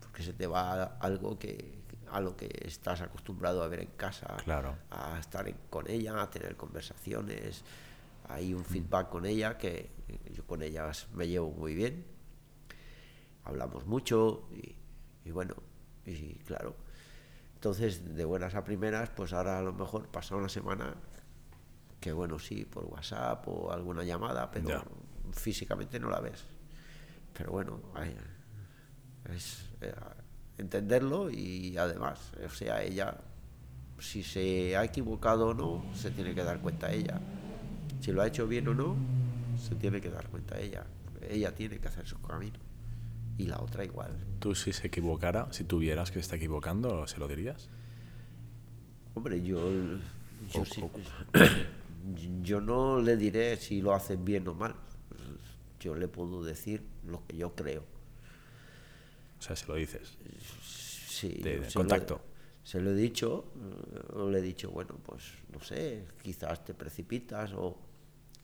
porque 0.00 0.22
se 0.22 0.32
te 0.32 0.46
va 0.46 0.84
algo 1.00 1.38
que, 1.38 1.78
a 2.10 2.20
lo 2.20 2.36
que 2.36 2.48
estás 2.64 3.00
acostumbrado 3.00 3.62
a 3.62 3.68
ver 3.68 3.80
en 3.80 3.90
casa, 3.96 4.36
claro. 4.44 4.76
a 4.90 5.18
estar 5.18 5.52
con 5.70 5.88
ella, 5.90 6.22
a 6.22 6.30
tener 6.30 6.56
conversaciones, 6.56 7.64
hay 8.28 8.54
un 8.54 8.64
feedback 8.64 9.08
con 9.08 9.26
ella 9.26 9.58
que 9.58 9.90
yo 10.34 10.46
con 10.46 10.62
ellas 10.62 11.08
me 11.14 11.28
llevo 11.28 11.50
muy 11.50 11.74
bien, 11.74 12.04
hablamos 13.44 13.86
mucho 13.86 14.48
y, 14.52 14.76
y 15.28 15.30
bueno, 15.30 15.54
y 16.06 16.34
claro, 16.36 16.74
entonces 17.54 18.14
de 18.14 18.24
buenas 18.24 18.54
a 18.54 18.64
primeras, 18.64 19.10
pues 19.10 19.32
ahora 19.32 19.58
a 19.58 19.62
lo 19.62 19.72
mejor 19.72 20.08
pasa 20.08 20.36
una 20.36 20.48
semana 20.48 20.94
que 22.00 22.12
bueno, 22.12 22.38
sí, 22.38 22.64
por 22.64 22.84
WhatsApp 22.84 23.46
o 23.48 23.72
alguna 23.72 24.04
llamada, 24.04 24.50
pero 24.50 24.82
físicamente 25.32 25.98
no 25.98 26.10
la 26.10 26.20
ves. 26.20 26.44
Pero 27.32 27.52
bueno, 27.52 27.80
es 29.34 29.68
eh, 29.80 29.92
entenderlo 30.58 31.30
y 31.30 31.76
además, 31.76 32.32
o 32.44 32.50
sea, 32.50 32.82
ella, 32.82 33.16
si 33.98 34.22
se 34.22 34.76
ha 34.76 34.84
equivocado 34.84 35.48
o 35.48 35.54
no, 35.54 35.84
se 35.94 36.10
tiene 36.10 36.34
que 36.34 36.44
dar 36.44 36.60
cuenta 36.60 36.92
ella. 36.92 37.20
Si 38.00 38.12
lo 38.12 38.22
ha 38.22 38.26
hecho 38.26 38.46
bien 38.46 38.68
o 38.68 38.74
no, 38.74 38.96
se 39.58 39.74
tiene 39.74 40.00
que 40.00 40.10
dar 40.10 40.28
cuenta 40.28 40.58
ella. 40.58 40.86
Ella 41.28 41.54
tiene 41.54 41.78
que 41.78 41.88
hacer 41.88 42.06
su 42.06 42.20
camino. 42.22 42.58
Y 43.36 43.46
la 43.46 43.60
otra 43.60 43.84
igual. 43.84 44.16
¿Tú 44.40 44.54
si 44.54 44.72
se 44.72 44.88
equivocara, 44.88 45.52
si 45.52 45.64
tuvieras 45.64 46.10
que 46.10 46.14
se 46.14 46.20
está 46.20 46.36
equivocando, 46.36 47.06
se 47.06 47.18
lo 47.18 47.28
dirías? 47.28 47.68
Hombre, 49.14 49.42
yo, 49.42 49.58
yo 50.52 50.64
sí, 50.64 50.82
yo 52.42 52.60
no 52.60 53.00
le 53.00 53.16
diré 53.16 53.56
si 53.56 53.80
lo 53.80 53.94
hacen 53.94 54.24
bien 54.24 54.46
o 54.48 54.54
mal. 54.54 54.74
Yo 55.80 55.94
le 55.94 56.08
puedo 56.08 56.42
decir 56.42 56.82
lo 57.06 57.26
que 57.26 57.36
yo 57.36 57.54
creo. 57.54 57.84
O 59.38 59.42
sea, 59.42 59.54
se 59.56 59.66
lo 59.66 59.74
dices. 59.74 60.16
Sí. 60.62 61.40
De, 61.42 61.66
contacto. 61.74 62.20
se 62.62 62.80
lo 62.80 62.90
he 62.90 62.94
dicho, 62.94 63.52
o 64.12 64.28
le 64.30 64.38
he 64.38 64.42
dicho, 64.42 64.70
bueno, 64.70 64.96
pues 65.04 65.32
no 65.52 65.60
sé, 65.60 66.04
quizás 66.22 66.64
te 66.64 66.74
precipitas 66.74 67.52
o 67.52 67.76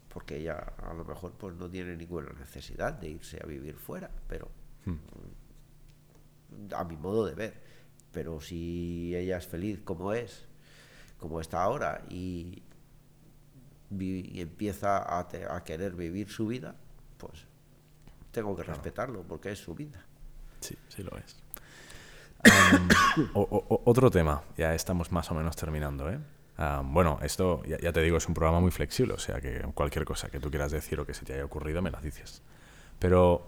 porque 0.09 0.37
ella 0.37 0.75
a 0.79 0.95
lo 0.95 1.05
mejor 1.05 1.33
pues 1.33 1.57
no 1.57 1.69
tiene 1.69 1.97
ninguna 1.97 2.33
necesidad 2.33 2.93
de 2.95 3.11
irse 3.11 3.41
a 3.43 3.47
vivir 3.47 3.75
fuera, 3.75 4.11
pero 4.29 4.49
hmm. 4.85 6.73
a 6.73 6.85
mi 6.85 6.97
modo 6.97 7.27
de 7.27 7.35
ver. 7.35 7.63
Pero 8.13 8.41
si 8.41 9.15
ella 9.17 9.39
es 9.39 9.47
feliz 9.49 9.81
como 9.85 10.13
es, 10.13 10.47
como 11.19 11.41
está 11.41 11.65
ahora 11.65 12.05
y, 12.09 12.63
y 13.91 14.41
empieza 14.41 14.99
a, 14.99 15.21
a, 15.21 15.65
querer 15.65 15.93
vivir 15.93 16.29
su 16.29 16.47
vida, 16.47 16.75
pues 17.19 17.47
tengo 18.33 18.57
que 18.57 18.63
respetarlo 18.63 19.23
porque 19.23 19.53
es 19.53 19.59
su 19.59 19.75
vida. 19.75 20.05
Sí, 20.61 20.77
sí 20.89 21.03
lo 21.03 21.17
es. 21.17 21.37
otro 23.35 24.11
tema, 24.11 24.43
ya 24.57 24.75
estamos 24.75 25.13
más 25.13 25.31
o 25.31 25.35
menos 25.35 25.57
terminando, 25.57 26.11
¿eh? 26.11 26.19
bueno, 26.85 27.19
esto 27.23 27.63
ya, 27.65 27.93
te 27.93 28.01
digo, 28.01 28.17
es 28.17 28.29
un 28.29 28.35
programa 28.35 28.61
muy 28.61 28.71
flexible, 28.71 29.15
o 29.15 29.19
sea 29.19 29.41
que 29.41 29.63
cualquier 29.75 30.05
cosa 30.05 30.29
que 30.29 30.41
tú 30.41 30.51
quieras 30.51 30.71
decir 30.71 31.01
o 31.01 31.07
que 31.07 31.15
se 31.15 31.25
te 31.25 31.35
haya 31.35 31.45
ocurrido 31.45 31.83
me 31.83 31.91
la 31.91 32.01
dices. 32.01 32.43
Pero 32.99 33.47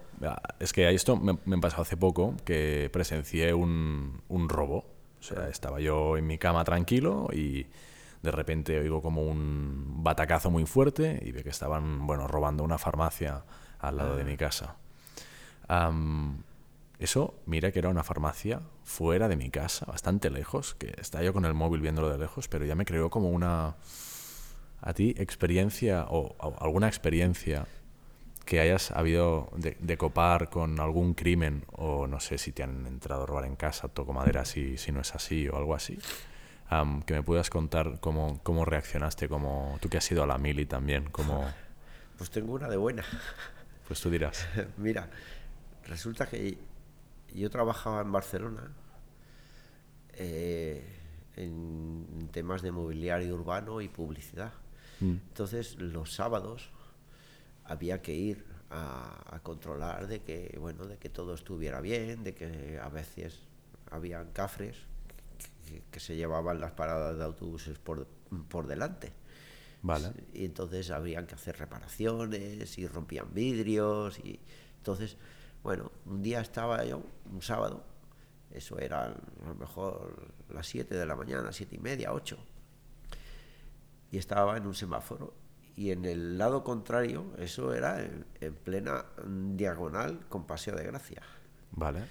es 0.59 0.73
que 0.73 0.89
esto 0.93 1.15
me, 1.15 1.37
me 1.45 1.57
pasado 1.59 1.83
hace 1.83 1.97
poco 1.97 2.35
que 2.43 2.89
presencié 2.91 3.53
un, 3.53 4.21
un 4.27 4.49
robo. 4.49 4.85
O 5.19 5.23
sea, 5.23 5.47
estaba 5.47 5.79
yo 5.79 6.17
en 6.17 6.27
mi 6.27 6.37
cama 6.37 6.63
tranquilo 6.63 7.29
y 7.33 7.65
de 8.21 8.31
repente 8.31 8.79
oigo 8.79 9.01
como 9.01 9.23
un 9.23 10.03
batacazo 10.03 10.49
muy 10.49 10.65
fuerte 10.65 11.21
y 11.23 11.31
ve 11.31 11.43
que 11.43 11.49
estaban, 11.49 12.05
bueno, 12.07 12.27
robando 12.27 12.63
una 12.63 12.77
farmacia 12.77 13.43
al 13.79 13.97
lado 13.97 14.15
de 14.15 14.23
mi 14.23 14.37
casa. 14.37 14.75
eso, 16.99 17.35
mira 17.45 17.71
que 17.71 17.79
era 17.79 17.89
una 17.89 18.03
farmacia 18.03 18.61
fuera 18.83 19.27
de 19.27 19.35
mi 19.35 19.49
casa, 19.49 19.85
bastante 19.85 20.29
lejos, 20.29 20.75
que 20.75 20.93
estaba 20.99 21.23
yo 21.23 21.33
con 21.33 21.45
el 21.45 21.53
móvil 21.53 21.81
viéndolo 21.81 22.09
de 22.09 22.17
lejos, 22.17 22.47
pero 22.47 22.65
ya 22.65 22.75
me 22.75 22.85
creó 22.85 23.09
como 23.09 23.29
una... 23.29 23.75
¿A 24.79 24.93
ti 24.93 25.15
experiencia 25.17 26.05
o, 26.09 26.35
alguna 26.59 26.87
experiencia 26.87 27.65
que 28.45 28.59
hayas 28.59 28.91
habido 28.91 29.49
de, 29.55 29.97
copar 29.97 30.49
con 30.49 30.79
algún 30.79 31.15
crimen 31.15 31.65
o 31.71 32.07
no 32.07 32.19
sé 32.19 32.37
si 32.37 32.51
te 32.51 32.63
han 32.63 32.85
entrado 32.85 33.23
a 33.23 33.25
robar 33.25 33.45
en 33.45 33.55
casa, 33.55 33.87
toco 33.89 34.13
madera 34.13 34.45
si, 34.45 34.77
si 34.77 34.91
no 34.91 35.01
es 35.01 35.13
así 35.15 35.49
o 35.49 35.57
algo 35.57 35.75
así? 35.75 35.97
Que 37.05 37.13
me 37.13 37.23
puedas 37.23 37.49
contar 37.49 37.99
cómo, 37.99 38.41
cómo 38.43 38.65
reaccionaste, 38.65 39.29
como 39.29 39.77
tú 39.81 39.89
que 39.89 39.97
has 39.97 40.11
ido 40.11 40.23
a 40.23 40.27
la 40.27 40.37
mili 40.37 40.65
también, 40.65 41.09
como... 41.09 41.45
Pues 42.17 42.31
tengo 42.31 42.53
una 42.53 42.67
de 42.67 42.77
buena. 42.77 43.03
Pues 43.87 44.01
tú 44.01 44.09
dirás. 44.09 44.45
Mira, 44.77 45.09
resulta 45.85 46.25
que 46.25 46.57
yo 47.33 47.49
trabajaba 47.49 48.01
en 48.01 48.11
Barcelona 48.11 48.73
eh, 50.11 50.83
en 51.37 52.27
temas 52.33 52.61
de 52.61 52.73
mobiliario 52.73 53.33
urbano 53.33 53.79
y 53.79 53.87
publicidad. 53.87 54.51
Mm. 54.99 55.11
Entonces, 55.29 55.77
los 55.77 56.13
sábados 56.13 56.69
había 57.63 58.01
que 58.01 58.13
ir 58.13 58.45
a, 58.69 59.35
a, 59.35 59.39
controlar 59.39 60.07
de 60.07 60.21
que, 60.21 60.57
bueno, 60.59 60.85
de 60.85 60.97
que 60.97 61.07
todo 61.07 61.33
estuviera 61.33 61.79
bien, 61.79 62.25
de 62.25 62.33
que 62.33 62.77
a 62.83 62.89
veces 62.89 63.39
habían 63.89 64.33
cafres 64.33 64.75
que, 65.91 65.99
se 65.99 66.15
llevaban 66.15 66.59
las 66.59 66.71
paradas 66.71 67.17
de 67.17 67.23
autobuses 67.23 67.77
por, 67.79 68.07
por 68.47 68.67
delante. 68.67 69.13
Vale. 69.81 70.11
Y 70.33 70.45
entonces 70.45 70.89
habrían 70.91 71.27
que 71.27 71.35
hacer 71.35 71.57
reparaciones 71.57 72.77
y 72.77 72.87
rompían 72.87 73.33
vidrios 73.33 74.19
y 74.19 74.39
entonces, 74.77 75.17
bueno, 75.63 75.91
un 76.05 76.21
día 76.21 76.39
estaba 76.41 76.83
yo, 76.85 77.01
un 77.31 77.41
sábado, 77.41 77.83
eso 78.51 78.79
era 78.79 79.05
a 79.05 79.47
lo 79.47 79.55
mejor 79.55 80.33
las 80.49 80.67
7 80.67 80.95
de 80.95 81.05
la 81.05 81.15
mañana, 81.15 81.51
siete 81.51 81.75
y 81.75 81.79
media, 81.79 82.13
8, 82.13 82.37
y 84.11 84.17
estaba 84.17 84.57
en 84.57 84.65
un 84.65 84.73
semáforo 84.73 85.33
y 85.75 85.91
en 85.91 86.05
el 86.05 86.37
lado 86.37 86.63
contrario, 86.63 87.25
eso 87.37 87.73
era 87.73 88.01
en, 88.01 88.25
en 88.39 88.55
plena 88.55 89.05
diagonal 89.25 90.25
con 90.27 90.47
Paseo 90.47 90.75
de 90.75 90.83
Gracia. 90.83 91.21
Vale. 91.71 92.03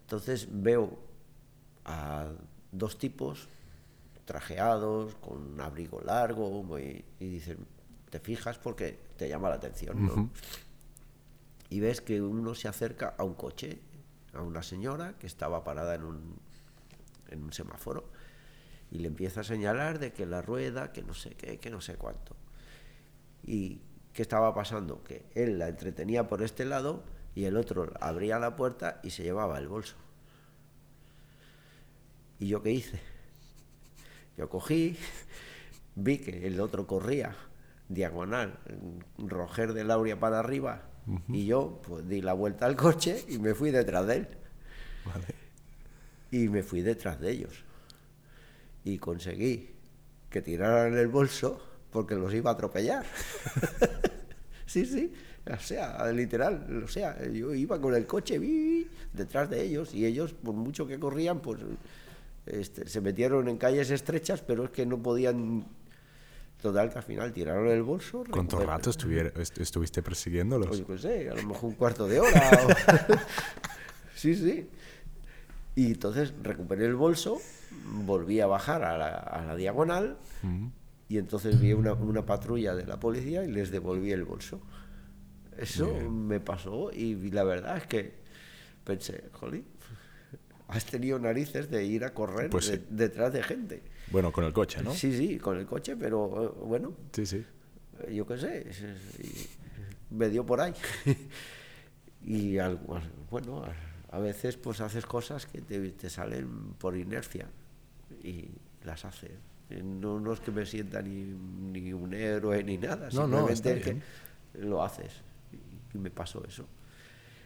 Entonces 0.00 0.48
veo 0.50 0.98
a 1.84 2.28
dos 2.76 2.98
tipos 2.98 3.48
trajeados, 4.24 5.14
con 5.16 5.38
un 5.52 5.60
abrigo 5.60 6.00
largo, 6.00 6.62
muy- 6.62 7.04
y 7.20 7.28
dicen, 7.28 7.58
te 8.10 8.20
fijas 8.20 8.58
porque 8.58 8.98
te 9.16 9.28
llama 9.28 9.48
la 9.48 9.56
atención. 9.56 10.06
Y 11.70 11.80
ves 11.80 12.00
que 12.00 12.20
uno 12.22 12.54
se 12.54 12.68
acerca 12.68 13.14
a 13.18 13.24
un 13.24 13.34
coche, 13.34 13.80
a 14.32 14.42
una 14.42 14.62
señora 14.62 15.14
que 15.18 15.26
estaba 15.26 15.64
parada 15.64 15.94
en 15.94 16.04
un, 16.04 16.36
en 17.30 17.42
un 17.42 17.52
semáforo, 17.52 18.04
y 18.90 18.98
le 18.98 19.08
empieza 19.08 19.40
a 19.40 19.44
señalar 19.44 19.98
de 19.98 20.12
que 20.12 20.24
la 20.26 20.40
rueda, 20.42 20.92
que 20.92 21.02
no 21.02 21.14
sé 21.14 21.30
qué, 21.30 21.58
que 21.58 21.70
no 21.70 21.80
sé 21.80 21.96
cuánto. 21.96 22.36
¿Y 23.42 23.80
qué 24.12 24.22
estaba 24.22 24.54
pasando? 24.54 25.02
Que 25.02 25.26
él 25.34 25.58
la 25.58 25.68
entretenía 25.68 26.28
por 26.28 26.42
este 26.42 26.64
lado 26.64 27.02
y 27.34 27.44
el 27.44 27.56
otro 27.56 27.92
abría 28.00 28.38
la 28.38 28.54
puerta 28.56 29.00
y 29.02 29.10
se 29.10 29.22
llevaba 29.24 29.58
el 29.58 29.68
bolso. 29.68 29.96
¿Y 32.38 32.48
yo 32.48 32.62
qué 32.62 32.72
hice? 32.72 33.00
Yo 34.36 34.48
cogí, 34.48 34.96
vi 35.94 36.18
que 36.18 36.46
el 36.46 36.60
otro 36.60 36.86
corría 36.86 37.36
diagonal, 37.88 38.58
Roger 39.18 39.72
de 39.72 39.84
Lauria 39.84 40.18
para 40.18 40.40
arriba, 40.40 40.82
y 41.28 41.44
yo 41.46 41.82
pues 41.86 42.08
di 42.08 42.22
la 42.22 42.32
vuelta 42.32 42.66
al 42.66 42.76
coche 42.76 43.24
y 43.28 43.38
me 43.38 43.54
fui 43.54 43.70
detrás 43.70 44.06
de 44.06 44.16
él. 44.16 44.28
Vale. 45.04 45.26
Y 46.30 46.48
me 46.48 46.62
fui 46.62 46.80
detrás 46.80 47.20
de 47.20 47.30
ellos. 47.30 47.62
Y 48.84 48.98
conseguí 48.98 49.70
que 50.30 50.42
tiraran 50.42 50.96
el 50.96 51.08
bolso 51.08 51.60
porque 51.90 52.14
los 52.14 52.32
iba 52.34 52.50
a 52.50 52.54
atropellar. 52.54 53.04
sí, 54.66 54.84
sí. 54.86 55.12
O 55.46 55.60
sea, 55.60 56.10
literal, 56.10 56.82
o 56.82 56.88
sea, 56.88 57.22
yo 57.28 57.54
iba 57.54 57.78
con 57.78 57.94
el 57.94 58.06
coche 58.06 58.38
vi, 58.38 58.88
detrás 59.12 59.50
de 59.50 59.62
ellos 59.62 59.94
y 59.94 60.06
ellos, 60.06 60.32
por 60.32 60.54
mucho 60.54 60.86
que 60.86 60.98
corrían, 60.98 61.40
pues 61.40 61.60
este, 62.46 62.86
se 62.88 63.00
metieron 63.00 63.48
en 63.48 63.56
calles 63.58 63.90
estrechas, 63.90 64.42
pero 64.42 64.64
es 64.64 64.70
que 64.70 64.86
no 64.86 65.02
podían... 65.02 65.66
Total, 66.62 66.90
que 66.90 66.96
al 66.98 67.04
final 67.04 67.32
tiraron 67.32 67.68
el 67.68 67.82
bolso. 67.82 68.24
¿Cuánto 68.30 68.58
recuper- 68.58 68.66
rato 68.66 68.90
est- 68.90 69.58
estuviste 69.58 70.02
persiguiéndolos? 70.02 70.68
pues 70.68 70.78
yo 70.80 70.86
qué 70.86 70.98
sé, 70.98 71.28
a 71.28 71.34
lo 71.34 71.42
mejor 71.48 71.64
un 71.70 71.74
cuarto 71.74 72.06
de 72.08 72.20
hora. 72.20 72.50
o- 72.66 73.14
sí, 74.14 74.34
sí. 74.34 74.66
Y 75.74 75.86
entonces 75.88 76.32
recuperé 76.42 76.86
el 76.86 76.94
bolso, 76.94 77.38
volví 78.06 78.40
a 78.40 78.46
bajar 78.46 78.82
a 78.84 78.96
la, 78.96 79.08
a 79.08 79.44
la 79.44 79.56
diagonal 79.56 80.16
Ujú. 80.42 80.70
y 81.08 81.18
entonces 81.18 81.60
vi 81.60 81.72
una, 81.74 81.92
una 81.92 82.24
patrulla 82.24 82.74
de 82.74 82.86
la 82.86 82.98
policía 82.98 83.44
y 83.44 83.50
les 83.52 83.70
devolví 83.70 84.12
el 84.12 84.24
bolso. 84.24 84.60
Eso 85.58 85.92
Bien. 85.92 86.26
me 86.28 86.40
pasó 86.40 86.90
y 86.92 87.14
la 87.30 87.44
verdad 87.44 87.76
es 87.76 87.86
que 87.86 88.14
pensé, 88.84 89.24
jolín, 89.32 89.66
has 90.68 90.84
tenido 90.86 91.18
narices 91.18 91.70
de 91.70 91.84
ir 91.84 92.04
a 92.04 92.14
correr 92.14 92.50
Pues 92.50 92.68
de- 92.68 92.76
sí. 92.78 92.82
detrás 92.90 93.32
de 93.32 93.42
gente. 93.42 93.82
Bueno, 94.10 94.32
con 94.32 94.44
el 94.44 94.52
coche, 94.52 94.82
¿no? 94.82 94.92
Sí, 94.92 95.16
sí, 95.16 95.38
con 95.38 95.58
el 95.58 95.66
coche, 95.66 95.96
pero 95.96 96.44
eh, 96.44 96.64
bueno, 96.66 96.94
Sí, 97.12 97.26
sí. 97.26 97.44
yo 98.12 98.26
qué 98.26 98.38
sé, 98.38 98.66
me 100.10 100.28
dio 100.28 100.44
por 100.44 100.60
ahí. 100.60 100.74
y 102.24 102.58
algo, 102.58 102.98
bueno, 103.30 103.64
a, 104.10 104.18
veces 104.18 104.56
pues 104.56 104.80
haces 104.80 105.04
cosas 105.06 105.46
que 105.46 105.60
te, 105.60 105.90
te 105.90 106.08
salen 106.08 106.74
por 106.78 106.96
inercia 106.96 107.46
y 108.22 108.48
las 108.84 109.04
haces. 109.04 109.32
No, 109.82 110.20
no 110.20 110.32
es 110.32 110.40
que 110.40 110.50
me 110.50 110.66
sienta 110.66 111.02
ni, 111.02 111.24
ni 111.24 111.92
un 111.92 112.12
héroe 112.14 112.62
ni 112.62 112.76
nada, 112.78 113.08
No, 113.12 113.26
no, 113.26 113.48
simplemente 113.48 113.52
está 113.52 113.70
es 113.72 113.84
que 113.84 113.92
bien. 113.92 114.70
lo 114.70 114.82
haces. 114.84 115.12
Y, 115.52 115.98
me 115.98 116.10
pasó 116.10 116.44
eso. 116.46 116.66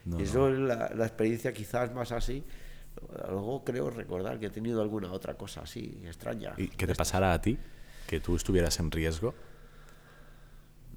No, 0.05 0.19
eso 0.19 0.49
es 0.49 0.59
la, 0.59 0.91
la 0.95 1.07
experiencia 1.07 1.53
quizás 1.53 1.95
más 1.95 2.13
así. 2.13 2.43
Luego 3.29 3.65
creo 3.65 3.91
recordar 3.91 4.39
que 4.39 4.47
he 4.47 4.51
tenido 4.51 4.83
alguna 4.83 5.13
otra 5.13 5.35
cosa 5.35 5.63
así 5.63 6.03
extraña. 6.05 6.55
¿Y 6.57 6.69
que 6.69 6.87
te 6.87 6.95
pasara 6.95 7.33
a 7.33 7.41
ti? 7.41 7.59
¿Que 8.07 8.21
tú 8.21 8.37
estuvieras 8.37 8.79
en 8.81 8.91
riesgo? 8.91 9.35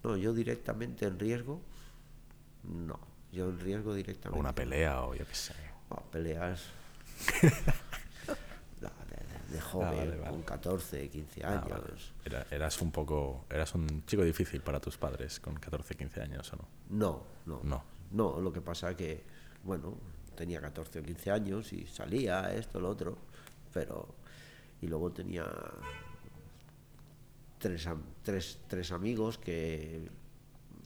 No, 0.03 0.17
yo 0.17 0.33
directamente 0.33 1.05
en 1.05 1.19
riesgo, 1.19 1.61
no. 2.63 2.99
Yo 3.31 3.49
en 3.49 3.59
riesgo 3.59 3.91
¿O 3.91 3.95
directamente. 3.95 4.39
una 4.39 4.53
pelea 4.55 5.01
o 5.03 5.13
yo 5.15 5.25
qué 5.27 5.35
sé? 5.35 5.53
no, 5.89 5.97
peleas. 6.11 6.63
no, 8.81 8.89
de, 9.09 9.15
de- 9.49 9.53
de 9.55 9.61
joven, 9.61 9.89
vale, 9.97 10.17
vale. 10.17 10.29
con 10.31 10.41
14, 10.43 11.09
15 11.09 11.43
Ah, 11.43 11.49
años. 11.59 11.69
vale. 11.69 11.93
Era- 12.25 12.45
eras 12.51 12.81
un 12.81 12.91
poco... 12.91 13.45
Eras 13.49 13.73
un 13.75 14.05
chico 14.05 14.23
difícil 14.23 14.61
para 14.61 14.79
tus 14.79 14.97
padres 14.97 15.39
con 15.39 15.55
14, 15.55 15.95
15 15.95 16.21
años, 16.21 16.51
¿o 16.53 16.55
no? 16.57 16.67
No, 16.89 17.23
no. 17.45 17.59
No. 17.63 17.83
No, 18.11 18.41
lo 18.41 18.51
que 18.51 18.61
pasa 18.61 18.95
que, 18.97 19.23
bueno, 19.63 19.95
tenía 20.41 20.59
14 20.59 20.99
o 20.99 21.03
15 21.03 21.29
años 21.29 21.71
y 21.71 21.85
salía 21.85 22.51
esto, 22.51 22.79
lo 22.79 22.89
otro, 22.89 23.15
pero. 23.71 24.15
Y 24.81 24.87
luego 24.87 25.11
tenía 25.11 25.45
tres, 27.59 27.87
tres, 28.23 28.57
tres 28.67 28.91
amigos 28.91 29.37
que 29.37 30.09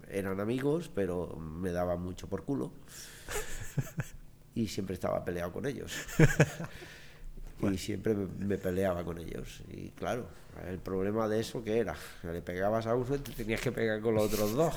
eran 0.10 0.41
amigos, 0.41 0.91
pero 0.93 1.38
me 1.38 1.72
daban 1.72 2.01
mucho 2.01 2.28
por 2.28 2.43
culo. 2.43 2.74
y 4.56 4.68
siempre 4.68 4.95
estaba 4.95 5.24
peleado 5.24 5.53
con 5.53 5.66
ellos. 5.66 5.93
Y 7.62 7.78
siempre 7.78 8.14
me, 8.14 8.28
me 8.45 8.58
peleaba 8.58 9.06
con 9.06 9.18
ellos. 9.18 9.64
Y 9.70 9.89
claro, 9.91 10.28
el 10.68 10.78
problema 10.78 11.28
de 11.30 11.39
eso 11.39 11.64
que 11.64 11.80
era, 11.80 11.95
le 12.24 12.41
pegabas 12.41 12.86
a 12.86 12.95
uno 12.95 13.16
y 13.16 13.20
te 13.20 13.32
tenías 13.32 13.62
que 13.62 13.72
pegar 13.72 14.01
con 14.01 14.14
los 14.14 14.26
otros 14.26 14.53
dos. 14.53 14.76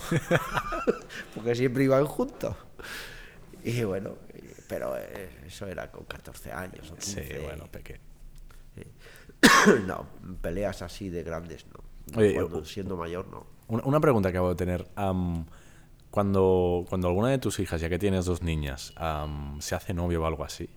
Porque 1.34 1.56
siempre 1.56 1.84
iban 1.84 2.06
juntos. 2.06 2.54
Y 3.64 3.82
bueno, 3.84 4.16
pero 4.68 4.96
eh, 4.96 5.40
eso 5.46 5.66
era 5.66 5.90
con 5.90 6.04
14 6.04 6.52
años 6.52 6.90
o 6.90 6.94
15. 6.96 7.24
Sí, 7.24 7.44
bueno, 7.44 7.66
peque. 7.70 7.98
no, 9.86 10.06
peleas 10.40 10.82
así 10.82 11.08
de 11.08 11.22
grandes 11.22 11.66
no. 11.66 12.18
Oye, 12.18 12.34
Cuando 12.34 12.60
yo- 12.60 12.64
siendo 12.64 12.96
mayor 12.96 13.26
no. 13.28 13.46
Una, 13.68 13.82
una 13.84 14.00
pregunta 14.00 14.30
que 14.30 14.38
acabo 14.38 14.50
de 14.50 14.54
tener. 14.56 14.86
cuando, 16.10 16.84
cuando 16.88 17.08
alguna 17.08 17.28
de 17.30 17.38
tus 17.38 17.58
hijas, 17.58 17.80
ya 17.80 17.88
que 17.88 17.98
tienes 17.98 18.24
dos 18.24 18.42
niñas, 18.42 18.94
se 19.60 19.74
hace 19.74 19.92
novio 19.94 20.22
o 20.22 20.26
algo 20.26 20.44
así, 20.44 20.68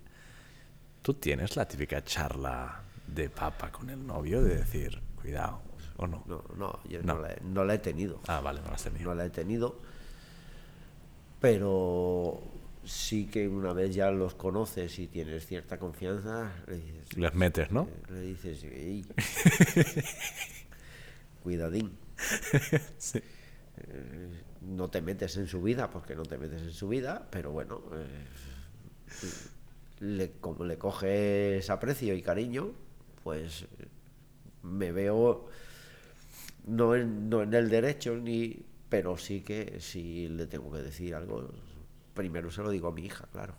¿tú 1.02 1.14
tienes 1.14 1.56
la 1.56 1.68
típica 1.68 2.04
charla 2.04 2.82
de 3.08 3.30
papa 3.30 3.72
con 3.72 3.89
el 3.89 4.06
novio 4.06 4.42
de 4.44 4.58
decir, 4.58 5.02
cuidado, 5.22 5.62
o 5.98 6.06
no? 6.08 6.24
No, 6.28 6.44
no, 6.58 6.80
yo 6.88 7.02
no, 7.02 7.16
No. 7.16 7.22
la, 7.22 7.32
he- 7.32 7.42
no 7.44 7.64
la 7.64 7.74
he 7.76 7.80
tenido. 7.80 8.20
Ah, 8.28 8.42
vale, 8.42 8.60
no 8.62 8.68
la 8.68 8.74
has 8.76 8.84
tenido. 8.84 9.10
no 9.10 9.16
la 9.16 9.26
he 9.26 9.30
tenido, 9.30 9.80
pero 11.39 12.42
sí 12.84 13.28
que 13.28 13.48
una 13.48 13.74
vez 13.74 13.94
ya 13.96 14.12
los 14.12 14.34
conoces 14.36 14.98
y 15.00 15.08
tienes 15.08 15.46
cierta 15.46 15.78
confianza, 15.78 16.52
le 16.68 16.78
dices, 16.78 17.18
Les 17.18 17.34
metes, 17.36 17.72
¿no? 17.72 17.88
le 18.10 18.22
dices 18.22 18.64
"Ey, 18.64 19.06
cuidadín, 21.44 21.92
Sí. 22.98 23.20
eh, 23.78 24.42
no 24.62 24.90
te 24.90 25.02
metes 25.02 25.38
en 25.38 25.48
su 25.48 25.62
vida 25.62 25.90
porque 25.90 26.16
no 26.16 26.24
te 26.24 26.38
metes 26.38 26.62
en 26.62 26.72
su 26.72 26.88
vida, 26.88 27.28
pero 27.32 27.52
bueno, 27.52 27.82
eh, 27.94 28.26
le, 30.00 30.32
como 30.40 30.66
le 30.66 30.78
coges 30.78 31.70
aprecio 31.70 32.14
y 32.14 32.22
cariño, 32.22 32.72
pues 33.24 33.64
eh, 33.64 33.68
me 34.64 34.92
veo 34.92 35.48
no 36.68 36.96
en, 36.96 37.30
no 37.30 37.42
en 37.44 37.54
el 37.54 37.70
derecho 37.70 38.16
ni 38.18 38.66
pero 38.90 39.18
sí 39.18 39.42
que 39.42 39.80
si 39.80 40.28
le 40.28 40.48
tengo 40.48 40.72
que 40.72 40.80
decir 40.80 41.16
algo 41.16 41.50
primero 42.22 42.52
se 42.52 42.62
lo 42.62 42.70
digo 42.70 42.88
a 42.88 42.92
mi 42.92 43.04
hija 43.06 43.26
claro. 43.32 43.54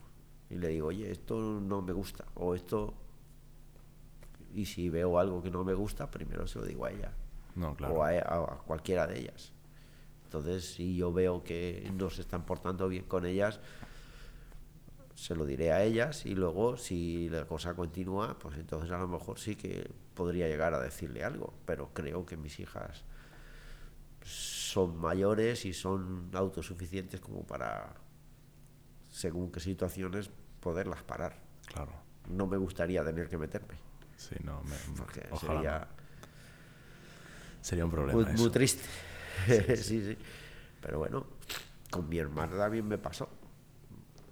Y 0.50 0.56
le 0.56 0.68
digo 0.68 0.88
oye 0.88 1.10
esto 1.10 1.34
no 1.60 1.82
me 1.82 1.92
gusta 1.92 2.24
o 2.34 2.54
esto 2.54 2.94
y 4.54 4.66
si 4.66 4.88
veo 4.90 5.18
algo 5.18 5.42
que 5.42 5.50
no 5.50 5.64
me 5.64 5.74
gusta 5.74 6.10
primero 6.10 6.46
se 6.46 6.58
lo 6.60 6.64
digo 6.66 6.84
a 6.84 6.90
ella. 6.90 7.12
No, 7.54 7.74
claro. 7.74 7.94
o 7.94 8.02
a, 8.02 8.10
a- 8.10 8.54
a 8.54 8.58
cualquiera 8.66 9.06
de 9.06 9.18
ellas. 9.20 9.52
Entonces 10.24 10.64
si 10.74 10.96
yo 10.96 11.12
veo 11.12 11.42
que 11.42 11.90
no 11.94 12.08
se 12.10 12.20
están 12.22 12.44
portando 12.46 12.88
bien 12.88 13.04
con 13.04 13.26
ellas 13.26 13.60
se 15.14 15.34
lo 15.36 15.44
diré 15.44 15.72
a 15.72 15.82
ellas 15.84 16.24
y 16.26 16.34
luego 16.34 16.76
si 16.78 17.28
la 17.28 17.44
cosa 17.46 17.74
continúa 17.74 18.38
pues 18.38 18.56
entonces 18.58 18.90
a 18.90 18.98
lo 18.98 19.06
mejor 19.08 19.38
sí 19.38 19.56
que 19.56 19.90
podría 20.14 20.48
llegar 20.48 20.72
a 20.74 20.80
decirle 20.80 21.24
algo. 21.24 21.52
Pero 21.66 21.90
creo 21.94 22.24
que 22.26 22.36
mis 22.36 22.58
hijas 22.60 23.04
son 24.24 24.96
mayores 24.98 25.64
y 25.64 25.72
son 25.72 26.30
autosuficientes 26.32 27.20
como 27.20 27.42
para 27.44 27.94
según 29.12 29.52
qué 29.52 29.60
situaciones 29.60 30.28
poderlas 30.58 31.02
parar 31.04 31.36
Claro. 31.66 31.92
no 32.28 32.46
me 32.48 32.56
gustaría 32.56 33.04
tener 33.04 33.28
que 33.28 33.38
meterme 33.38 33.74
Sí, 34.16 34.34
no, 34.42 34.60
me, 34.64 34.74
porque 34.96 35.22
ojalá. 35.30 35.54
sería 35.54 35.88
Sería 37.60 37.84
un 37.84 37.90
problema. 37.92 38.20
Muy, 38.20 38.32
eso. 38.32 38.42
muy 38.42 38.50
triste. 38.50 38.82
sí, 39.76 40.04
sí. 40.04 40.16
Pero 40.80 40.98
bueno, 40.98 41.26
con 41.90 42.08
mi 42.08 42.18
hermana 42.18 42.56
también 42.56 42.86
me 42.88 42.98
pasó. 42.98 43.28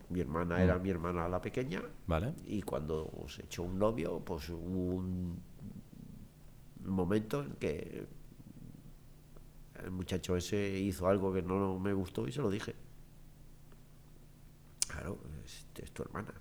Mi 0.08 0.20
hermana 0.20 0.60
era 0.62 0.76
mi 0.80 0.90
hermana 0.90 1.28
la 1.28 1.40
pequeña 1.40 1.80
¿Vale? 2.08 2.34
y 2.46 2.62
cuando 2.62 3.08
se 3.28 3.42
echó 3.44 3.62
un 3.62 3.78
novio, 3.78 4.18
pues 4.24 4.48
hubo 4.50 4.94
un 4.96 5.40
momento 6.84 7.42
en 7.44 7.52
que 7.54 8.06
el 9.84 9.90
muchacho 9.92 10.36
ese 10.36 10.78
hizo 10.80 11.06
algo 11.08 11.32
que 11.32 11.42
no 11.42 11.78
me 11.78 11.92
gustó 11.92 12.26
y 12.26 12.32
se 12.32 12.40
lo 12.40 12.50
dije. 12.50 12.74
Claro, 15.00 15.18
es, 15.44 15.66
es 15.82 15.92
tu 15.92 16.02
hermana. 16.02 16.32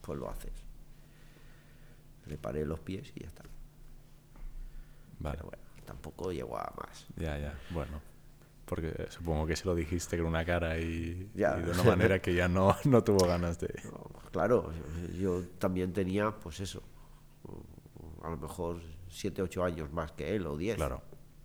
Pues 0.00 0.18
lo 0.18 0.30
haces. 0.30 0.52
Le 2.26 2.38
paré 2.38 2.64
los 2.64 2.80
pies 2.80 3.12
y 3.14 3.20
ya 3.20 3.26
está. 3.26 3.42
Vale. 5.18 5.36
Pero 5.36 5.50
bueno, 5.50 5.62
tampoco 5.84 6.32
llegó 6.32 6.56
a 6.58 6.72
más. 6.80 7.06
Ya, 7.16 7.38
ya. 7.38 7.58
Bueno. 7.70 8.00
Porque 8.64 9.06
supongo 9.10 9.46
que 9.46 9.54
se 9.54 9.66
lo 9.66 9.74
dijiste 9.74 10.16
con 10.16 10.26
una 10.28 10.44
cara 10.46 10.78
y, 10.78 11.30
Ya. 11.34 11.58
y 11.58 11.62
de 11.62 11.70
una 11.72 11.82
manera 11.82 12.20
que 12.20 12.34
ya 12.34 12.48
no, 12.48 12.74
no 12.84 13.04
tuvo 13.04 13.26
ganas 13.26 13.60
de... 13.60 13.68
No, 13.84 14.04
claro, 14.32 14.72
yo 15.18 15.46
también 15.58 15.92
tenía, 15.92 16.30
pues 16.32 16.58
eso, 16.60 16.82
a 18.22 18.30
lo 18.30 18.36
mejor 18.38 18.80
7, 19.08 19.42
8 19.42 19.62
años 19.62 19.92
más 19.92 20.10
que 20.12 20.34
él 20.34 20.46
o 20.46 20.56
10. 20.56 20.76
Claro. 20.76 21.02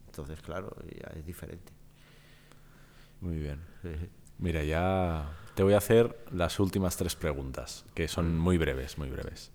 Entonces, 0.08 0.42
claro, 0.42 0.74
ya 0.90 1.12
es 1.16 1.26
diferente. 1.26 1.74
Muy 3.20 3.38
bien. 3.38 3.60
Mira, 4.40 4.64
ya 4.64 5.38
te 5.62 5.64
voy 5.64 5.76
a 5.76 5.78
hacer 5.78 6.18
las 6.32 6.60
últimas 6.60 6.98
tres 6.98 7.16
preguntas, 7.16 7.86
que 7.94 8.08
son 8.08 8.36
muy 8.36 8.58
breves, 8.58 8.98
muy 8.98 9.12
breves. 9.12 9.52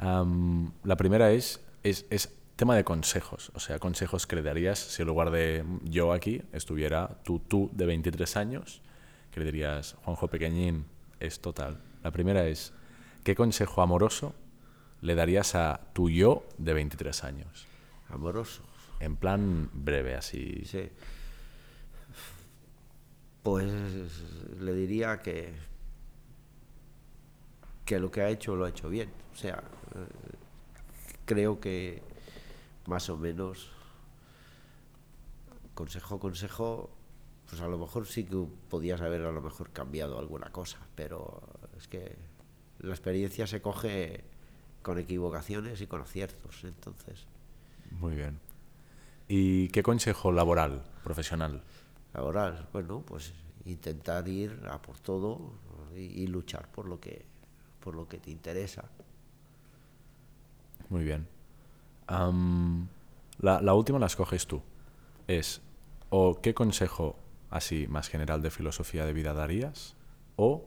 La 0.00 0.96
primera 0.96 1.30
es, 1.30 1.60
es, 1.84 2.06
es 2.10 2.34
tema 2.56 2.74
de 2.74 2.82
consejos, 2.82 3.52
o 3.54 3.60
sea, 3.60 3.78
consejos 3.78 4.26
que 4.26 4.34
le 4.34 4.42
darías 4.42 4.80
si 4.80 5.02
en 5.02 5.06
lugar 5.06 5.30
de 5.30 5.64
yo 5.84 6.12
aquí 6.12 6.42
estuviera 6.52 7.20
tú, 7.22 7.38
tú 7.38 7.70
de 7.72 7.86
23 7.86 8.36
años, 8.36 8.82
que 9.30 9.38
le 9.38 9.46
dirías, 9.46 9.94
Juanjo 10.02 10.26
Pequeñín, 10.26 10.86
es 11.20 11.38
total. 11.38 11.80
La 12.02 12.10
primera 12.10 12.44
es, 12.48 12.72
¿qué 13.22 13.36
consejo 13.36 13.80
amoroso 13.80 14.34
le 15.02 15.14
darías 15.14 15.54
a 15.54 15.82
tu 15.92 16.10
yo 16.10 16.48
de 16.58 16.72
23 16.72 17.22
años? 17.22 17.68
Amoroso. 18.08 18.64
En 18.98 19.14
plan 19.14 19.70
breve, 19.72 20.16
así. 20.16 20.64
Sí. 20.64 20.90
Pues 23.42 24.22
le 24.60 24.72
diría 24.74 25.20
que 25.20 25.54
que 27.84 27.98
lo 27.98 28.10
que 28.10 28.22
ha 28.22 28.30
hecho 28.30 28.54
lo 28.54 28.64
ha 28.64 28.68
hecho 28.68 28.88
bien. 28.88 29.10
O 29.32 29.36
sea, 29.36 29.62
creo 31.24 31.60
que 31.60 32.02
más 32.86 33.08
o 33.10 33.16
menos 33.16 33.70
consejo 35.74 36.18
consejo 36.18 36.90
pues 37.48 37.60
a 37.60 37.68
lo 37.68 37.78
mejor 37.78 38.06
sí 38.06 38.24
que 38.24 38.46
podías 38.70 39.00
haber 39.02 39.22
a 39.22 39.32
lo 39.32 39.42
mejor 39.42 39.70
cambiado 39.70 40.18
alguna 40.18 40.50
cosa, 40.50 40.78
pero 40.94 41.42
es 41.76 41.86
que 41.86 42.16
la 42.78 42.92
experiencia 42.92 43.46
se 43.46 43.60
coge 43.60 44.24
con 44.82 44.98
equivocaciones 44.98 45.80
y 45.80 45.86
con 45.86 46.00
aciertos, 46.00 46.64
entonces 46.64 47.26
Muy 47.90 48.16
bien. 48.16 48.40
¿Y 49.28 49.68
qué 49.68 49.82
consejo 49.82 50.32
laboral, 50.32 50.82
profesional? 51.04 51.62
Laboral, 52.14 52.68
bueno, 52.72 53.02
pues 53.06 53.32
intentar 53.64 54.28
ir 54.28 54.60
a 54.70 54.80
por 54.80 54.98
todo 54.98 55.52
y, 55.94 56.22
y 56.22 56.26
luchar 56.26 56.68
por 56.70 56.86
lo 56.86 57.00
que 57.00 57.24
por 57.82 57.94
lo 57.96 58.08
que 58.08 58.18
te 58.18 58.30
interesa. 58.30 58.84
Muy 60.88 61.04
bien. 61.04 61.26
La, 62.06 63.60
la 63.60 63.74
última 63.74 63.98
la 63.98 64.06
escoges 64.06 64.46
tú. 64.46 64.62
Es, 65.26 65.60
o 66.10 66.40
qué 66.40 66.54
consejo 66.54 67.16
así 67.50 67.86
más 67.88 68.08
general 68.08 68.40
de 68.40 68.50
filosofía 68.50 69.04
de 69.04 69.12
vida 69.12 69.34
darías, 69.34 69.94
o 70.36 70.64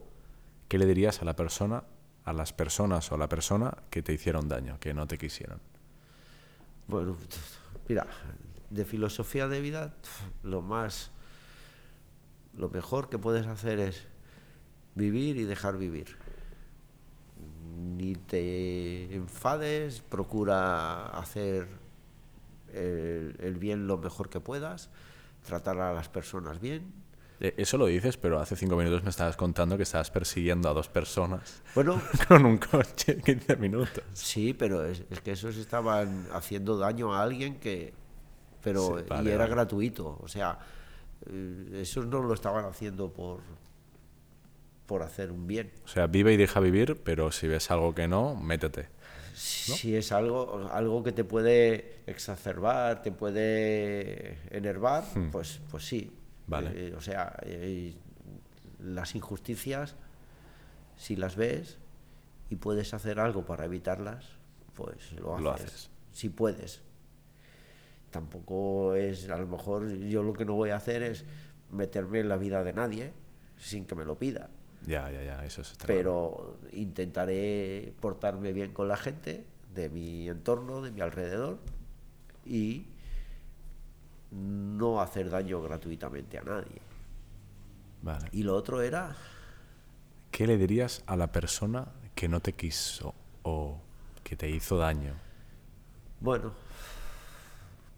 qué 0.68 0.78
le 0.78 0.86
dirías 0.86 1.22
a 1.22 1.26
la 1.26 1.36
persona, 1.36 1.84
a 2.26 2.34
las 2.34 2.54
personas 2.54 3.12
o 3.12 3.16
a 3.16 3.18
la 3.18 3.30
persona 3.30 3.78
que 3.90 4.02
te 4.02 4.14
hicieron 4.14 4.48
daño, 4.50 4.80
que 4.80 4.94
no 4.94 5.08
te 5.08 5.18
quisieron. 5.18 5.60
Bueno, 6.88 7.16
mira, 7.88 8.08
de 8.70 8.86
filosofía 8.86 9.48
de 9.48 9.62
vida, 9.62 9.96
lo 10.44 10.62
más, 10.62 11.12
lo 12.58 12.70
mejor 12.70 13.10
que 13.10 13.18
puedes 13.18 13.48
hacer 13.48 13.80
es 13.80 14.04
vivir 14.96 15.38
y 15.38 15.44
dejar 15.44 15.78
vivir. 15.78 16.18
Ni 17.98 18.16
te 18.16 19.14
enfades, 19.16 20.02
procura 20.02 21.08
hacer 21.08 21.68
el, 22.74 23.36
el 23.40 23.56
bien 23.56 23.88
lo 23.88 23.98
mejor 23.98 24.30
que 24.30 24.40
puedas, 24.40 24.90
tratar 25.46 25.80
a 25.80 25.94
las 25.94 26.08
personas 26.10 26.60
bien. 26.62 26.94
Eh, 27.42 27.54
Eso 27.58 27.78
lo 27.78 27.88
dices, 27.88 28.16
pero 28.16 28.40
hace 28.40 28.56
cinco 28.56 28.78
minutos 28.78 29.04
me 29.04 29.10
estabas 29.10 29.36
contando 29.36 29.76
que 29.76 29.84
estabas 29.84 30.10
persiguiendo 30.10 30.70
a 30.70 30.74
dos 30.74 30.88
personas 30.88 31.62
Bueno, 31.74 32.02
con 32.30 32.46
un 32.46 32.58
coche 32.58 33.18
15 33.18 33.58
minutos. 33.58 34.04
Sí, 34.14 34.54
pero 34.54 34.86
es, 34.86 35.04
es 35.10 35.20
que 35.20 35.32
esos 35.32 35.58
estaban 35.58 36.28
haciendo 36.32 36.78
daño 36.78 37.14
a 37.14 37.22
alguien 37.24 37.60
que... 37.60 37.94
Pero, 38.64 39.00
Sí, 39.00 39.04
vale, 39.10 39.30
y 39.30 39.34
era 39.34 39.44
vale. 39.44 39.52
gratuito, 39.56 40.18
o 40.22 40.28
sea, 40.30 40.58
eh, 41.30 41.82
esos 41.82 42.06
no 42.06 42.22
lo 42.22 42.34
estaban 42.34 42.66
haciendo 42.66 43.12
por, 43.12 43.42
por 44.86 45.04
hacer 45.04 45.32
un 45.32 45.48
bien. 45.48 45.72
O 45.84 45.88
sea, 45.88 46.08
vive 46.08 46.34
y 46.34 46.38
deja 46.38 46.60
vivir, 46.60 47.02
pero 47.04 47.32
si 47.32 47.48
ves 47.48 47.72
algo 47.72 47.94
que 47.94 48.08
no, 48.08 48.36
métete. 48.36 48.90
Si 49.34 49.96
es 49.96 50.14
algo, 50.14 50.70
algo 50.72 51.04
que 51.04 51.12
te 51.12 51.26
puede 51.26 52.00
exacerbar, 52.08 53.02
te 53.02 53.12
puede 53.12 54.38
enervar, 54.50 55.04
pues, 55.32 55.60
pues 55.70 55.86
sí. 55.86 56.10
Hmm. 56.48 56.52
Vale. 56.52 56.72
Eh, 56.74 56.94
o 56.96 57.02
sea, 57.02 57.36
eh, 57.42 57.94
las 58.80 59.16
injusticias, 59.16 59.96
si 60.96 61.16
las 61.16 61.36
ves 61.36 61.78
y 62.50 62.56
puedes 62.56 62.94
hacer 62.94 63.20
algo 63.20 63.46
para 63.46 63.66
evitarlas, 63.66 64.26
pues 64.74 65.12
lo 65.14 65.34
haces. 65.34 65.44
Lo 65.44 65.52
haces. 65.52 65.90
Si 66.14 66.30
puedes. 66.30 66.82
Tampoco 68.16 68.96
es, 68.96 69.30
a 69.30 69.36
lo 69.38 69.46
mejor 69.46 69.90
yo 69.98 70.24
lo 70.24 70.32
que 70.32 70.46
no 70.46 70.54
voy 70.54 70.70
a 70.70 70.78
hacer 70.78 71.04
es 71.04 71.26
meterme 71.70 72.22
en 72.22 72.30
la 72.30 72.38
vida 72.38 72.64
de 72.64 72.72
nadie 72.72 73.12
sin 73.58 73.86
que 73.86 73.94
me 73.94 74.06
lo 74.06 74.16
pida 74.18 74.50
Ya, 74.88 75.12
ya, 75.12 75.22
ya, 75.22 75.44
eso 75.46 75.62
es 75.62 75.74
claro. 75.74 75.88
pero 75.88 76.58
intentaré 76.72 77.94
portarme 78.00 78.54
bien 78.54 78.72
con 78.72 78.88
la 78.88 78.96
gente 78.96 79.46
de 79.74 79.90
mi 79.90 80.30
entorno, 80.30 80.82
de 80.82 80.92
mi 80.92 81.02
alrededor 81.02 81.60
y 82.46 82.86
no 84.32 85.02
hacer 85.02 85.30
daño 85.30 85.62
gratuitamente 85.62 86.38
a 86.38 86.44
nadie. 86.44 86.82
Vale. 88.02 88.28
Y 88.32 88.44
lo 88.44 88.56
otro 88.56 88.82
era, 88.82 89.16
¿Qué 90.32 90.48
le 90.48 90.58
dirías 90.58 91.04
a 91.08 91.16
la 91.16 91.32
persona 91.32 91.88
que 92.14 92.28
no 92.30 92.40
te 92.42 92.54
quiso 92.54 93.14
o 93.44 93.80
que 94.24 94.36
te 94.36 94.50
hizo 94.50 94.78
daño? 94.78 95.14
bueno, 96.22 96.54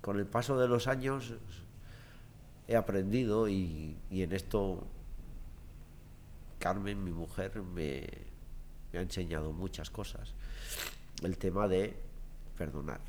con 0.07 0.19
el 0.19 0.25
paso 0.25 0.57
de 0.57 0.69
los 0.69 0.87
años 0.87 1.33
he 2.65 2.77
aprendido 2.77 3.49
y, 3.49 3.97
en 4.09 4.31
esto 4.31 4.87
Carmen, 6.59 7.03
mi 7.03 7.11
mujer, 7.11 7.61
me, 7.61 8.07
me 8.93 8.99
ha 8.99 9.01
enseñado 9.01 9.51
muchas 9.51 9.89
cosas. 9.89 10.33
El 11.21 11.37
tema 11.37 11.67
de 11.67 11.99
perdonar. 12.57 13.01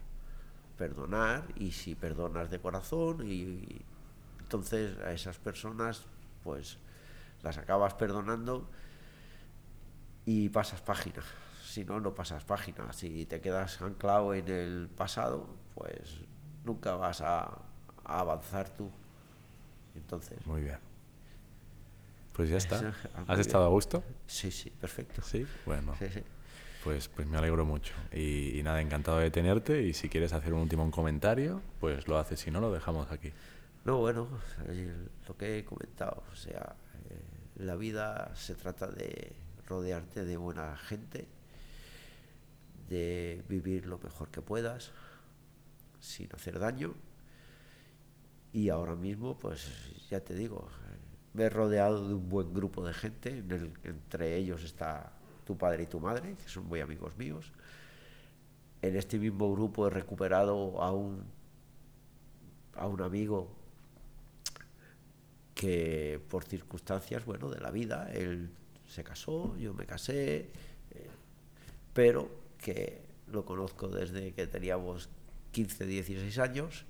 Perdonar 0.77 1.45
y 1.55 1.71
si 1.71 1.95
perdonas 1.95 2.51
de 2.51 2.59
corazón 2.59 3.25
y, 3.25 3.43
y 3.43 3.83
entonces 4.41 4.99
a 4.99 5.13
esas 5.13 5.39
personas 5.39 6.03
pues 6.43 6.79
las 7.45 7.59
acabas 7.59 7.95
perdonando 7.95 8.69
y 10.27 10.49
pasas 10.49 10.81
página. 10.81 11.23
Si 11.65 11.85
no, 11.85 12.01
no 12.01 12.13
pasas 12.13 12.43
página. 12.43 12.93
Si 12.93 13.25
te 13.25 13.41
quedas 13.41 13.81
anclado 13.83 14.35
en 14.35 14.49
el 14.49 14.89
pasado, 14.89 15.47
pues 15.77 16.27
nunca 16.69 16.95
vas 16.97 17.21
a, 17.23 17.45
a 18.05 18.21
avanzar 18.21 18.69
tú. 18.71 18.91
Entonces, 19.97 20.39
Muy 20.47 20.61
bien. 20.63 20.79
Pues 22.35 22.49
ya 22.51 22.57
está. 22.59 22.77
Ah, 23.17 23.21
¿Has 23.23 23.27
bien. 23.27 23.41
estado 23.41 23.65
a 23.65 23.69
gusto? 23.69 24.05
sí, 24.27 24.51
sí, 24.53 24.71
perfecto. 24.71 25.23
Sí. 25.23 25.45
Bueno, 25.67 25.97
Sí, 25.99 26.07
sí. 26.13 26.23
pues, 26.85 27.09
pues 27.09 27.27
me 27.27 27.37
alegro 27.37 27.65
mucho. 27.65 27.95
Y, 28.13 28.57
y 28.59 28.63
nada, 28.63 28.81
encantado 28.81 29.19
de 29.19 29.31
tenerte. 29.33 29.83
Y 29.83 29.93
si 29.93 30.09
quieres 30.09 30.33
hacer 30.33 30.53
un 30.55 30.61
último 30.61 30.89
comentario, 30.93 31.61
pues 31.81 32.07
lo 32.07 32.17
haces. 32.19 32.39
Si 32.39 32.51
no, 32.53 32.61
lo 32.61 32.73
dejamos 32.73 33.11
aquí. 33.11 33.33
No, 33.85 33.99
bueno, 33.99 34.29
eh, 34.69 34.95
lo 35.27 35.37
que 35.37 35.59
he 35.59 35.65
comentado, 35.65 36.23
o 36.33 36.37
sea, 36.37 36.77
eh, 37.11 37.21
la 37.65 37.75
vida 37.75 38.31
se 38.37 38.55
trata 38.55 38.87
de 38.87 39.33
rodearte 39.67 40.25
de 40.25 40.37
buena 40.37 40.77
gente, 40.77 41.27
de 42.89 43.43
vivir 43.49 43.87
lo 43.87 43.99
mejor 43.99 44.29
que 44.29 44.43
puedas, 44.43 44.93
sin 46.01 46.29
hacer 46.35 46.59
daño. 46.59 46.95
Y 48.53 48.71
ahora 48.71 48.95
mismo, 48.95 49.39
pues 49.39 49.69
ya 50.11 50.21
te 50.21 50.35
digo, 50.35 50.69
me 51.35 51.45
he 51.45 51.51
rodeado 51.51 52.09
de 52.09 52.15
un 52.15 52.29
buen 52.29 52.53
grupo 52.55 52.85
de 52.85 52.95
gente, 52.95 53.45
entre 53.85 54.37
ellos 54.37 54.65
está 54.65 55.13
tu 55.45 55.57
padre 55.57 55.85
y 55.85 55.87
tu 55.87 56.01
madre, 56.01 56.35
que 56.35 56.49
son 56.49 56.67
muy 56.67 56.81
amigos 56.81 57.17
míos. 57.17 57.53
En 58.81 58.97
este 58.97 59.19
mismo 59.19 59.53
grupo 59.53 59.87
he 59.87 59.91
recuperado 59.91 60.81
a 60.83 60.93
un 60.93 61.39
a 62.79 62.87
un 62.87 63.03
amigo 63.03 63.49
que 65.55 66.21
por 66.31 66.45
circunstancias, 66.45 67.25
bueno, 67.25 67.51
de 67.51 67.61
la 67.61 67.71
vida, 67.71 68.09
él 68.13 68.51
se 68.87 69.03
casó, 69.03 69.57
yo 69.57 69.75
me 69.75 69.87
casé, 69.87 70.51
eh, 70.93 71.11
pero 71.93 72.31
que 72.57 73.03
lo 73.27 73.45
conozco 73.45 73.89
desde 73.89 74.33
que 74.33 74.47
teníamos 74.47 75.09
15, 75.53 75.87
16 75.87 76.39
años, 76.39 76.85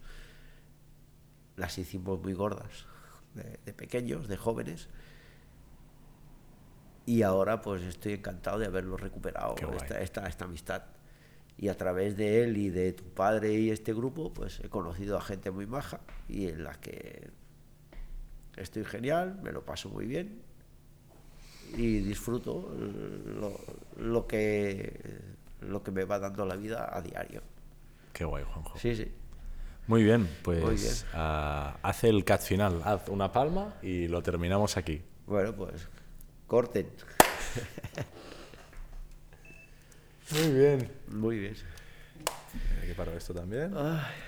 las 1.56 1.78
hicimos 1.78 2.20
muy 2.20 2.32
gordas, 2.32 2.86
de, 3.34 3.72
pequeños, 3.72 4.28
de 4.28 4.36
jóvenes, 4.36 4.88
y 7.06 7.22
ahora 7.22 7.62
pues 7.62 7.82
estoy 7.82 8.14
encantado 8.14 8.58
de 8.58 8.66
haberlo 8.66 8.96
recuperado, 8.96 9.54
esta, 10.00 10.26
esta, 10.28 10.44
amistad. 10.44 10.82
Y 11.56 11.68
a 11.68 11.76
través 11.76 12.16
de 12.16 12.44
él 12.44 12.56
y 12.56 12.70
de 12.70 12.92
tu 12.92 13.04
padre 13.04 13.52
y 13.54 13.70
este 13.70 13.92
grupo, 13.92 14.32
pues 14.32 14.60
he 14.60 14.68
conocido 14.68 15.16
a 15.16 15.20
gente 15.20 15.50
muy 15.50 15.66
maja 15.66 16.00
y 16.28 16.46
en 16.46 16.62
la 16.62 16.74
que 16.74 17.30
estoy 18.56 18.84
genial, 18.84 19.40
me 19.42 19.50
lo 19.50 19.64
paso 19.64 19.88
muy 19.88 20.06
bien 20.06 20.42
y 21.76 21.98
disfruto 22.00 22.74
lo, 23.96 24.26
que, 24.26 25.20
lo 25.60 25.82
que 25.82 25.90
me 25.90 26.04
va 26.04 26.18
dando 26.18 26.46
la 26.46 26.56
vida 26.56 26.88
a 26.96 27.02
diario. 27.02 27.42
Qué 28.12 28.24
guay, 28.24 28.44
Juanjo. 28.44 28.78
Sí, 28.78 28.96
sí. 28.96 29.12
Muy 29.86 30.04
bien, 30.04 30.28
pues 30.42 31.06
ah, 31.14 31.78
haz 31.82 32.04
el 32.04 32.24
cat 32.24 32.42
final, 32.42 32.82
haz 32.84 33.08
una 33.08 33.32
palma 33.32 33.74
y 33.80 34.06
lo 34.06 34.22
terminamos 34.22 34.76
aquí. 34.76 35.02
Bueno, 35.26 35.54
pues 35.54 35.88
corten. 36.46 36.88
Muy 40.30 40.52
bien. 40.52 40.90
Muy 41.08 41.38
bien. 41.38 41.54
Hay 42.82 42.88
que 42.88 42.94
parar 42.94 43.14
esto 43.16 43.32
también. 43.32 43.72
Ay. 43.76 44.27